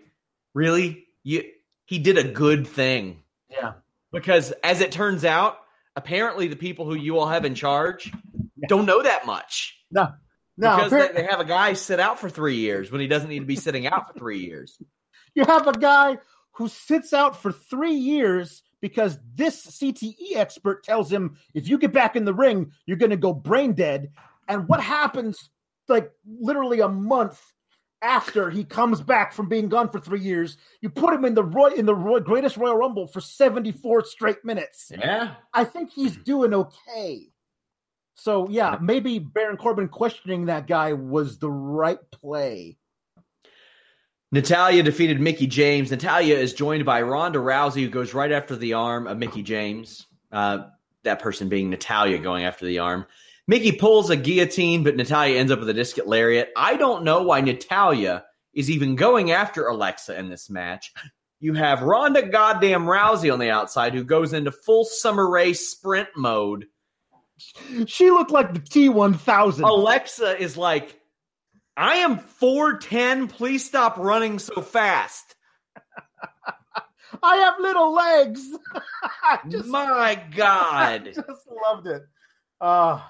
really? 0.54 1.06
You 1.24 1.44
he 1.86 2.00
did 2.00 2.18
a 2.18 2.24
good 2.24 2.68
thing. 2.68 3.24
yeah 3.50 3.74
Because 4.12 4.52
as 4.64 4.82
it 4.82 4.92
turns 4.92 5.24
out, 5.26 5.58
apparently 5.96 6.48
the 6.48 6.56
people 6.56 6.86
who 6.86 6.96
you 6.96 7.18
all 7.20 7.28
have 7.28 7.46
in 7.46 7.56
charge 7.56 8.12
don't 8.68 8.86
know 8.86 9.02
that 9.04 9.26
much. 9.26 9.78
no 9.92 10.10
no 10.58 10.76
because 10.78 10.92
appar- 10.92 11.14
they, 11.14 11.22
they 11.22 11.28
have 11.28 11.40
a 11.40 11.46
guy 11.46 11.74
sit 11.74 12.00
out 12.00 12.20
for 12.20 12.30
three 12.30 12.56
years 12.56 12.92
when 12.92 13.02
he 13.02 13.08
doesn't 13.08 13.30
need 13.30 13.40
to 13.40 13.46
be 13.46 13.56
sitting 13.56 13.88
out 13.88 14.08
for 14.08 14.18
three 14.18 14.40
years. 14.40 14.78
you 15.36 15.44
have 15.46 15.68
a 15.68 15.78
guy 15.78 16.18
who 16.54 16.70
sits 16.70 17.14
out 17.14 17.42
for 17.42 17.52
three 17.52 17.94
years 17.96 18.64
because 18.82 19.20
this 19.34 19.66
CTE 19.66 20.36
expert 20.36 20.84
tells 20.84 21.12
him 21.12 21.38
if 21.54 21.68
you 21.68 21.78
get 21.78 21.92
back 21.92 22.16
in 22.16 22.24
the 22.24 22.34
ring, 22.34 22.72
you're 22.86 22.98
going 22.98 23.10
to 23.10 23.18
go 23.18 23.34
brain 23.34 23.74
dead. 23.74 24.12
And 24.48 24.68
what 24.68 24.82
happens 24.82 25.50
like 25.88 26.12
literally 26.26 26.80
a 26.80 26.88
month 26.88 27.42
after 28.02 28.50
he 28.50 28.64
comes 28.64 29.02
back 29.02 29.34
from 29.34 29.50
being 29.50 29.70
gone 29.70 29.90
for 29.90 30.00
three 30.00 30.22
years? 30.22 30.58
You 30.82 30.90
put 30.90 31.14
him 31.14 31.26
in 31.26 31.34
the 31.34 31.44
Roy 31.44 31.70
in 31.70 31.86
the 31.86 31.96
Roy, 31.96 32.20
greatest 32.20 32.58
Royal 32.58 32.78
Rumble 32.78 33.08
for 33.08 33.22
74 33.22 34.06
straight 34.06 34.44
minutes. 34.44 34.92
Yeah. 34.98 35.36
I 35.54 35.64
think 35.64 35.92
he's 35.92 36.18
doing 36.18 36.54
okay. 36.54 37.30
So 38.16 38.48
yeah, 38.50 38.78
maybe 38.82 39.20
Baron 39.20 39.58
Corbin 39.58 39.90
questioning 39.90 40.46
that 40.46 40.68
guy 40.68 40.94
was 40.94 41.38
the 41.38 41.52
right 41.52 42.00
play. 42.12 42.78
Natalya 44.32 44.84
defeated 44.84 45.22
Mickie 45.22 45.48
James. 45.48 45.92
Natalya 45.92 46.36
is 46.36 46.54
joined 46.54 46.86
by 46.86 47.02
Ronda 47.02 47.40
Rousey, 47.40 47.84
who 47.84 47.90
goes 47.90 48.14
right 48.14 48.32
after 48.32 48.56
the 48.56 48.74
arm 48.74 49.08
of 49.08 49.18
Mickie 49.18 49.44
James. 49.44 50.08
Uh, 50.32 50.66
that 51.04 51.20
person 51.20 51.48
being 51.48 51.70
Natalya 51.70 52.18
going 52.18 52.44
after 52.44 52.66
the 52.66 52.80
arm. 52.80 53.06
Mickie 53.48 53.74
pulls 53.74 54.10
a 54.10 54.16
guillotine, 54.16 54.84
but 54.84 54.96
Natalya 54.96 55.38
ends 55.38 55.52
up 55.52 55.60
with 55.60 55.70
a 55.70 55.74
discus 55.74 56.06
lariat. 56.06 56.50
I 56.56 56.76
don't 56.78 57.04
know 57.04 57.24
why 57.24 57.42
Natalya 57.42 58.26
is 58.54 58.72
even 58.72 58.96
going 58.96 59.32
after 59.32 59.68
Alexa 59.68 60.18
in 60.18 60.30
this 60.30 60.50
match. 60.50 60.94
You 61.40 61.54
have 61.54 61.84
Ronda 61.84 62.28
goddamn 62.28 62.86
Rousey 62.86 63.32
on 63.32 63.40
the 63.40 63.52
outside, 63.52 63.94
who 63.94 64.04
goes 64.04 64.34
into 64.34 64.52
full 64.52 64.86
summer 64.86 65.30
race 65.30 65.68
sprint 65.70 66.10
mode. 66.16 66.66
She 67.86 68.10
looked 68.10 68.32
like 68.32 68.54
the 68.54 68.60
T1000. 68.60 69.62
Alexa 69.62 70.42
is 70.42 70.56
like, 70.56 71.00
I 71.78 71.98
am 71.98 72.18
410. 72.18 73.28
Please 73.28 73.66
stop 73.66 73.98
running 73.98 74.40
so 74.40 74.62
fast. 74.62 75.36
I 77.24 77.36
have 77.38 77.56
little 77.60 77.94
legs. 77.94 78.42
just, 79.50 79.68
My 79.68 80.22
God. 80.36 81.08
I 81.08 81.12
just 81.12 81.48
loved 81.64 81.88
it. 81.88 82.04
Uh, 82.62 83.02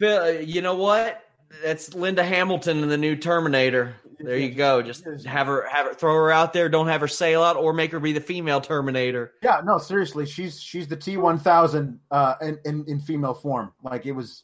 Bill, 0.00 0.22
uh, 0.24 0.28
you 0.40 0.60
know 0.62 0.74
what? 0.74 1.22
That's 1.62 1.94
Linda 1.94 2.24
Hamilton 2.24 2.82
in 2.82 2.88
the 2.88 2.96
new 2.98 3.14
Terminator. 3.14 3.94
There 4.18 4.36
you 4.36 4.50
go. 4.50 4.82
Just 4.82 5.04
have 5.24 5.46
her, 5.46 5.66
have 5.68 5.86
her, 5.86 5.94
throw 5.94 6.14
her 6.14 6.30
out 6.32 6.52
there. 6.52 6.68
Don't 6.68 6.88
have 6.88 7.00
her 7.00 7.08
sail 7.08 7.42
out, 7.42 7.56
or 7.56 7.72
make 7.72 7.92
her 7.92 8.00
be 8.00 8.12
the 8.12 8.20
female 8.20 8.60
Terminator. 8.60 9.32
yeah, 9.42 9.60
no, 9.64 9.78
seriously, 9.78 10.26
she's 10.26 10.60
she's 10.60 10.86
the 10.88 10.96
T 10.96 11.16
one 11.16 11.38
thousand 11.38 12.00
uh 12.10 12.34
in, 12.42 12.58
in 12.64 12.84
in 12.88 13.00
female 13.00 13.34
form. 13.34 13.72
Like 13.82 14.04
it 14.06 14.12
was, 14.12 14.42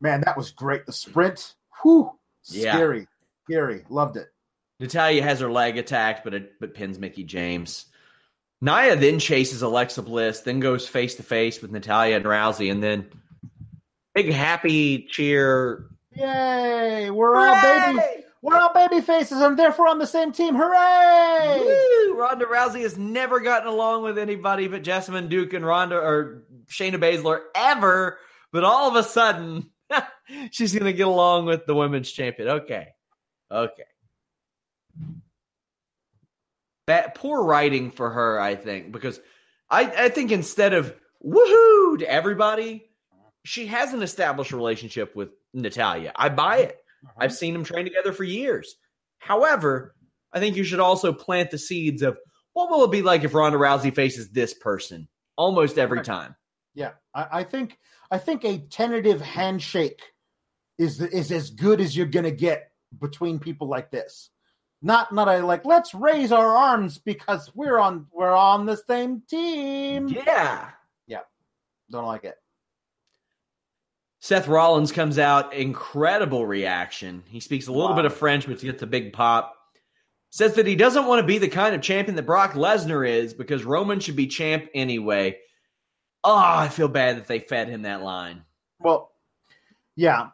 man, 0.00 0.20
that 0.22 0.36
was 0.36 0.50
great. 0.50 0.84
The 0.86 0.92
sprint, 0.92 1.54
whew, 1.82 2.10
Yeah. 2.50 2.72
scary, 2.74 3.06
scary. 3.48 3.84
Loved 3.88 4.16
it. 4.16 4.28
Natalya 4.80 5.22
has 5.22 5.40
her 5.40 5.50
leg 5.50 5.78
attacked, 5.78 6.22
but 6.24 6.34
it 6.34 6.52
but 6.60 6.74
pins 6.74 6.98
Mickie 6.98 7.24
James. 7.24 7.86
Nia 8.60 8.96
then 8.96 9.18
chases 9.18 9.62
Alexa 9.62 10.02
Bliss, 10.02 10.40
then 10.40 10.60
goes 10.60 10.86
face 10.88 11.14
to 11.16 11.22
face 11.22 11.60
with 11.60 11.70
Natalya 11.72 12.16
and 12.16 12.24
Rousey, 12.24 12.70
and 12.70 12.82
then 12.82 13.06
big 14.14 14.32
happy 14.32 15.06
cheer. 15.10 15.86
Yay! 16.12 17.10
We're 17.10 17.36
all 17.36 17.60
baby, 17.60 18.24
we're 18.42 18.56
all 18.56 18.72
baby 18.72 19.00
faces, 19.00 19.40
and 19.40 19.58
therefore 19.58 19.88
on 19.88 19.98
the 19.98 20.06
same 20.06 20.32
team. 20.32 20.54
Hooray! 20.54 21.60
Woo! 21.60 22.18
Ronda 22.18 22.46
Rousey 22.46 22.82
has 22.82 22.96
never 22.96 23.40
gotten 23.40 23.68
along 23.68 24.04
with 24.04 24.18
anybody 24.18 24.68
but 24.68 24.84
Jessamyn 24.84 25.28
Duke 25.28 25.52
and 25.52 25.66
Ronda 25.66 25.96
or 25.96 26.44
Shayna 26.68 26.96
Baszler 26.96 27.40
ever. 27.54 28.18
But 28.52 28.62
all 28.62 28.88
of 28.88 28.96
a 28.96 29.02
sudden, 29.02 29.70
she's 30.50 30.72
going 30.72 30.84
to 30.84 30.92
get 30.92 31.08
along 31.08 31.46
with 31.46 31.66
the 31.66 31.74
women's 31.74 32.10
champion. 32.10 32.48
Okay. 32.48 32.88
Okay. 33.50 33.82
That 36.86 37.14
poor 37.14 37.42
writing 37.42 37.90
for 37.90 38.10
her, 38.10 38.38
I 38.38 38.54
think, 38.54 38.92
because 38.92 39.20
I, 39.70 40.04
I 40.04 40.08
think 40.10 40.30
instead 40.30 40.74
of 40.74 40.94
woohoo 41.24 41.98
to 41.98 42.06
everybody, 42.08 42.86
she 43.44 43.66
has 43.66 43.92
an 43.92 44.02
established 44.02 44.52
relationship 44.52 45.14
with 45.14 45.30
Natalya. 45.52 46.12
I 46.16 46.28
buy 46.30 46.58
mm-hmm. 46.58 46.70
it. 46.70 46.76
Mm-hmm. 47.06 47.22
I've 47.22 47.34
seen 47.34 47.52
them 47.52 47.64
train 47.64 47.84
together 47.84 48.12
for 48.12 48.24
years. 48.24 48.76
However, 49.18 49.94
I 50.32 50.40
think 50.40 50.56
you 50.56 50.64
should 50.64 50.80
also 50.80 51.12
plant 51.12 51.50
the 51.50 51.58
seeds 51.58 52.02
of 52.02 52.18
what 52.54 52.70
will 52.70 52.84
it 52.84 52.90
be 52.90 53.02
like 53.02 53.24
if 53.24 53.34
Ronda 53.34 53.58
Rousey 53.58 53.94
faces 53.94 54.30
this 54.30 54.54
person 54.54 55.08
almost 55.36 55.78
every 55.78 56.02
time. 56.02 56.34
Yeah, 56.74 56.92
I, 57.14 57.26
I 57.32 57.44
think 57.44 57.78
I 58.10 58.18
think 58.18 58.44
a 58.44 58.58
tentative 58.58 59.20
handshake 59.20 60.02
is 60.78 61.00
is 61.00 61.30
as 61.30 61.50
good 61.50 61.80
as 61.80 61.96
you're 61.96 62.06
gonna 62.06 62.30
get 62.30 62.72
between 63.00 63.38
people 63.38 63.68
like 63.68 63.90
this. 63.90 64.30
Not 64.82 65.12
not 65.12 65.28
a 65.28 65.44
like 65.44 65.64
let's 65.64 65.94
raise 65.94 66.32
our 66.32 66.56
arms 66.56 66.98
because 66.98 67.50
we're 67.54 67.78
on 67.78 68.06
we're 68.12 68.34
on 68.34 68.66
the 68.66 68.76
same 68.76 69.22
team. 69.28 70.08
Yeah, 70.08 70.70
yeah. 71.06 71.20
Don't 71.90 72.06
like 72.06 72.24
it. 72.24 72.36
Seth 74.24 74.48
Rollins 74.48 74.90
comes 74.90 75.18
out, 75.18 75.52
incredible 75.52 76.46
reaction. 76.46 77.22
He 77.26 77.40
speaks 77.40 77.66
a 77.66 77.72
little 77.72 77.90
Wow. 77.90 77.96
bit 77.96 78.04
of 78.06 78.14
French, 78.16 78.46
but 78.46 78.58
he 78.58 78.66
gets 78.66 78.82
a 78.82 78.86
big 78.86 79.12
pop. 79.12 79.54
Says 80.30 80.54
that 80.54 80.66
he 80.66 80.76
doesn't 80.76 81.04
want 81.04 81.20
to 81.20 81.26
be 81.26 81.36
the 81.36 81.46
kind 81.46 81.74
of 81.74 81.82
champion 81.82 82.16
that 82.16 82.22
Brock 82.22 82.54
Lesnar 82.54 83.06
is 83.06 83.34
because 83.34 83.64
Roman 83.64 84.00
should 84.00 84.16
be 84.16 84.26
champ 84.26 84.64
anyway. 84.74 85.38
Oh, 86.24 86.34
I 86.34 86.70
feel 86.70 86.88
bad 86.88 87.18
that 87.18 87.26
they 87.26 87.38
fed 87.38 87.68
him 87.68 87.82
that 87.82 88.00
line. 88.00 88.44
Well, 88.80 89.12
yeah, 89.94 90.28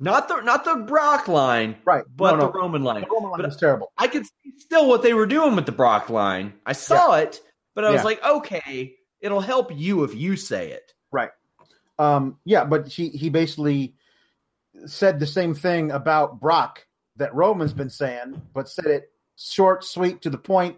Not 0.00 0.26
the 0.26 0.40
not 0.40 0.64
the 0.64 0.74
Brock 0.74 1.28
line, 1.28 1.76
right. 1.84 2.02
but 2.16 2.32
no, 2.32 2.40
no. 2.40 2.46
the 2.52 2.58
Roman 2.58 2.82
line. 2.82 3.02
The 3.02 3.06
Roman 3.08 3.30
line 3.30 3.38
But- 3.40 3.46
was 3.46 3.56
terrible. 3.56 3.92
I 3.96 4.08
could 4.08 4.26
see 4.26 4.52
still 4.58 4.88
what 4.88 5.02
they 5.02 5.14
were 5.14 5.26
doing 5.26 5.54
with 5.54 5.66
the 5.66 5.70
Brock 5.70 6.10
line. 6.10 6.54
I 6.66 6.72
saw 6.72 7.14
it, 7.14 7.40
but 7.76 7.84
I 7.84 7.92
was 7.92 8.02
like, 8.02 8.20
okay, 8.24 8.96
it'll 9.20 9.40
help 9.40 9.70
you 9.72 10.02
if 10.02 10.12
you 10.12 10.34
say 10.34 10.72
it. 10.72 10.92
Um, 11.98 12.38
yeah, 12.44 12.64
but 12.64 12.88
he 12.88 13.08
he 13.08 13.30
basically 13.30 13.94
said 14.86 15.18
the 15.18 15.26
same 15.26 15.54
thing 15.54 15.90
about 15.90 16.40
Brock 16.40 16.86
that 17.16 17.34
Roman's 17.34 17.72
been 17.72 17.90
saying, 17.90 18.42
but 18.52 18.68
said 18.68 18.86
it 18.86 19.10
short, 19.36 19.84
sweet, 19.84 20.22
to 20.22 20.30
the 20.30 20.38
point. 20.38 20.76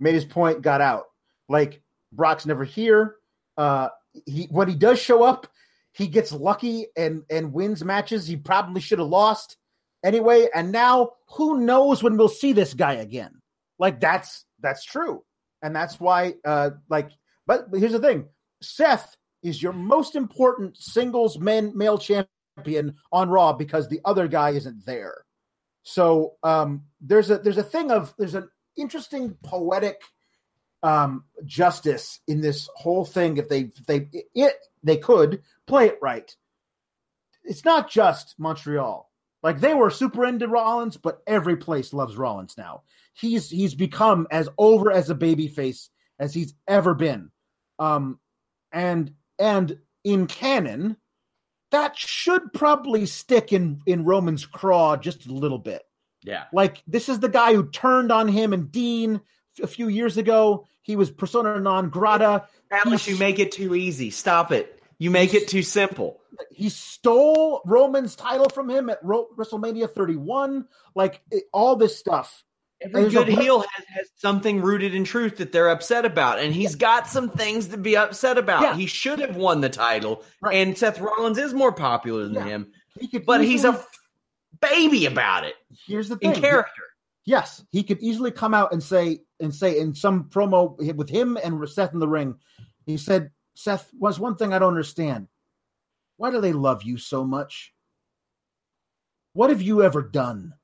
Made 0.00 0.14
his 0.14 0.24
point, 0.24 0.62
got 0.62 0.80
out. 0.80 1.04
Like 1.48 1.82
Brock's 2.12 2.46
never 2.46 2.64
here. 2.64 3.16
Uh, 3.56 3.88
he 4.26 4.44
when 4.50 4.68
he 4.68 4.74
does 4.74 4.98
show 4.98 5.22
up, 5.22 5.46
he 5.92 6.08
gets 6.08 6.32
lucky 6.32 6.86
and 6.96 7.22
and 7.30 7.52
wins 7.52 7.84
matches 7.84 8.26
he 8.26 8.36
probably 8.36 8.80
should 8.80 8.98
have 8.98 9.08
lost 9.08 9.56
anyway. 10.04 10.48
And 10.54 10.72
now 10.72 11.12
who 11.28 11.60
knows 11.60 12.02
when 12.02 12.16
we'll 12.16 12.28
see 12.28 12.52
this 12.52 12.74
guy 12.74 12.94
again? 12.94 13.40
Like 13.78 14.00
that's 14.00 14.44
that's 14.60 14.84
true, 14.84 15.24
and 15.62 15.74
that's 15.74 16.00
why. 16.00 16.34
Uh, 16.44 16.70
like, 16.88 17.10
but, 17.46 17.70
but 17.70 17.80
here's 17.80 17.92
the 17.92 17.98
thing: 17.98 18.26
Seth 18.62 19.16
is 19.44 19.62
your 19.62 19.72
most 19.72 20.16
important 20.16 20.76
singles 20.76 21.38
men 21.38 21.72
male 21.76 21.98
champion 21.98 22.96
on 23.12 23.28
Raw 23.28 23.52
because 23.52 23.88
the 23.88 24.00
other 24.04 24.26
guy 24.26 24.50
isn't 24.50 24.84
there. 24.84 25.24
So 25.84 26.34
um, 26.42 26.84
there's 27.00 27.30
a 27.30 27.38
there's 27.38 27.58
a 27.58 27.62
thing 27.62 27.92
of 27.92 28.12
there's 28.18 28.34
an 28.34 28.48
interesting 28.76 29.36
poetic 29.44 30.00
um, 30.82 31.24
justice 31.44 32.20
in 32.26 32.40
this 32.40 32.68
whole 32.74 33.04
thing. 33.04 33.36
If 33.36 33.48
they 33.48 33.70
if 33.76 33.86
they 33.86 34.08
it 34.34 34.54
they 34.82 34.96
could 34.96 35.42
play 35.66 35.88
it 35.88 35.98
right. 36.02 36.34
It's 37.44 37.64
not 37.64 37.90
just 37.90 38.34
Montreal. 38.38 39.10
Like 39.42 39.60
they 39.60 39.74
were 39.74 39.90
super 39.90 40.24
into 40.24 40.48
Rollins, 40.48 40.96
but 40.96 41.22
every 41.26 41.58
place 41.58 41.92
loves 41.92 42.16
Rollins 42.16 42.54
now. 42.56 42.82
He's 43.12 43.50
he's 43.50 43.74
become 43.74 44.26
as 44.30 44.48
over 44.56 44.90
as 44.90 45.10
a 45.10 45.14
babyface 45.14 45.90
as 46.18 46.32
he's 46.32 46.54
ever 46.66 46.94
been. 46.94 47.30
Um, 47.78 48.18
and 48.72 49.12
and 49.38 49.78
in 50.02 50.26
canon, 50.26 50.96
that 51.70 51.96
should 51.96 52.52
probably 52.52 53.06
stick 53.06 53.52
in 53.52 53.80
in 53.86 54.04
Roman's 54.04 54.46
craw 54.46 54.96
just 54.96 55.26
a 55.26 55.32
little 55.32 55.58
bit. 55.58 55.82
Yeah. 56.22 56.44
Like 56.52 56.82
this 56.86 57.08
is 57.08 57.20
the 57.20 57.28
guy 57.28 57.54
who 57.54 57.68
turned 57.68 58.12
on 58.12 58.28
him 58.28 58.52
and 58.52 58.70
Dean 58.70 59.20
a 59.62 59.66
few 59.66 59.88
years 59.88 60.16
ago. 60.16 60.66
He 60.82 60.96
was 60.96 61.10
persona 61.10 61.58
non 61.60 61.90
grata. 61.90 62.46
Alex, 62.70 63.06
you 63.06 63.16
make 63.18 63.38
it 63.38 63.52
too 63.52 63.74
easy. 63.74 64.10
Stop 64.10 64.52
it. 64.52 64.82
You 64.98 65.10
make 65.10 65.34
it 65.34 65.48
too 65.48 65.62
simple. 65.62 66.20
He 66.50 66.68
stole 66.68 67.62
Roman's 67.64 68.16
title 68.16 68.48
from 68.48 68.68
him 68.70 68.90
at 68.90 69.04
Ro- 69.04 69.28
WrestleMania 69.36 69.90
31. 69.90 70.66
Like 70.94 71.20
it, 71.30 71.44
all 71.52 71.76
this 71.76 71.96
stuff. 71.96 72.44
Every 72.84 73.02
There's 73.02 73.14
good 73.14 73.28
a- 73.30 73.32
heel 73.40 73.60
has, 73.60 73.84
has 73.88 74.10
something 74.16 74.60
rooted 74.60 74.94
in 74.94 75.04
truth 75.04 75.36
that 75.38 75.52
they're 75.52 75.70
upset 75.70 76.04
about, 76.04 76.38
and 76.38 76.52
he's 76.54 76.74
got 76.76 77.06
some 77.08 77.30
things 77.30 77.68
to 77.68 77.76
be 77.78 77.96
upset 77.96 78.36
about. 78.36 78.62
Yeah. 78.62 78.74
He 78.76 78.86
should 78.86 79.18
have 79.20 79.36
won 79.36 79.60
the 79.62 79.70
title, 79.70 80.22
Right. 80.42 80.56
and 80.56 80.76
Seth 80.76 81.00
Rollins 81.00 81.38
is 81.38 81.54
more 81.54 81.72
popular 81.72 82.24
than 82.24 82.34
Yeah. 82.34 82.44
him, 82.44 82.72
He 83.00 83.18
but 83.18 83.42
he's 83.42 83.64
a 83.64 83.82
baby 84.60 85.06
about 85.06 85.44
it 85.44 85.54
here's 85.86 86.08
the 86.08 86.18
in 86.20 86.32
thing. 86.32 86.40
character. 86.42 86.82
Yes, 87.24 87.64
he 87.70 87.82
could 87.82 87.98
easily 88.00 88.30
come 88.30 88.52
out 88.54 88.72
and 88.72 88.82
say 88.82 89.20
and 89.40 89.54
say 89.54 89.78
in 89.78 89.94
some 89.94 90.24
promo 90.24 90.76
with 90.94 91.08
him 91.08 91.38
and 91.42 91.66
Seth 91.68 91.92
in 91.94 91.98
the 92.00 92.08
ring. 92.08 92.38
He 92.86 92.96
said, 92.98 93.30
"Seth, 93.54 93.90
was 93.98 94.20
one 94.20 94.36
thing 94.36 94.52
I 94.52 94.58
don't 94.58 94.68
understand. 94.68 95.28
Why 96.18 96.30
do 96.30 96.40
they 96.40 96.52
love 96.52 96.82
you 96.82 96.98
so 96.98 97.24
much? 97.24 97.72
What 99.32 99.50
have 99.50 99.62
you 99.62 99.82
ever 99.82 100.02
done 100.02 100.54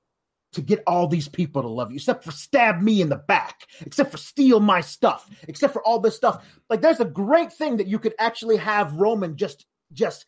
to 0.53 0.61
get 0.61 0.83
all 0.87 1.07
these 1.07 1.29
people 1.29 1.63
to 1.63 1.69
love 1.69 1.91
you, 1.91 1.97
except 1.97 2.25
for 2.25 2.33
stab 2.33 2.81
me 2.81 3.01
in 3.01 3.09
the 3.09 3.17
back, 3.17 3.67
except 3.83 4.11
for 4.11 4.19
steal 4.19 4.61
my 4.61 4.81
stuff, 4.81 5.29
except 5.49 5.73
for 5.73 5.83
all 5.83 6.01
this 6.01 6.17
stuff? 6.17 6.45
Like, 6.69 6.81
there's 6.81 7.01
a 7.01 7.05
great 7.05 7.53
thing 7.53 7.77
that 7.77 7.87
you 7.87 7.99
could 7.99 8.15
actually 8.19 8.57
have 8.57 8.95
Roman 8.95 9.37
just 9.37 9.67
just 9.93 10.27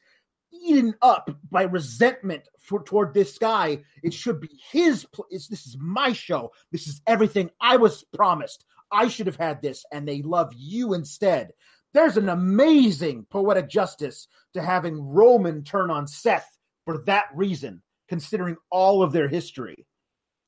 eaten 0.52 0.94
up 1.02 1.30
by 1.50 1.62
resentment 1.62 2.42
for, 2.58 2.82
toward 2.82 3.14
this 3.14 3.38
guy. 3.38 3.82
It 4.02 4.12
should 4.12 4.40
be 4.40 4.50
his. 4.70 5.04
pl- 5.12 5.26
It's, 5.30 5.48
this 5.48 5.66
is 5.66 5.76
my 5.80 6.12
show. 6.12 6.52
This 6.70 6.86
is 6.86 7.00
everything 7.06 7.50
I 7.60 7.76
was 7.76 8.04
promised. 8.12 8.64
I 8.90 9.08
should 9.08 9.26
have 9.26 9.36
had 9.36 9.62
this, 9.62 9.84
and 9.92 10.06
they 10.06 10.22
love 10.22 10.52
you 10.54 10.94
instead. 10.94 11.52
There's 11.94 12.16
an 12.16 12.28
amazing 12.28 13.26
poetic 13.30 13.68
justice 13.68 14.28
to 14.54 14.62
having 14.62 15.00
Roman 15.00 15.64
turn 15.64 15.90
on 15.90 16.06
Seth 16.06 16.58
for 16.84 16.98
that 17.04 17.26
reason, 17.34 17.82
considering 18.08 18.56
all 18.70 19.02
of 19.02 19.12
their 19.12 19.28
history. 19.28 19.86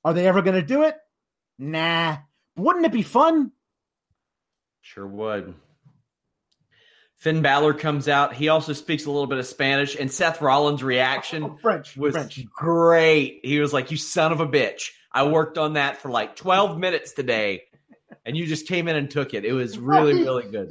Are 0.05 0.13
they 0.13 0.27
ever 0.27 0.43
going 0.43 0.61
to 0.61 0.67
do 0.67 0.83
it? 0.83 0.97
Nah. 1.59 2.19
Wouldn't 2.57 2.85
it 2.87 2.93
be 2.93 3.03
fun? 3.03 3.53
Sure 4.83 5.07
would. 5.07 5.55
Finn 7.17 7.41
Balor 7.41 7.75
comes 7.75 8.07
out. 8.07 8.35
He 8.35 8.49
also 8.49 8.75
speaks 8.75 9.07
a 9.07 9.11
little 9.11 9.27
bit 9.27 9.39
of 9.39 9.47
Spanish, 9.47 9.97
and 9.99 10.13
Seth 10.13 10.43
Rollins' 10.43 10.83
reaction 10.83 11.43
Oh, 11.45 11.59
French. 11.63 11.97
was 11.97 12.13
French. 12.13 12.45
great. 12.51 13.41
He 13.43 13.59
was 13.61 13.73
like, 13.73 13.91
"You 13.91 13.97
son 13.97 14.31
of 14.31 14.41
a 14.41 14.47
bitch! 14.47 14.91
I 15.11 15.23
worked 15.27 15.57
on 15.57 15.73
that 15.75 15.97
for 16.03 16.11
like 16.11 16.37
twelve 16.37 16.79
minutes 16.79 17.13
today, 17.13 17.63
and 18.27 18.37
you 18.37 18.45
just 18.47 18.69
came 18.69 18.89
in 18.89 18.97
and 18.97 19.11
took 19.11 19.33
it. 19.33 19.47
It 19.47 19.55
was 19.55 19.79
really, 19.79 20.17
he- 20.19 20.23
really 20.25 20.51
good." 20.51 20.71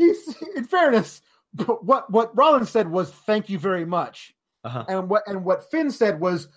In 0.56 0.66
fairness, 0.66 1.22
what 1.82 2.12
what 2.12 2.38
Rollins 2.38 2.70
said 2.70 2.88
was 2.92 3.12
"Thank 3.12 3.50
you 3.50 3.58
very 3.58 3.86
much," 3.86 4.32
Uh-huh. 4.64 4.86
and 4.88 5.10
what 5.10 5.24
and 5.26 5.44
what 5.44 5.72
Finn 5.72 5.90
said 5.90 6.20
was, 6.20 6.50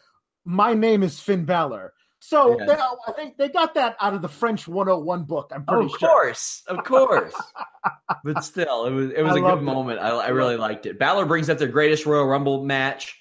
"My 0.45 0.75
name 0.75 1.03
is 1.03 1.21
Finn 1.21 1.47
Balor." 1.47 1.95
So 2.29 2.59
Yeah. 2.59 2.67
they, 2.67 2.73
uh, 2.73 2.89
I 3.07 3.13
think 3.13 3.37
they 3.37 3.49
got 3.49 3.75
that 3.75 3.97
out 4.01 4.13
of 4.15 4.21
the 4.21 4.29
French 4.29 4.67
101 4.67 5.23
book. 5.25 5.53
I'm 5.55 5.65
Oh, 5.69 5.75
pretty 5.77 5.93
of 5.95 5.99
sure. 6.01 6.09
Of 6.09 6.13
course, 6.13 6.63
of 6.67 6.85
course. 6.85 7.35
but 8.25 8.43
still, 8.43 8.87
it 8.87 8.91
was 8.93 9.11
it 9.13 9.23
was 9.23 9.37
I 9.37 9.39
a 9.39 9.43
good 9.43 9.59
it. 9.59 9.63
moment. 9.63 10.01
I, 10.01 10.09
I 10.09 10.29
really 10.31 10.57
liked 10.57 10.87
it. 10.87 10.99
Balor 10.99 11.27
brings 11.27 11.49
up 11.49 11.59
their 11.59 11.69
greatest 11.69 12.05
Royal 12.05 12.27
Rumble 12.27 12.65
match. 12.65 13.17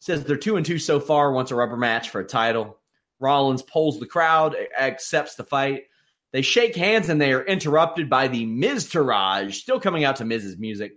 Says 0.00 0.24
they're 0.24 0.36
two 0.36 0.56
and 0.56 0.66
two 0.66 0.78
so 0.80 0.98
far. 0.98 1.30
Wants 1.30 1.52
a 1.52 1.54
rubber 1.54 1.76
match 1.76 2.10
for 2.10 2.20
a 2.20 2.24
title. 2.26 2.78
Rollins 3.20 3.62
pulls 3.62 4.00
the 4.00 4.06
crowd, 4.06 4.56
accepts 4.76 5.36
the 5.36 5.44
fight. 5.44 5.84
They 6.32 6.42
shake 6.42 6.74
hands 6.74 7.08
and 7.08 7.20
they 7.20 7.32
are 7.32 7.44
interrupted 7.44 8.10
by 8.10 8.26
the 8.26 8.44
Miztourage, 8.44 9.54
still 9.54 9.78
coming 9.80 10.02
out 10.04 10.16
to 10.16 10.24
Miz's 10.24 10.58
music. 10.58 10.92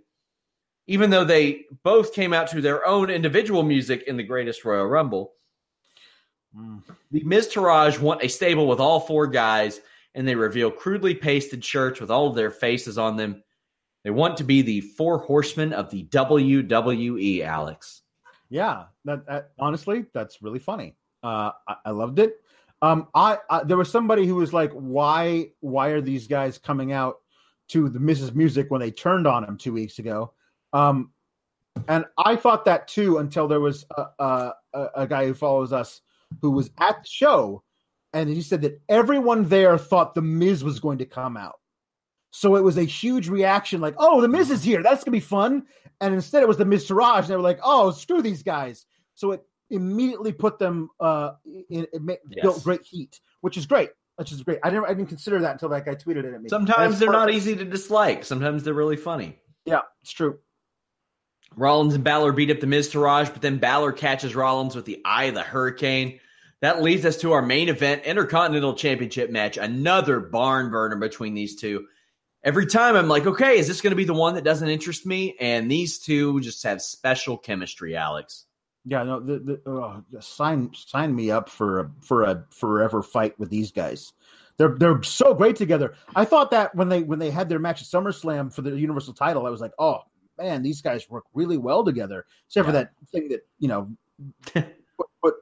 Even 0.88 1.10
though 1.10 1.24
they 1.24 1.64
both 1.84 2.12
came 2.12 2.32
out 2.32 2.48
to 2.48 2.60
their 2.60 2.84
own 2.84 3.08
individual 3.08 3.62
music 3.62 4.02
in 4.08 4.16
the 4.16 4.22
greatest 4.24 4.64
Royal 4.64 4.86
Rumble. 4.86 5.32
Mm. 6.56 6.82
The 7.10 7.24
Miztourage 7.24 7.98
want 7.98 8.22
a 8.22 8.28
stable 8.28 8.66
with 8.66 8.80
all 8.80 9.00
four 9.00 9.26
guys, 9.26 9.80
and 10.14 10.26
they 10.26 10.34
reveal 10.34 10.70
crudely 10.70 11.14
pasted 11.14 11.64
shirts 11.64 12.00
with 12.00 12.10
all 12.10 12.28
of 12.28 12.34
their 12.34 12.50
faces 12.50 12.98
on 12.98 13.16
them. 13.16 13.42
They 14.04 14.10
want 14.10 14.36
to 14.38 14.44
be 14.44 14.62
the 14.62 14.80
four 14.80 15.18
horsemen 15.18 15.72
of 15.72 15.90
the 15.90 16.04
WWE, 16.04 17.42
Alex. 17.42 18.02
Yeah, 18.50 18.84
that, 19.04 19.24
that 19.26 19.52
honestly, 19.58 20.04
that's 20.12 20.42
really 20.42 20.58
funny. 20.58 20.96
Uh, 21.22 21.52
I, 21.66 21.76
I 21.86 21.90
loved 21.90 22.18
it. 22.18 22.40
Um, 22.82 23.08
I, 23.14 23.38
I 23.48 23.62
there 23.62 23.76
was 23.76 23.90
somebody 23.90 24.26
who 24.26 24.34
was 24.34 24.52
like, 24.52 24.72
"Why, 24.72 25.50
why 25.60 25.88
are 25.88 26.00
these 26.00 26.26
guys 26.26 26.58
coming 26.58 26.92
out 26.92 27.20
to 27.68 27.88
the 27.88 28.00
Miz's 28.00 28.34
Music 28.34 28.70
when 28.70 28.80
they 28.80 28.90
turned 28.90 29.26
on 29.26 29.44
him 29.44 29.56
two 29.56 29.72
weeks 29.72 30.00
ago?" 30.00 30.32
Um, 30.72 31.12
and 31.88 32.04
I 32.18 32.36
thought 32.36 32.64
that 32.64 32.88
too 32.88 33.18
until 33.18 33.46
there 33.46 33.60
was 33.60 33.86
a, 33.96 34.06
a, 34.18 34.88
a 34.96 35.06
guy 35.06 35.26
who 35.26 35.34
follows 35.34 35.72
us 35.72 36.02
who 36.40 36.50
was 36.50 36.70
at 36.78 37.02
the 37.02 37.08
show, 37.08 37.62
and 38.12 38.28
he 38.28 38.42
said 38.42 38.62
that 38.62 38.80
everyone 38.88 39.48
there 39.48 39.76
thought 39.78 40.14
the 40.14 40.22
Miz 40.22 40.62
was 40.64 40.80
going 40.80 40.98
to 40.98 41.06
come 41.06 41.36
out. 41.36 41.56
So 42.30 42.56
it 42.56 42.62
was 42.64 42.78
a 42.78 42.84
huge 42.84 43.28
reaction, 43.28 43.80
like, 43.80 43.94
"Oh, 43.98 44.20
the 44.20 44.28
Miz 44.28 44.50
is 44.50 44.62
here. 44.62 44.82
That's 44.82 45.04
gonna 45.04 45.12
be 45.12 45.20
fun." 45.20 45.64
And 46.00 46.14
instead, 46.14 46.42
it 46.42 46.48
was 46.48 46.56
the 46.56 46.64
Miztourage, 46.64 47.20
and 47.20 47.28
they 47.28 47.36
were 47.36 47.42
like, 47.42 47.60
"Oh, 47.62 47.90
screw 47.90 48.22
these 48.22 48.42
guys." 48.42 48.86
So 49.14 49.32
it 49.32 49.42
immediately 49.70 50.32
put 50.32 50.58
them 50.58 50.88
uh, 51.00 51.32
in 51.68 51.86
it 51.92 52.00
ma- 52.02 52.14
Yes. 52.30 52.42
built 52.42 52.64
great 52.64 52.82
heat, 52.82 53.20
which 53.42 53.56
is 53.56 53.66
great. 53.66 53.90
Which 54.16 54.30
is 54.32 54.42
great. 54.42 54.58
I 54.62 54.70
didn't 54.70 54.84
I 54.86 54.94
didn't 54.94 55.08
consider 55.08 55.40
that 55.40 55.52
until 55.52 55.68
that 55.70 55.84
guy 55.84 55.94
tweeted 55.94 56.24
it 56.24 56.34
at 56.34 56.42
me. 56.42 56.48
Sometimes 56.48 56.98
they're 56.98 57.10
not 57.10 57.30
easy 57.30 57.56
to 57.56 57.64
dislike. 57.64 58.24
Sometimes 58.24 58.62
they're 58.62 58.74
really 58.74 58.96
funny. 58.96 59.38
Yeah, 59.64 59.80
it's 60.02 60.12
true. 60.12 60.38
Rollins 61.56 61.94
and 61.94 62.04
Balor 62.04 62.32
beat 62.32 62.50
up 62.50 62.60
the 62.60 62.66
Miztourage, 62.66 63.32
but 63.32 63.42
then 63.42 63.58
Balor 63.58 63.92
catches 63.92 64.34
Rollins 64.34 64.74
with 64.74 64.84
the 64.84 65.00
Eye 65.04 65.24
of 65.24 65.34
the 65.34 65.42
Hurricane. 65.42 66.20
That 66.60 66.82
leads 66.82 67.04
us 67.04 67.16
to 67.18 67.32
our 67.32 67.42
main 67.42 67.68
event, 67.68 68.04
Intercontinental 68.04 68.74
Championship 68.74 69.30
match. 69.30 69.56
Another 69.56 70.20
barn 70.20 70.70
burner 70.70 70.96
between 70.96 71.34
these 71.34 71.56
two. 71.56 71.86
Every 72.44 72.66
time 72.66 72.96
I'm 72.96 73.08
like, 73.08 73.26
okay, 73.26 73.58
is 73.58 73.68
this 73.68 73.80
going 73.80 73.90
to 73.90 73.96
be 73.96 74.04
the 74.04 74.14
one 74.14 74.34
that 74.34 74.44
doesn't 74.44 74.68
interest 74.68 75.04
me? 75.04 75.36
And 75.40 75.70
these 75.70 75.98
two 75.98 76.40
just 76.40 76.62
have 76.62 76.80
special 76.80 77.36
chemistry, 77.36 77.96
Alex. 77.96 78.46
Yeah, 78.84 79.02
no, 79.04 79.20
the, 79.20 79.38
the, 79.38 79.70
oh, 79.70 80.02
sign 80.20 80.70
sign 80.74 81.14
me 81.14 81.30
up 81.30 81.48
for 81.48 81.80
a 81.80 81.90
for 82.00 82.24
a 82.24 82.44
forever 82.50 83.00
fight 83.00 83.38
with 83.38 83.48
these 83.48 83.70
guys. 83.70 84.12
They're 84.56 84.74
they're 84.76 85.02
so 85.04 85.34
great 85.34 85.54
together. 85.54 85.94
I 86.16 86.24
thought 86.24 86.50
that 86.50 86.74
when 86.74 86.88
they 86.88 87.02
when 87.02 87.20
they 87.20 87.30
had 87.30 87.48
their 87.48 87.60
match 87.60 87.80
at 87.80 87.86
SummerSlam 87.86 88.52
for 88.52 88.62
the 88.62 88.76
Universal 88.76 89.14
title, 89.14 89.46
I 89.46 89.50
was 89.50 89.60
like, 89.60 89.72
oh 89.78 90.02
man, 90.42 90.62
these 90.62 90.82
guys 90.82 91.08
work 91.08 91.24
really 91.34 91.56
well 91.56 91.84
together. 91.84 92.24
Except 92.46 92.66
for 92.66 92.72
that 92.72 92.90
thing 93.10 93.28
that 93.28 93.40
you 93.58 93.68
know 93.68 93.90
put, 94.52 94.66
put 95.22 95.34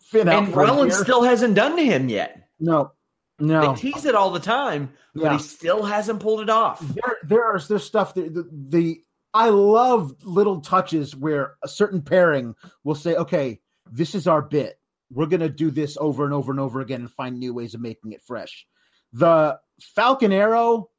Finn 0.00 0.28
out 0.28 0.44
And 0.44 0.54
Rollins 0.54 0.96
still 0.96 1.22
hasn't 1.22 1.54
done 1.54 1.76
to 1.76 1.84
him 1.84 2.08
yet. 2.08 2.48
no 2.58 2.92
no. 3.40 3.74
They 3.74 3.80
tease 3.90 4.04
it 4.04 4.14
all 4.14 4.30
the 4.30 4.40
time, 4.40 4.92
but 5.14 5.32
he 5.32 5.38
still 5.38 5.82
hasn't 5.82 6.20
pulled 6.20 6.40
it 6.40 6.50
off. 6.50 6.80
there 6.80 7.16
there 7.22 7.44
are 7.44 7.58
there's 7.58 7.84
stuff 7.84 8.14
that 8.14 8.34
the, 8.34 8.48
the 8.52 9.02
I 9.32 9.48
love 9.48 10.14
little 10.24 10.60
touches 10.60 11.16
where 11.16 11.54
a 11.62 11.68
certain 11.68 12.02
pairing 12.02 12.54
will 12.84 12.94
say, 12.94 13.14
okay, 13.14 13.60
this 13.90 14.14
is 14.14 14.26
our 14.26 14.42
bit. 14.42 14.78
We're 15.10 15.26
gonna 15.26 15.48
do 15.48 15.70
this 15.70 15.96
over 15.98 16.24
and 16.24 16.34
over 16.34 16.52
and 16.52 16.60
over 16.60 16.80
again 16.80 17.00
and 17.00 17.10
find 17.10 17.38
new 17.38 17.54
ways 17.54 17.74
of 17.74 17.80
making 17.80 18.12
it 18.12 18.22
fresh. 18.22 18.66
The 19.12 19.58
Falcon 19.80 20.32
Arrow 20.32 20.89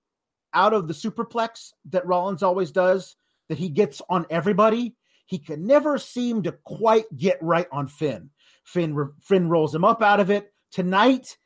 out 0.53 0.73
of 0.73 0.87
the 0.87 0.93
superplex 0.93 1.71
that 1.89 2.05
Rollins 2.05 2.43
always 2.43 2.71
does, 2.71 3.15
that 3.49 3.57
he 3.57 3.69
gets 3.69 4.01
on 4.09 4.25
everybody, 4.29 4.95
he 5.25 5.37
can 5.37 5.65
never 5.65 5.97
seem 5.97 6.43
to 6.43 6.51
quite 6.63 7.05
get 7.15 7.37
right 7.41 7.67
on 7.71 7.87
Finn. 7.87 8.29
Finn 8.63 9.09
Finn 9.21 9.49
rolls 9.49 9.73
him 9.73 9.83
up 9.83 10.01
out 10.01 10.19
of 10.19 10.29
it. 10.29 10.51
Tonight, 10.71 11.37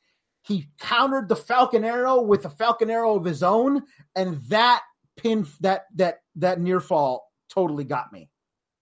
he 0.42 0.68
countered 0.80 1.30
the 1.30 1.36
Falcon 1.36 1.84
Arrow 1.84 2.22
with 2.22 2.46
a 2.46 2.50
Falcon 2.50 2.90
Arrow 2.90 3.16
of 3.16 3.26
his 3.26 3.44
own, 3.44 3.84
and 4.16 4.40
that 4.50 4.82
pin 5.18 5.48
that 5.62 5.86
that 5.96 6.20
that 6.36 6.60
near 6.60 6.80
fall 6.80 7.32
totally 7.50 7.84
got 7.84 8.12
me. 8.12 8.30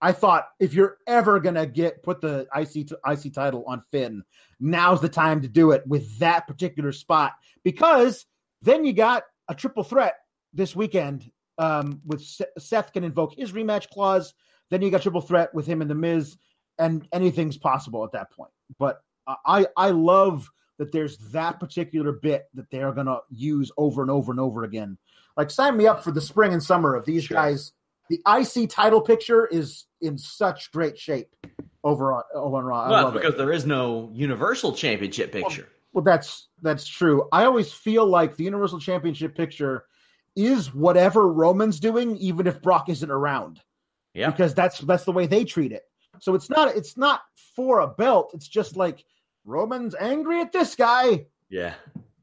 I 0.00 0.12
thought 0.12 0.48
if 0.60 0.74
you're 0.74 0.98
ever 1.06 1.40
gonna 1.40 1.66
get 1.66 2.02
put 2.02 2.20
the 2.20 2.46
IC 2.54 2.90
IC 3.06 3.32
title 3.32 3.64
on 3.66 3.80
Finn, 3.90 4.22
now's 4.60 5.00
the 5.00 5.08
time 5.08 5.40
to 5.42 5.48
do 5.48 5.70
it 5.70 5.86
with 5.86 6.18
that 6.18 6.46
particular 6.46 6.92
spot 6.92 7.32
because 7.62 8.26
then 8.60 8.84
you 8.84 8.92
got 8.92 9.24
a 9.48 9.54
triple 9.54 9.84
threat 9.84 10.14
this 10.52 10.74
weekend 10.76 11.30
um, 11.58 12.00
with 12.04 12.22
Se- 12.22 12.46
Seth 12.58 12.92
can 12.92 13.04
invoke 13.04 13.34
his 13.34 13.52
rematch 13.52 13.88
clause. 13.90 14.34
Then 14.70 14.82
you 14.82 14.90
got 14.90 15.02
triple 15.02 15.20
threat 15.20 15.54
with 15.54 15.66
him 15.66 15.80
and 15.82 15.90
the 15.90 15.94
Miz, 15.94 16.36
and 16.78 17.06
anything's 17.12 17.56
possible 17.58 18.04
at 18.04 18.12
that 18.12 18.30
point. 18.32 18.50
But 18.78 19.00
I 19.46 19.66
I 19.76 19.90
love 19.90 20.50
that 20.78 20.90
there's 20.92 21.16
that 21.32 21.60
particular 21.60 22.12
bit 22.12 22.44
that 22.54 22.70
they're 22.70 22.92
gonna 22.92 23.18
use 23.30 23.70
over 23.76 24.02
and 24.02 24.10
over 24.10 24.32
and 24.32 24.40
over 24.40 24.64
again. 24.64 24.98
Like 25.36 25.50
sign 25.50 25.76
me 25.76 25.86
up 25.86 26.02
for 26.02 26.10
the 26.12 26.20
spring 26.20 26.52
and 26.52 26.62
summer 26.62 26.94
of 26.94 27.04
these 27.04 27.24
Sure. 27.24 27.36
guys 27.36 27.72
the 28.10 28.20
IC 28.28 28.68
title 28.68 29.00
picture 29.00 29.46
is 29.46 29.86
in 30.02 30.18
such 30.18 30.70
great 30.72 30.98
shape 30.98 31.28
over 31.82 32.12
on, 32.12 32.22
over 32.34 32.56
on 32.58 32.64
Raw. 32.64 32.90
well, 32.90 33.10
because 33.12 33.32
it. 33.34 33.38
there 33.38 33.50
is 33.52 33.64
no 33.64 34.10
Universal 34.12 34.74
Championship 34.74 35.32
picture. 35.32 35.68
Well, 35.94 36.02
that's 36.02 36.48
that's 36.60 36.86
true. 36.86 37.28
I 37.30 37.44
always 37.44 37.72
feel 37.72 38.04
like 38.04 38.36
the 38.36 38.42
Universal 38.44 38.80
Championship 38.80 39.36
picture 39.36 39.84
is 40.34 40.74
whatever 40.74 41.32
Roman's 41.32 41.78
doing, 41.78 42.16
even 42.16 42.48
if 42.48 42.60
Brock 42.60 42.88
isn't 42.88 43.10
around. 43.10 43.60
Yeah, 44.12 44.30
because 44.30 44.54
that's 44.54 44.80
that's 44.80 45.04
the 45.04 45.12
way 45.12 45.28
they 45.28 45.44
treat 45.44 45.70
it. 45.70 45.84
So 46.18 46.34
it's 46.34 46.50
not 46.50 46.76
it's 46.76 46.96
not 46.96 47.20
for 47.54 47.78
a 47.78 47.86
belt. 47.86 48.32
It's 48.34 48.48
just 48.48 48.76
like 48.76 49.04
Roman's 49.44 49.94
angry 49.94 50.40
at 50.40 50.50
this 50.50 50.74
guy. 50.74 51.26
Yeah, 51.48 51.74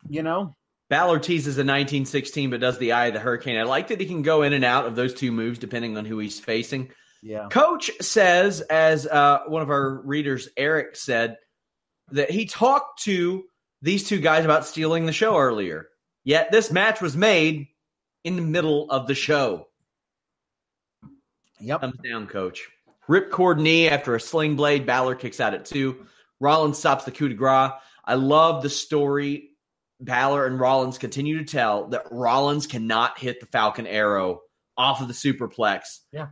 you 0.10 0.22
know. 0.22 0.54
Balor 0.90 1.20
teases 1.20 1.56
a 1.56 1.64
1916, 1.64 2.50
but 2.50 2.60
does 2.60 2.78
the 2.78 2.92
eye 2.92 3.06
of 3.06 3.14
the 3.14 3.22
hurricane. 3.22 3.58
I 3.58 3.64
like 3.64 3.88
that 3.88 4.02
he 4.02 4.06
can 4.06 4.22
go 4.22 4.42
in 4.42 4.52
and 4.52 4.66
out 4.66 4.86
of 4.86 4.98
those 4.98 5.14
two 5.14 5.32
moves 5.32 5.58
depending 5.58 5.98
on 5.98 6.04
who 6.04 6.20
he's 6.20 6.42
facing. 6.42 6.92
Yeah. 7.24 7.48
Coach 7.50 7.90
says, 8.02 8.60
as 8.60 9.08
uh, 9.08 9.44
one 9.48 9.62
of 9.62 9.70
our 9.70 10.02
readers, 10.02 10.50
Eric, 10.58 10.98
said, 10.98 11.38
that 12.12 12.30
he 12.30 12.46
talked 12.46 13.04
to 13.04 13.46
these 13.82 14.08
two 14.08 14.20
guys 14.20 14.46
about 14.46 14.66
stealing 14.66 15.06
the 15.06 15.14
show 15.14 15.38
earlier. 15.38 15.88
Yet 16.24 16.52
this 16.52 16.72
match 16.72 17.02
was 17.02 17.18
made 17.18 17.68
in 18.24 18.36
the 18.36 18.42
middle 18.42 18.90
of 18.90 19.08
the 19.08 19.16
show. 19.16 19.68
Yep. 21.60 21.82
Thumbs 21.82 22.00
down, 22.04 22.28
coach. 22.28 22.68
Ripcord 23.08 23.60
knee 23.60 23.90
after 23.90 24.16
a 24.16 24.20
sling 24.20 24.56
blade. 24.56 24.86
Balor 24.86 25.16
kicks 25.16 25.40
out 25.40 25.54
at 25.54 25.66
two. 25.66 26.06
Rollins 26.40 26.78
stops 26.78 27.06
the 27.06 27.12
coup 27.12 27.30
de 27.30 27.36
grace. 27.36 27.72
I 28.06 28.16
love 28.16 28.64
the 28.64 28.70
story 28.70 29.52
Balor 30.02 30.48
and 30.48 30.60
Rollins 30.60 30.98
continue 30.98 31.38
to 31.38 31.46
tell 31.46 31.88
that 31.90 32.08
Rollins 32.12 32.68
cannot 32.68 33.20
hit 33.20 33.40
the 33.40 33.46
Falcon 33.46 33.88
Arrow 33.88 34.42
off 34.76 35.02
of 35.02 35.08
the 35.08 35.14
superplex. 35.14 36.00
Yeah. 36.12 36.28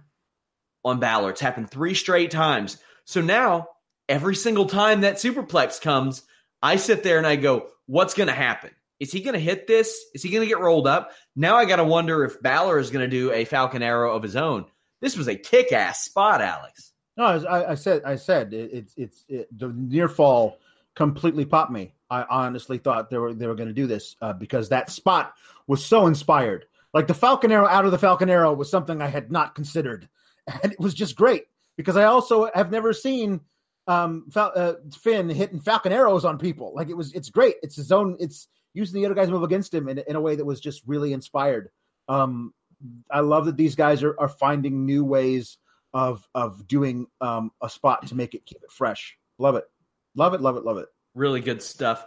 On 0.83 0.99
Balor. 0.99 1.31
It's 1.31 1.41
happened 1.41 1.69
three 1.69 1.93
straight 1.93 2.31
times. 2.31 2.77
So 3.05 3.21
now, 3.21 3.67
every 4.07 4.35
single 4.35 4.65
time 4.65 5.01
that 5.01 5.15
superplex 5.15 5.81
comes, 5.81 6.23
I 6.61 6.75
sit 6.75 7.03
there 7.03 7.17
and 7.17 7.27
I 7.27 7.35
go, 7.35 7.67
what's 7.85 8.13
going 8.13 8.27
to 8.27 8.33
happen? 8.33 8.71
Is 8.99 9.11
he 9.11 9.21
going 9.21 9.33
to 9.33 9.39
hit 9.39 9.65
this? 9.65 9.97
Is 10.13 10.21
he 10.21 10.29
going 10.29 10.41
to 10.41 10.47
get 10.47 10.59
rolled 10.59 10.87
up? 10.87 11.11
Now 11.35 11.55
I 11.55 11.65
got 11.65 11.77
to 11.77 11.85
wonder 11.85 12.25
if 12.25 12.41
Balor 12.41 12.79
is 12.79 12.91
going 12.91 13.09
to 13.09 13.09
do 13.09 13.31
a 13.31 13.45
Falcon 13.45 13.81
Arrow 13.81 14.13
of 14.13 14.23
his 14.23 14.35
own. 14.35 14.65
This 14.99 15.15
was 15.15 15.29
a 15.29 15.35
kick 15.35 15.71
ass 15.71 16.03
spot, 16.03 16.41
Alex. 16.41 16.91
No, 17.15 17.25
I, 17.25 17.71
I, 17.71 17.75
said, 17.75 18.03
I 18.03 18.15
said 18.15 18.53
it's 18.53 18.93
it, 18.95 19.03
it's 19.03 19.25
it, 19.27 19.57
the 19.57 19.69
near 19.69 20.07
fall 20.07 20.57
completely 20.95 21.45
popped 21.45 21.71
me. 21.71 21.93
I 22.09 22.25
honestly 22.29 22.77
thought 22.77 23.09
they 23.09 23.17
were 23.17 23.33
they 23.33 23.47
were 23.47 23.55
going 23.55 23.69
to 23.69 23.73
do 23.73 23.87
this 23.87 24.15
uh, 24.21 24.33
because 24.33 24.69
that 24.69 24.89
spot 24.89 25.33
was 25.67 25.85
so 25.85 26.07
inspired. 26.07 26.65
Like 26.93 27.07
the 27.07 27.13
Falcon 27.13 27.51
Arrow 27.51 27.67
out 27.67 27.85
of 27.85 27.91
the 27.91 27.97
Falcon 27.97 28.29
Arrow 28.29 28.53
was 28.53 28.69
something 28.69 29.01
I 29.01 29.07
had 29.07 29.31
not 29.31 29.53
considered, 29.53 30.09
and 30.63 30.71
it 30.71 30.79
was 30.79 30.93
just 30.93 31.15
great 31.15 31.45
because 31.77 31.95
I 31.95 32.05
also 32.05 32.49
have 32.53 32.71
never 32.71 32.93
seen 32.93 33.41
um, 33.89 34.25
Fal- 34.29 34.53
uh, 34.55 34.73
Finn 35.01 35.29
hitting 35.29 35.59
Falcon 35.59 35.91
arrows 35.91 36.23
on 36.23 36.37
people. 36.37 36.73
Like 36.75 36.89
it 36.89 36.95
was, 36.95 37.11
it's 37.13 37.31
great. 37.31 37.55
It's 37.63 37.75
his 37.75 37.91
own. 37.91 38.17
It's 38.19 38.47
using 38.75 39.01
the 39.01 39.05
other 39.07 39.15
guys 39.15 39.31
move 39.31 39.41
against 39.41 39.73
him 39.73 39.89
in, 39.89 39.97
in 40.07 40.15
a 40.15 40.21
way 40.21 40.35
that 40.35 40.45
was 40.45 40.61
just 40.61 40.83
really 40.85 41.11
inspired. 41.11 41.69
Um, 42.07 42.53
I 43.09 43.21
love 43.21 43.47
that 43.47 43.57
these 43.57 43.75
guys 43.75 44.03
are, 44.03 44.17
are 44.19 44.27
finding 44.27 44.85
new 44.85 45.03
ways 45.03 45.57
of 45.91 46.27
of 46.35 46.67
doing 46.67 47.07
um, 47.19 47.51
a 47.63 47.69
spot 47.69 48.05
to 48.07 48.15
make 48.15 48.35
it 48.35 48.45
keep 48.45 48.61
it 48.61 48.71
fresh. 48.71 49.17
Love 49.39 49.55
it, 49.55 49.65
love 50.15 50.35
it, 50.35 50.41
love 50.41 50.55
it, 50.55 50.63
love 50.63 50.77
it. 50.77 50.87
Really 51.15 51.41
good 51.41 51.63
stuff. 51.63 52.05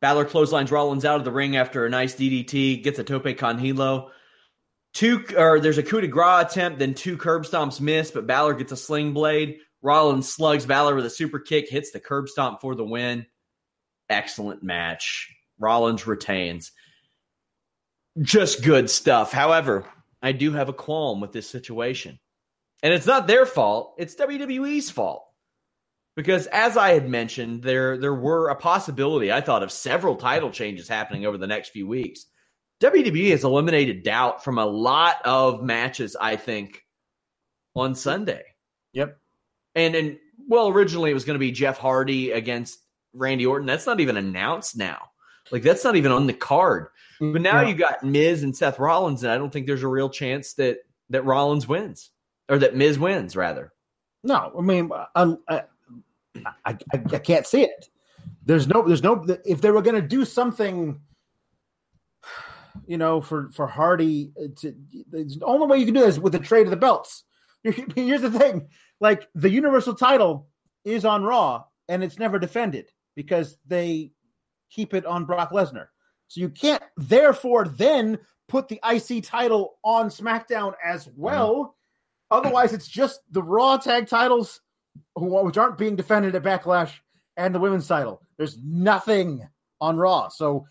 Balor 0.00 0.24
clotheslines 0.24 0.72
Rollins 0.72 1.04
out 1.04 1.18
of 1.18 1.24
the 1.24 1.30
ring 1.30 1.56
after 1.56 1.84
a 1.84 1.90
nice 1.90 2.14
DDT, 2.14 2.82
gets 2.82 2.98
a 2.98 3.04
tope 3.04 3.36
con 3.36 3.58
hilo. 3.58 4.10
Two 4.94 5.24
or 5.36 5.60
there's 5.60 5.78
a 5.78 5.82
coup 5.82 6.00
de 6.00 6.08
grace 6.08 6.46
attempt, 6.46 6.78
then 6.78 6.94
two 6.94 7.18
curb 7.18 7.44
stomps 7.44 7.80
miss, 7.82 8.10
but 8.10 8.26
Balor 8.26 8.54
gets 8.54 8.72
a 8.72 8.76
sling 8.78 9.12
blade. 9.12 9.58
Rollins 9.82 10.32
slugs 10.32 10.66
Balor 10.66 10.94
with 10.94 11.06
a 11.06 11.10
super 11.10 11.38
kick, 11.38 11.68
hits 11.68 11.90
the 11.90 12.00
curb 12.00 12.28
stomp 12.28 12.60
for 12.60 12.74
the 12.74 12.84
win. 12.84 13.26
Excellent 14.08 14.62
match. 14.62 15.34
Rollins 15.58 16.06
retains. 16.06 16.72
Just 18.20 18.62
good 18.62 18.88
stuff. 18.88 19.32
However, 19.32 19.86
I 20.22 20.32
do 20.32 20.52
have 20.52 20.68
a 20.68 20.74
qualm 20.74 21.20
with 21.20 21.32
this 21.32 21.48
situation. 21.48 22.18
And 22.82 22.92
it's 22.92 23.06
not 23.06 23.26
their 23.26 23.46
fault, 23.46 23.94
it's 23.98 24.16
WWE's 24.16 24.90
fault 24.90 25.24
because 26.16 26.46
as 26.48 26.76
I 26.76 26.90
had 26.90 27.08
mentioned, 27.08 27.62
there 27.62 27.96
there 27.96 28.14
were 28.14 28.48
a 28.48 28.56
possibility 28.56 29.32
I 29.32 29.40
thought 29.40 29.62
of 29.62 29.72
several 29.72 30.16
title 30.16 30.50
changes 30.50 30.88
happening 30.88 31.26
over 31.26 31.38
the 31.38 31.46
next 31.46 31.70
few 31.70 31.86
weeks. 31.86 32.26
WWE 32.82 33.30
has 33.30 33.44
eliminated 33.44 34.02
doubt 34.02 34.42
from 34.42 34.58
a 34.58 34.66
lot 34.66 35.24
of 35.24 35.62
matches, 35.62 36.16
I 36.20 36.36
think, 36.36 36.82
on 37.76 37.94
Sunday. 37.94 38.42
Yep. 38.92 39.16
And 39.74 39.94
and 39.94 40.18
well, 40.48 40.68
originally 40.68 41.10
it 41.10 41.14
was 41.14 41.24
going 41.24 41.34
to 41.34 41.40
be 41.40 41.52
Jeff 41.52 41.78
Hardy 41.78 42.32
against 42.32 42.78
Randy 43.14 43.46
Orton. 43.46 43.66
That's 43.66 43.86
not 43.86 44.00
even 44.00 44.16
announced 44.16 44.76
now. 44.76 45.10
Like 45.50 45.62
that's 45.62 45.84
not 45.84 45.96
even 45.96 46.12
on 46.12 46.26
the 46.26 46.32
card. 46.32 46.88
But 47.20 47.42
now 47.42 47.60
yeah. 47.60 47.68
you 47.68 47.74
got 47.74 48.02
Miz 48.02 48.42
and 48.42 48.56
Seth 48.56 48.78
Rollins, 48.78 49.22
and 49.22 49.30
I 49.30 49.38
don't 49.38 49.52
think 49.52 49.66
there's 49.66 49.84
a 49.84 49.88
real 49.88 50.10
chance 50.10 50.54
that 50.54 50.78
that 51.10 51.24
Rollins 51.24 51.68
wins 51.68 52.10
or 52.48 52.58
that 52.58 52.74
Miz 52.74 52.98
wins 52.98 53.36
rather. 53.36 53.72
No, 54.24 54.52
I 54.56 54.60
mean, 54.60 54.90
I, 55.14 55.34
I, 55.48 55.62
I, 56.64 56.78
I, 56.92 56.98
can't 57.18 57.46
see 57.46 57.62
it. 57.62 57.88
There's 58.44 58.68
no, 58.68 58.82
there's 58.86 59.02
no. 59.02 59.24
If 59.44 59.60
they 59.60 59.70
were 59.70 59.82
going 59.82 60.00
to 60.00 60.06
do 60.06 60.24
something, 60.24 61.00
you 62.86 62.98
know, 62.98 63.20
for 63.20 63.50
for 63.52 63.66
Hardy, 63.66 64.32
to, 64.60 64.74
the 65.10 65.40
only 65.44 65.66
way 65.66 65.78
you 65.78 65.84
can 65.84 65.94
do 65.94 66.00
this 66.00 66.18
with 66.18 66.32
the 66.32 66.38
trade 66.38 66.66
of 66.66 66.70
the 66.70 66.76
belts. 66.76 67.24
Here's 67.62 68.22
the 68.22 68.30
thing: 68.30 68.68
like 69.02 69.28
the 69.34 69.50
Universal 69.50 69.94
title 69.94 70.46
is 70.84 71.04
on 71.04 71.24
Raw, 71.24 71.64
and 71.88 72.04
it's 72.04 72.20
never 72.20 72.38
defended 72.38 72.88
because 73.16 73.58
they 73.66 74.12
keep 74.70 74.94
it 74.94 75.04
on 75.04 75.24
Brock 75.24 75.50
Lesnar. 75.50 75.86
So 76.28 76.40
you 76.40 76.48
can't, 76.48 76.82
therefore, 76.96 77.66
then 77.66 78.18
put 78.48 78.68
the 78.68 78.80
IC 78.88 79.24
title 79.24 79.78
on 79.82 80.08
SmackDown 80.08 80.74
as 80.82 81.08
well. 81.16 81.74
Mm-hmm. 82.30 82.38
Otherwise, 82.38 82.72
it's 82.72 82.86
just 82.86 83.20
the 83.32 83.42
Raw 83.42 83.76
tag 83.76 84.06
titles 84.06 84.60
which 85.16 85.58
aren't 85.58 85.78
being 85.78 85.96
defended 85.96 86.36
at 86.36 86.44
Backlash 86.44 86.92
and 87.36 87.52
the 87.52 87.58
women's 87.58 87.88
title. 87.88 88.22
There's 88.38 88.56
nothing 88.62 89.46
on 89.80 89.96
Raw. 89.96 90.28
So 90.28 90.66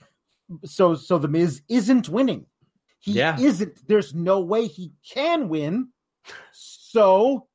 so 0.63 0.95
so 0.95 1.17
the 1.17 1.27
Miz 1.27 1.61
isn't 1.67 2.07
winning. 2.07 2.45
He 2.99 3.13
yeah. 3.13 3.38
isn't. 3.38 3.88
There's 3.88 4.13
no 4.13 4.39
way 4.39 4.67
he 4.67 4.93
can 5.13 5.49
win. 5.49 5.89
So 6.53 7.47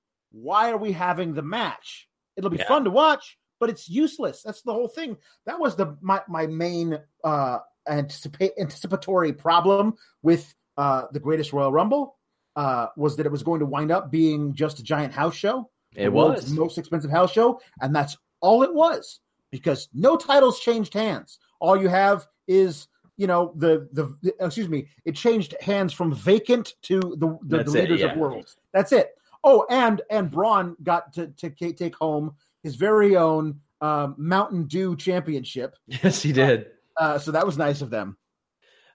why 0.43 0.71
are 0.71 0.77
we 0.77 0.93
having 0.93 1.35
the 1.35 1.43
match? 1.43 2.09
It'll 2.37 2.51
be 2.51 2.59
yeah. 2.59 2.69
fun 2.69 2.85
to 2.85 2.91
watch, 2.91 3.39
but 3.59 3.71
it's 3.71 3.89
useless. 3.89 4.43
That's 4.43 4.63
the 4.63 4.73
whole 4.73 4.89
thing. 4.89 5.17
That 5.47 5.59
was 5.59 5.77
the 5.77 5.97
my 6.01 6.21
my 6.29 6.47
main 6.47 6.99
uh 7.25 7.59
anticipate 7.89 8.53
anticipatory 8.59 9.33
problem 9.33 9.95
with 10.23 10.55
uh 10.77 11.05
the 11.13 11.21
greatest 11.21 11.53
Royal 11.53 11.73
Rumble 11.73 12.17
uh 12.57 12.89
was 12.97 13.17
that 13.17 13.27
it 13.27 13.33
was 13.33 13.43
going 13.43 13.61
to 13.61 13.67
wind 13.67 13.91
up 13.91 14.11
being 14.11 14.55
just 14.55 14.79
a 14.81 14.83
giant 14.83 15.13
house 15.13 15.35
show 15.35 15.71
it 15.97 16.13
was 16.13 16.51
most 16.51 16.79
expensive 16.79 17.11
house 17.11 17.33
show, 17.33 17.61
and 17.81 17.95
that's 17.95 18.17
all 18.41 18.63
it 18.63 18.73
was 18.73 19.21
because 19.51 19.89
no 19.95 20.17
titles 20.17 20.61
changed 20.61 20.93
hands. 20.93 21.39
All 21.61 21.81
you 21.81 21.89
have 21.89 22.27
is 22.47 22.89
you 23.17 23.27
know 23.27 23.55
the 23.57 23.89
the, 23.93 24.15
the 24.23 24.35
excuse 24.45 24.69
me, 24.69 24.89
it 25.05 25.17
changed 25.17 25.55
hands 25.61 25.93
from 25.93 26.15
vacant 26.15 26.75
to 26.83 27.01
the 27.01 27.39
the, 27.43 27.65
the 27.65 27.71
leaders 27.71 28.01
it, 28.01 28.05
yeah. 28.05 28.13
of 28.13 28.19
worlds. 28.19 28.57
That's 28.73 28.93
it. 28.93 29.11
Oh, 29.49 29.65
and 29.71 30.03
and 30.11 30.31
Braun 30.31 30.77
got 30.83 31.13
to 31.15 31.29
to 31.29 31.51
take 31.51 31.95
home 31.95 32.35
his 32.65 32.75
very 32.75 33.17
own 33.17 33.61
um, 33.81 34.17
Mountain 34.19 34.65
Dew 34.65 34.97
championship. 34.97 35.77
Yes, 35.87 36.21
he 36.21 36.33
did. 36.33 36.67
Uh, 36.99 37.19
so 37.19 37.31
that 37.31 37.47
was 37.47 37.57
nice 37.57 37.81
of 37.81 37.91
them. 37.91 38.17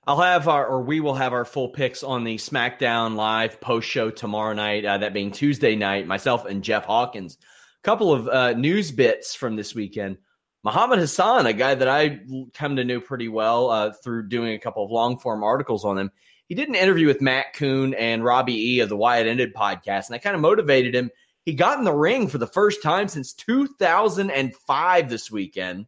I'll 0.06 0.20
have 0.20 0.48
our, 0.48 0.66
or 0.66 0.82
we 0.82 1.00
will 1.00 1.14
have 1.14 1.32
our 1.32 1.46
full 1.46 1.70
picks 1.70 2.04
on 2.04 2.24
the 2.24 2.36
SmackDown 2.36 3.16
Live 3.16 3.62
post 3.62 3.88
show 3.88 4.10
tomorrow 4.10 4.54
night, 4.54 4.84
uh, 4.84 4.98
that 4.98 5.14
being 5.14 5.32
Tuesday 5.32 5.76
night, 5.76 6.08
myself 6.08 6.46
and 6.46 6.64
Jeff 6.64 6.86
Hawkins. 6.86 7.38
A 7.40 7.84
couple 7.84 8.12
of 8.12 8.28
uh, 8.28 8.54
news 8.54 8.92
bits 8.92 9.36
from 9.36 9.56
this 9.56 9.74
weekend. 9.74 10.18
Muhammad 10.64 11.00
Hassan, 11.00 11.46
a 11.46 11.54
guy 11.54 11.76
that 11.76 11.88
I 11.88 12.20
come 12.54 12.76
to 12.76 12.84
know 12.84 13.00
pretty 13.00 13.30
well 13.30 13.70
uh, 13.70 13.94
through 14.04 14.28
doing 14.28 14.54
a 14.54 14.60
couple 14.60 14.84
of 14.84 14.92
long 14.92 15.18
form 15.18 15.44
articles 15.44 15.86
on 15.86 15.98
him, 15.98 16.12
he 16.52 16.56
did 16.56 16.68
an 16.68 16.76
interview 16.76 17.08
with 17.08 17.22
Matt 17.22 17.54
Coon 17.54 17.94
and 17.94 18.26
Robbie 18.26 18.74
E 18.74 18.80
of 18.82 18.90
the 18.90 18.98
Why 18.98 19.20
It 19.20 19.26
Ended 19.26 19.54
podcast, 19.54 20.08
and 20.08 20.16
I 20.16 20.18
kind 20.18 20.36
of 20.36 20.42
motivated 20.42 20.94
him. 20.94 21.10
He 21.46 21.54
got 21.54 21.78
in 21.78 21.86
the 21.86 21.94
ring 21.94 22.28
for 22.28 22.40
the 22.40 22.46
first 22.46 22.84
time 22.84 23.08
since 23.08 23.32
2005 23.32 25.10
this 25.10 25.32
weekend 25.32 25.86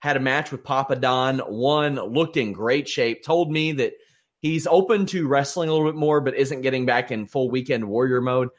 had 0.00 0.18
a 0.18 0.20
match 0.20 0.52
with 0.52 0.62
Papadon, 0.62 1.40
won, 1.48 1.94
looked 1.94 2.36
in 2.36 2.52
great 2.52 2.86
shape, 2.86 3.24
told 3.24 3.50
me 3.50 3.72
that 3.72 3.94
he's 4.40 4.66
open 4.66 5.06
to 5.06 5.26
wrestling 5.26 5.70
a 5.70 5.72
little 5.72 5.88
bit 5.90 5.98
more, 5.98 6.20
but 6.20 6.34
isn't 6.34 6.60
getting 6.60 6.84
back 6.84 7.10
in 7.10 7.24
full 7.24 7.50
weekend 7.50 7.88
warrior 7.88 8.20
mode. 8.20 8.50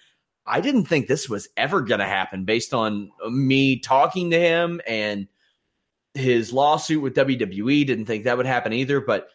I 0.48 0.62
didn't 0.62 0.86
think 0.86 1.06
this 1.06 1.30
was 1.30 1.48
ever 1.56 1.82
going 1.82 2.00
to 2.00 2.08
happen 2.08 2.46
based 2.46 2.74
on 2.74 3.12
uh, 3.24 3.30
me 3.30 3.82
talking 3.82 4.32
to 4.32 4.40
him 4.40 4.82
and 4.88 5.28
his 6.16 6.52
lawsuit 6.52 7.04
with 7.04 7.14
WWE. 7.14 7.86
Didn't 7.86 8.08
think 8.08 8.24
that 8.24 8.38
would 8.38 8.48
happen 8.48 8.74
either. 8.74 9.00
But 9.00 9.30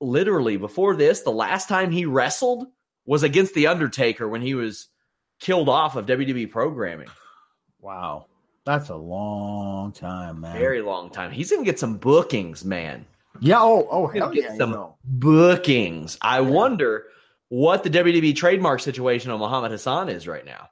literally 0.00 0.56
before 0.56 0.96
this, 0.96 1.22
the 1.22 1.30
last 1.30 1.68
time 1.68 1.90
he 1.90 2.06
wrestled 2.06 2.66
was 3.06 3.22
against 3.22 3.54
the 3.54 3.68
Undertaker 3.68 4.28
when 4.28 4.42
he 4.42 4.54
was 4.54 4.88
killed 5.40 5.68
off 5.68 5.96
of 5.96 6.06
WWE 6.06 6.50
programming. 6.50 7.08
Wow. 7.80 8.26
That's 8.64 8.88
a 8.88 8.96
long 8.96 9.92
time, 9.92 10.40
man. 10.40 10.58
Very 10.58 10.82
long 10.82 11.10
time. 11.10 11.30
He's 11.30 11.50
gonna 11.50 11.64
get 11.64 11.78
some 11.78 11.98
bookings, 11.98 12.64
man. 12.64 13.06
Yeah. 13.40 13.60
Oh, 13.60 13.86
oh, 13.90 14.06
hell 14.08 14.34
yeah. 14.34 14.56
some 14.56 14.70
you 14.70 14.76
know. 14.76 14.96
bookings. 15.04 16.18
I 16.20 16.40
wonder 16.40 17.04
what 17.48 17.84
the 17.84 17.90
WWE 17.90 18.34
trademark 18.34 18.80
situation 18.80 19.30
on 19.30 19.38
Muhammad 19.38 19.70
Hassan 19.70 20.08
is 20.08 20.26
right 20.26 20.44
now. 20.44 20.68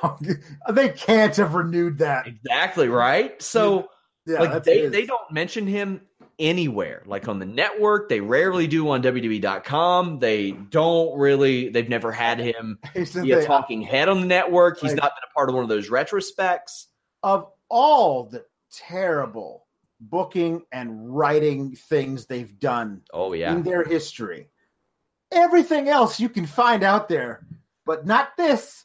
they 0.70 0.90
can't 0.90 1.34
have 1.36 1.54
renewed 1.54 1.98
that. 1.98 2.28
Exactly 2.28 2.88
right. 2.88 3.40
So 3.42 3.88
Yeah, 4.26 4.38
like 4.38 4.62
they, 4.62 4.86
they 4.86 5.06
don't 5.06 5.32
mention 5.32 5.66
him 5.66 6.02
anywhere. 6.40 7.02
Like 7.06 7.28
on 7.28 7.38
the 7.38 7.46
network, 7.46 8.08
they 8.08 8.20
rarely 8.20 8.66
do 8.66 8.88
on 8.90 9.02
WWE.com. 9.02 10.18
They 10.18 10.50
don't 10.50 11.16
really. 11.18 11.68
They've 11.68 11.88
never 11.88 12.10
had 12.10 12.40
him 12.40 12.78
be 12.94 13.30
a 13.32 13.44
talking 13.44 13.82
head 13.82 14.08
on 14.08 14.22
the 14.22 14.26
network. 14.26 14.80
He's 14.80 14.92
Like- 14.92 15.02
not 15.02 15.12
been 15.12 15.28
a 15.30 15.34
part 15.34 15.48
of 15.50 15.54
one 15.54 15.62
of 15.62 15.68
those 15.68 15.88
retrospects. 15.90 16.86
of 17.22 17.46
all 17.68 18.24
the 18.24 18.44
terrible 18.72 19.66
booking 20.00 20.62
and 20.72 21.14
writing 21.14 21.76
things 21.76 22.26
they've 22.26 22.58
done 22.58 23.02
Oh 23.12 23.32
yeah, 23.34 23.52
in 23.52 23.62
their 23.62 23.84
history. 23.84 24.48
Everything 25.30 25.88
else 25.88 26.18
you 26.18 26.28
can 26.28 26.46
find 26.46 26.82
out 26.82 27.08
there, 27.08 27.46
but 27.86 28.06
not 28.06 28.36
this. 28.36 28.84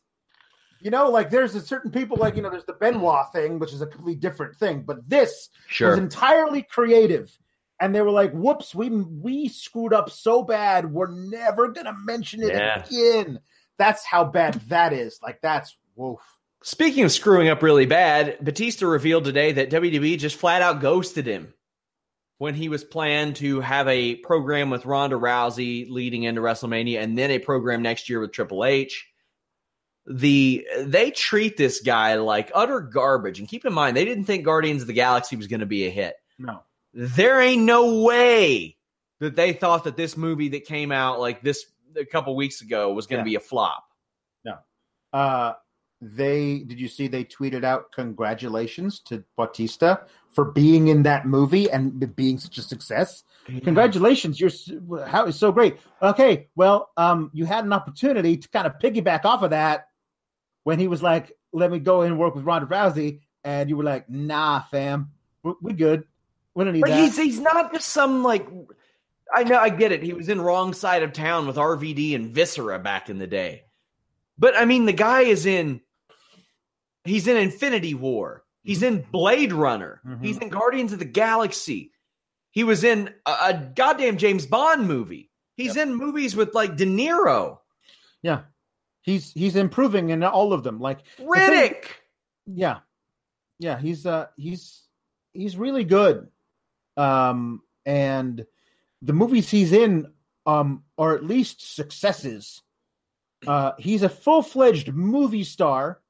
You 0.81 0.91
know, 0.91 1.09
like 1.09 1.31
there's 1.31 1.55
a 1.55 1.61
certain 1.61 1.89
people, 1.89 2.17
like, 2.17 2.35
you 2.35 2.43
know, 2.43 2.49
there's 2.51 2.65
the 2.65 2.73
Benoit 2.73 3.31
thing, 3.33 3.57
which 3.57 3.73
is 3.73 3.81
a 3.81 3.87
completely 3.87 4.19
different 4.19 4.55
thing, 4.55 4.81
but 4.85 5.07
this 5.09 5.49
was 5.81 5.97
entirely 5.97 6.61
creative. 6.61 7.35
And 7.79 7.93
they 7.93 8.01
were 8.01 8.11
like, 8.11 8.31
whoops, 8.31 8.73
we 8.73 8.89
we 8.89 9.47
screwed 9.49 9.93
up 9.93 10.09
so 10.09 10.43
bad, 10.43 10.91
we're 10.91 11.11
never 11.11 11.69
gonna 11.69 11.95
mention 12.05 12.41
it 12.41 12.53
Yeah. 12.53 12.83
again. 12.85 13.39
That's 13.77 14.05
how 14.05 14.23
bad 14.23 14.53
that 14.69 14.93
is. 14.93 15.19
Like 15.21 15.39
that's 15.41 15.75
woof. 15.95 16.21
Speaking 16.63 17.03
of 17.03 17.11
screwing 17.11 17.49
up 17.49 17.61
really 17.61 17.85
bad, 17.85 18.37
Batista 18.43 18.87
revealed 18.87 19.25
today 19.25 19.51
that 19.51 19.69
WWE 19.69 20.17
just 20.17 20.37
flat 20.37 20.61
out 20.61 20.79
ghosted 20.81 21.27
him 21.27 21.53
when 22.37 22.55
he 22.55 22.69
was 22.69 22.83
planned 22.83 23.35
to 23.37 23.59
have 23.61 23.87
a 23.87 24.15
program 24.15 24.69
with 24.69 24.85
Ronda 24.85 25.15
Rousey 25.17 25.89
leading 25.89 26.23
into 26.23 26.41
WrestleMania 26.41 27.01
and 27.01 27.17
then 27.17 27.29
a 27.31 27.39
program 27.39 27.81
next 27.81 28.09
year 28.09 28.19
with 28.19 28.31
Triple 28.31 28.65
H. 28.65 29.05
The 30.07 30.65
they 30.79 31.11
treat 31.11 31.57
this 31.57 31.81
guy 31.81 32.15
like 32.15 32.51
utter 32.53 32.79
garbage. 32.79 33.39
And 33.39 33.47
keep 33.47 33.65
in 33.65 33.73
mind, 33.73 33.97
they 33.97 34.05
didn't 34.05 34.25
think 34.25 34.45
Guardians 34.45 34.81
of 34.81 34.87
the 34.87 34.93
Galaxy 34.93 35.35
was 35.35 35.47
going 35.47 35.61
to 35.61 35.65
be 35.65 35.85
a 35.87 35.89
hit. 35.89 36.15
No. 36.37 36.61
There 36.95 37.41
ain't 37.41 37.63
no 37.63 38.01
way 38.03 38.77
that 39.19 39.35
they 39.35 39.51
thought 39.53 39.83
that 39.83 39.97
this 39.97 40.15
movie 40.15 40.47
that 40.49 40.63
came 40.65 40.91
out 40.93 41.19
like 41.19 41.41
this 41.41 41.65
a 41.97 42.05
couple 42.05 42.35
weeks 42.35 42.61
ago 42.61 42.93
was 42.93 43.05
going 43.05 43.23
to 43.23 43.29
Yeah. 43.29 43.37
be 43.39 43.43
a 43.43 43.47
flop. 43.47 43.83
No. 44.45 44.55
Uh, 45.13 45.53
they 46.01 46.59
did 46.59 46.79
you 46.79 46.87
see 46.87 47.07
they 47.07 47.23
tweeted 47.23 47.63
out 47.63 47.91
congratulations 47.91 48.99
to 49.01 49.23
Bautista 49.37 50.01
for 50.29 50.45
being 50.45 50.87
in 50.87 51.03
that 51.03 51.25
movie 51.25 51.69
and 51.69 52.15
being 52.15 52.37
such 52.37 52.57
a 52.57 52.61
success. 52.61 53.23
Congratulations, 53.63 54.39
you're 54.39 54.51
how 55.07 55.25
is 55.25 55.37
so 55.37 55.51
great. 55.51 55.77
Okay, 56.01 56.47
well, 56.55 56.91
um, 56.97 57.29
you 57.33 57.45
had 57.45 57.63
an 57.65 57.73
opportunity 57.73 58.37
to 58.37 58.47
kind 58.49 58.67
of 58.67 58.73
piggyback 58.79 59.23
off 59.25 59.41
of 59.43 59.51
that 59.51 59.87
when 60.63 60.79
he 60.79 60.87
was 60.87 61.01
like, 61.03 61.31
"Let 61.53 61.71
me 61.71 61.79
go 61.79 62.01
and 62.01 62.17
work 62.19 62.35
with 62.35 62.43
Ronda 62.43 62.67
Rousey," 62.67 63.21
and 63.43 63.69
you 63.69 63.77
were 63.77 63.83
like, 63.83 64.09
"Nah, 64.09 64.61
fam, 64.63 65.11
we're, 65.43 65.53
we 65.61 65.73
good. 65.73 66.05
We 66.55 66.63
don't 66.63 66.73
need 66.73 66.81
But 66.81 66.89
that." 66.91 66.99
he's 66.99 67.17
he's 67.17 67.39
not 67.39 67.73
just 67.73 67.89
some 67.89 68.23
like 68.23 68.47
I 69.35 69.43
know 69.43 69.57
I 69.57 69.69
get 69.69 69.91
it. 69.91 70.01
He 70.03 70.13
was 70.13 70.29
in 70.29 70.39
wrong 70.41 70.73
side 70.73 71.03
of 71.03 71.11
town 71.13 71.47
with 71.47 71.57
RVD 71.57 72.15
and 72.15 72.33
Viscera 72.33 72.79
back 72.79 73.09
in 73.09 73.17
the 73.17 73.27
day. 73.27 73.63
But 74.37 74.57
I 74.57 74.65
mean 74.65 74.85
the 74.85 74.93
guy 74.93 75.21
is 75.21 75.45
in 75.45 75.81
he's 77.03 77.27
in 77.27 77.37
Infinity 77.37 77.93
War. 77.93 78.43
He's 78.63 78.81
in 78.81 79.05
Blade 79.11 79.53
Runner. 79.53 80.01
Mhm. 80.05 80.23
He's 80.25 80.37
in 80.39 80.49
Guardians 80.49 80.91
of 80.93 80.99
the 80.99 81.05
Galaxy. 81.05 81.91
He 82.51 82.63
was 82.63 82.83
in 82.83 83.13
a, 83.25 83.31
a 83.31 83.53
goddamn 83.75 84.17
James 84.17 84.45
Bond 84.45 84.87
movie. 84.87 85.29
He's 85.57 85.75
in 85.77 85.93
movies 85.95 86.35
with 86.35 86.53
like 86.53 86.75
De 86.75 86.85
Niro, 86.85 87.59
yeah, 88.21 88.41
he's 89.03 89.31
he's 89.31 89.55
improving 89.55 90.09
in 90.09 90.21
all 90.23 90.51
of 90.51 90.63
them. 90.63 90.79
Like 90.79 91.05
thing- 91.17 91.27
Riddick. 91.27 91.85
yeah 92.47 92.79
yeah 93.59 93.79
he's 93.79 94.05
uh 94.05 94.27
he's 94.35 94.83
he's 95.31 95.55
really 95.57 95.83
good 95.85 96.27
um 96.97 97.61
and 97.85 98.45
the 99.01 99.13
movies 99.13 99.49
he's 99.49 99.71
in 99.73 100.11
um 100.45 100.83
are 100.97 101.15
at 101.15 101.23
least 101.25 101.75
successes 101.75 102.61
uh 103.47 103.73
he's 103.77 104.03
a 104.03 104.09
full-fledged 104.09 104.93
movie 104.93 105.43
star 105.43 106.01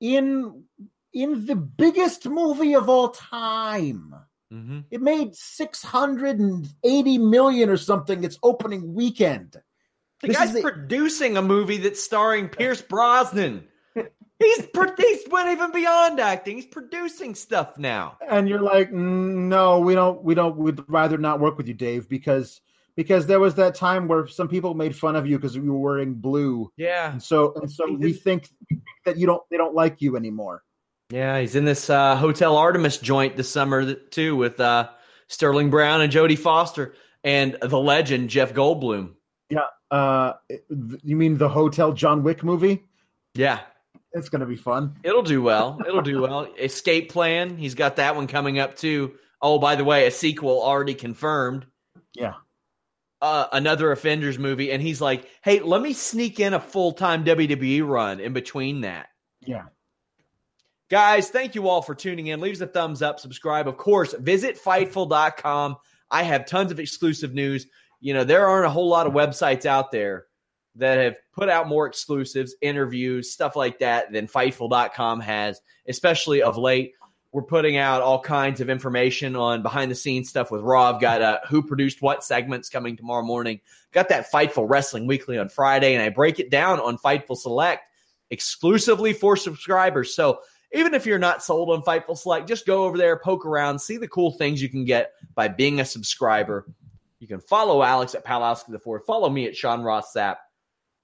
in 0.00 0.64
in 1.12 1.46
the 1.46 1.56
biggest 1.56 2.26
movie 2.26 2.74
of 2.74 2.88
all 2.88 3.08
time 3.10 4.14
Mm-hmm. 4.52 4.80
it 4.90 5.00
made 5.00 5.34
680 5.34 7.18
million 7.18 7.70
or 7.70 7.78
something 7.78 8.22
its 8.22 8.38
opening 8.42 8.92
weekend 8.92 9.56
The 10.20 10.28
This 10.28 10.36
guy's 10.36 10.60
producing 10.60 11.38
a 11.38 11.42
movie 11.42 11.78
that's 11.78 12.02
starring 12.02 12.50
Pierce 12.50 12.82
Brosnan. 12.82 13.64
He's 14.42 14.66
pro- 14.66 14.94
he's 14.96 15.28
went 15.30 15.48
even 15.50 15.70
beyond 15.72 16.20
acting. 16.20 16.56
He's 16.56 16.66
producing 16.66 17.34
stuff 17.34 17.78
now. 17.78 18.18
and 18.28 18.48
you're 18.48 18.60
like 18.60 18.90
"Mm, 18.90 19.48
no 19.48 19.80
we 19.80 19.94
don't 19.94 20.22
we 20.22 20.34
don't 20.34 20.56
we'd 20.56 20.80
rather 20.88 21.18
not 21.18 21.40
work 21.40 21.56
with 21.56 21.68
you 21.68 21.74
dave 21.74 22.08
because 22.08 22.60
because 22.96 23.26
there 23.26 23.40
was 23.40 23.54
that 23.54 23.74
time 23.74 24.08
where 24.08 24.26
some 24.26 24.48
people 24.48 24.74
made 24.74 24.94
fun 24.94 25.16
of 25.16 25.26
you 25.26 25.38
because 25.38 25.56
you 25.56 25.72
were 25.72 25.78
wearing 25.78 26.14
blue 26.14 26.70
Yeah, 26.76 27.12
and 27.12 27.22
so 27.22 27.54
and 27.56 27.70
so 27.70 27.90
we 27.92 28.12
think 28.12 28.48
that 29.06 29.16
you 29.16 29.26
don't 29.26 29.42
they 29.50 29.56
don't 29.56 29.74
like 29.74 30.02
you 30.02 30.16
anymore 30.16 30.62
yeah. 31.10 31.38
He's 31.40 31.56
in 31.56 31.66
this 31.66 31.90
uh, 31.90 32.16
Hotel 32.16 32.56
Artemis 32.56 32.96
joint 32.96 33.36
this 33.36 33.50
summer 33.50 33.92
too 33.94 34.34
with 34.34 34.58
uh, 34.60 34.88
Sterling 35.28 35.68
Brown 35.68 36.00
and 36.00 36.10
Jodie 36.10 36.38
Foster 36.38 36.94
and 37.22 37.56
the 37.60 37.78
legend 37.78 38.30
Jeff 38.30 38.54
Goldblum. 38.54 39.12
Yeah. 39.50 39.66
Uh 39.90 40.32
you 41.04 41.16
mean 41.16 41.36
the 41.36 41.50
hotel 41.50 41.92
john 41.92 42.22
wick 42.22 42.42
movie 42.42 42.84
Yeah, 43.34 43.60
it's 44.14 44.28
gonna 44.28 44.46
be 44.46 44.56
fun 44.56 44.94
it'll 45.02 45.22
do 45.22 45.42
well. 45.42 45.78
It'll 45.86 46.02
do 46.02 46.22
well. 46.22 46.52
Escape 46.58 47.10
Plan. 47.10 47.56
He's 47.56 47.74
got 47.74 47.96
that 47.96 48.16
one 48.16 48.26
coming 48.26 48.58
up 48.58 48.76
too. 48.76 49.14
Oh, 49.40 49.58
by 49.58 49.74
the 49.74 49.84
way, 49.84 50.06
a 50.06 50.10
sequel 50.10 50.62
already 50.62 50.94
confirmed. 50.94 51.66
yeah 52.14 52.34
uh, 53.22 53.46
another 53.52 53.92
Offenders 53.92 54.36
movie, 54.36 54.72
and 54.72 54.82
he's 54.82 55.00
like, 55.00 55.28
"Hey, 55.42 55.60
let 55.60 55.80
me 55.80 55.92
sneak 55.92 56.40
in 56.40 56.54
a 56.54 56.60
full 56.60 56.92
time 56.92 57.24
WWE 57.24 57.86
run 57.86 58.20
in 58.20 58.32
between 58.32 58.82
that." 58.82 59.08
yeah 59.40 59.64
Guys, 60.92 61.30
thank 61.30 61.54
you 61.54 61.68
all 61.68 61.80
for 61.80 61.94
tuning 61.94 62.26
in. 62.26 62.38
Leave 62.40 62.56
us 62.56 62.60
a 62.60 62.66
thumbs 62.66 63.00
up, 63.00 63.18
subscribe. 63.18 63.66
Of 63.66 63.78
course, 63.78 64.12
visit 64.12 64.62
Fightful.com. 64.62 65.76
I 66.10 66.22
have 66.22 66.44
tons 66.44 66.70
of 66.70 66.78
exclusive 66.78 67.32
news. 67.32 67.66
You 68.00 68.12
know, 68.12 68.24
there 68.24 68.46
aren't 68.46 68.66
a 68.66 68.70
whole 68.70 68.90
lot 68.90 69.06
of 69.06 69.14
websites 69.14 69.64
out 69.64 69.90
there 69.90 70.26
that 70.76 70.98
have 70.98 71.16
put 71.34 71.48
out 71.48 71.68
more 71.68 71.86
exclusives, 71.86 72.54
interviews, 72.60 73.30
stuff 73.30 73.56
like 73.56 73.78
that 73.80 74.12
than 74.12 74.26
Fightful.com 74.26 75.20
has, 75.20 75.60
especially 75.86 76.42
of 76.42 76.56
late. 76.56 76.94
We're 77.32 77.42
putting 77.42 77.78
out 77.78 78.02
all 78.02 78.20
kinds 78.20 78.60
of 78.60 78.68
information 78.68 79.36
on 79.36 79.62
behind 79.62 79.90
the 79.90 79.94
scenes 79.94 80.28
stuff 80.28 80.50
with 80.50 80.60
Raw. 80.60 80.98
Got 80.98 81.22
uh, 81.22 81.38
who 81.48 81.62
produced 81.62 82.02
what 82.02 82.22
segments 82.22 82.68
coming 82.68 82.96
tomorrow 82.96 83.24
morning. 83.24 83.60
Got 83.92 84.10
that 84.10 84.30
Fightful 84.30 84.68
Wrestling 84.68 85.06
Weekly 85.06 85.38
on 85.38 85.48
Friday, 85.48 85.94
and 85.94 86.02
I 86.02 86.10
break 86.10 86.40
it 86.40 86.50
down 86.50 86.78
on 86.80 86.98
Fightful 86.98 87.36
Select 87.36 87.84
exclusively 88.30 89.12
for 89.12 89.36
subscribers. 89.36 90.14
So 90.14 90.40
even 90.72 90.94
if 90.94 91.06
you're 91.06 91.18
not 91.18 91.42
sold 91.42 91.70
on 91.70 91.82
Fightful 91.82 92.16
Select, 92.16 92.48
just 92.48 92.66
go 92.66 92.84
over 92.84 92.96
there, 92.96 93.18
poke 93.18 93.46
around, 93.46 93.78
see 93.78 93.98
the 93.98 94.08
cool 94.08 94.32
things 94.32 94.60
you 94.60 94.68
can 94.68 94.84
get 94.84 95.12
by 95.34 95.48
being 95.48 95.80
a 95.80 95.84
subscriber. 95.84 96.66
You 97.18 97.28
can 97.28 97.40
follow 97.40 97.82
Alex 97.82 98.14
at 98.14 98.24
Palowski 98.24 98.72
the 98.72 98.78
Fourth. 98.78 99.06
Follow 99.06 99.30
me 99.30 99.46
at 99.46 99.56
Sean 99.56 99.82
Ross 99.82 100.12
Sapp. 100.14 100.36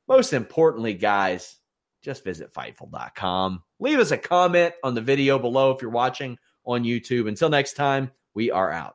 Most 0.09 0.33
importantly, 0.33 0.95
guys, 0.95 1.57
just 2.03 2.25
visit 2.25 2.53
Fightful.com. 2.53 3.63
Leave 3.79 3.99
us 3.99 4.11
a 4.11 4.19
comment 4.19 4.75
on 4.83 4.95
the 4.95 5.01
video 5.01 5.39
below 5.39 5.71
if 5.73 5.83
you're 5.83 5.91
watching 5.91 6.39
on 6.65 6.83
YouTube. 6.83 7.29
Until 7.29 7.51
next 7.51 7.75
time, 7.75 8.11
we 8.35 8.51
are 8.51 8.71
out. 8.71 8.95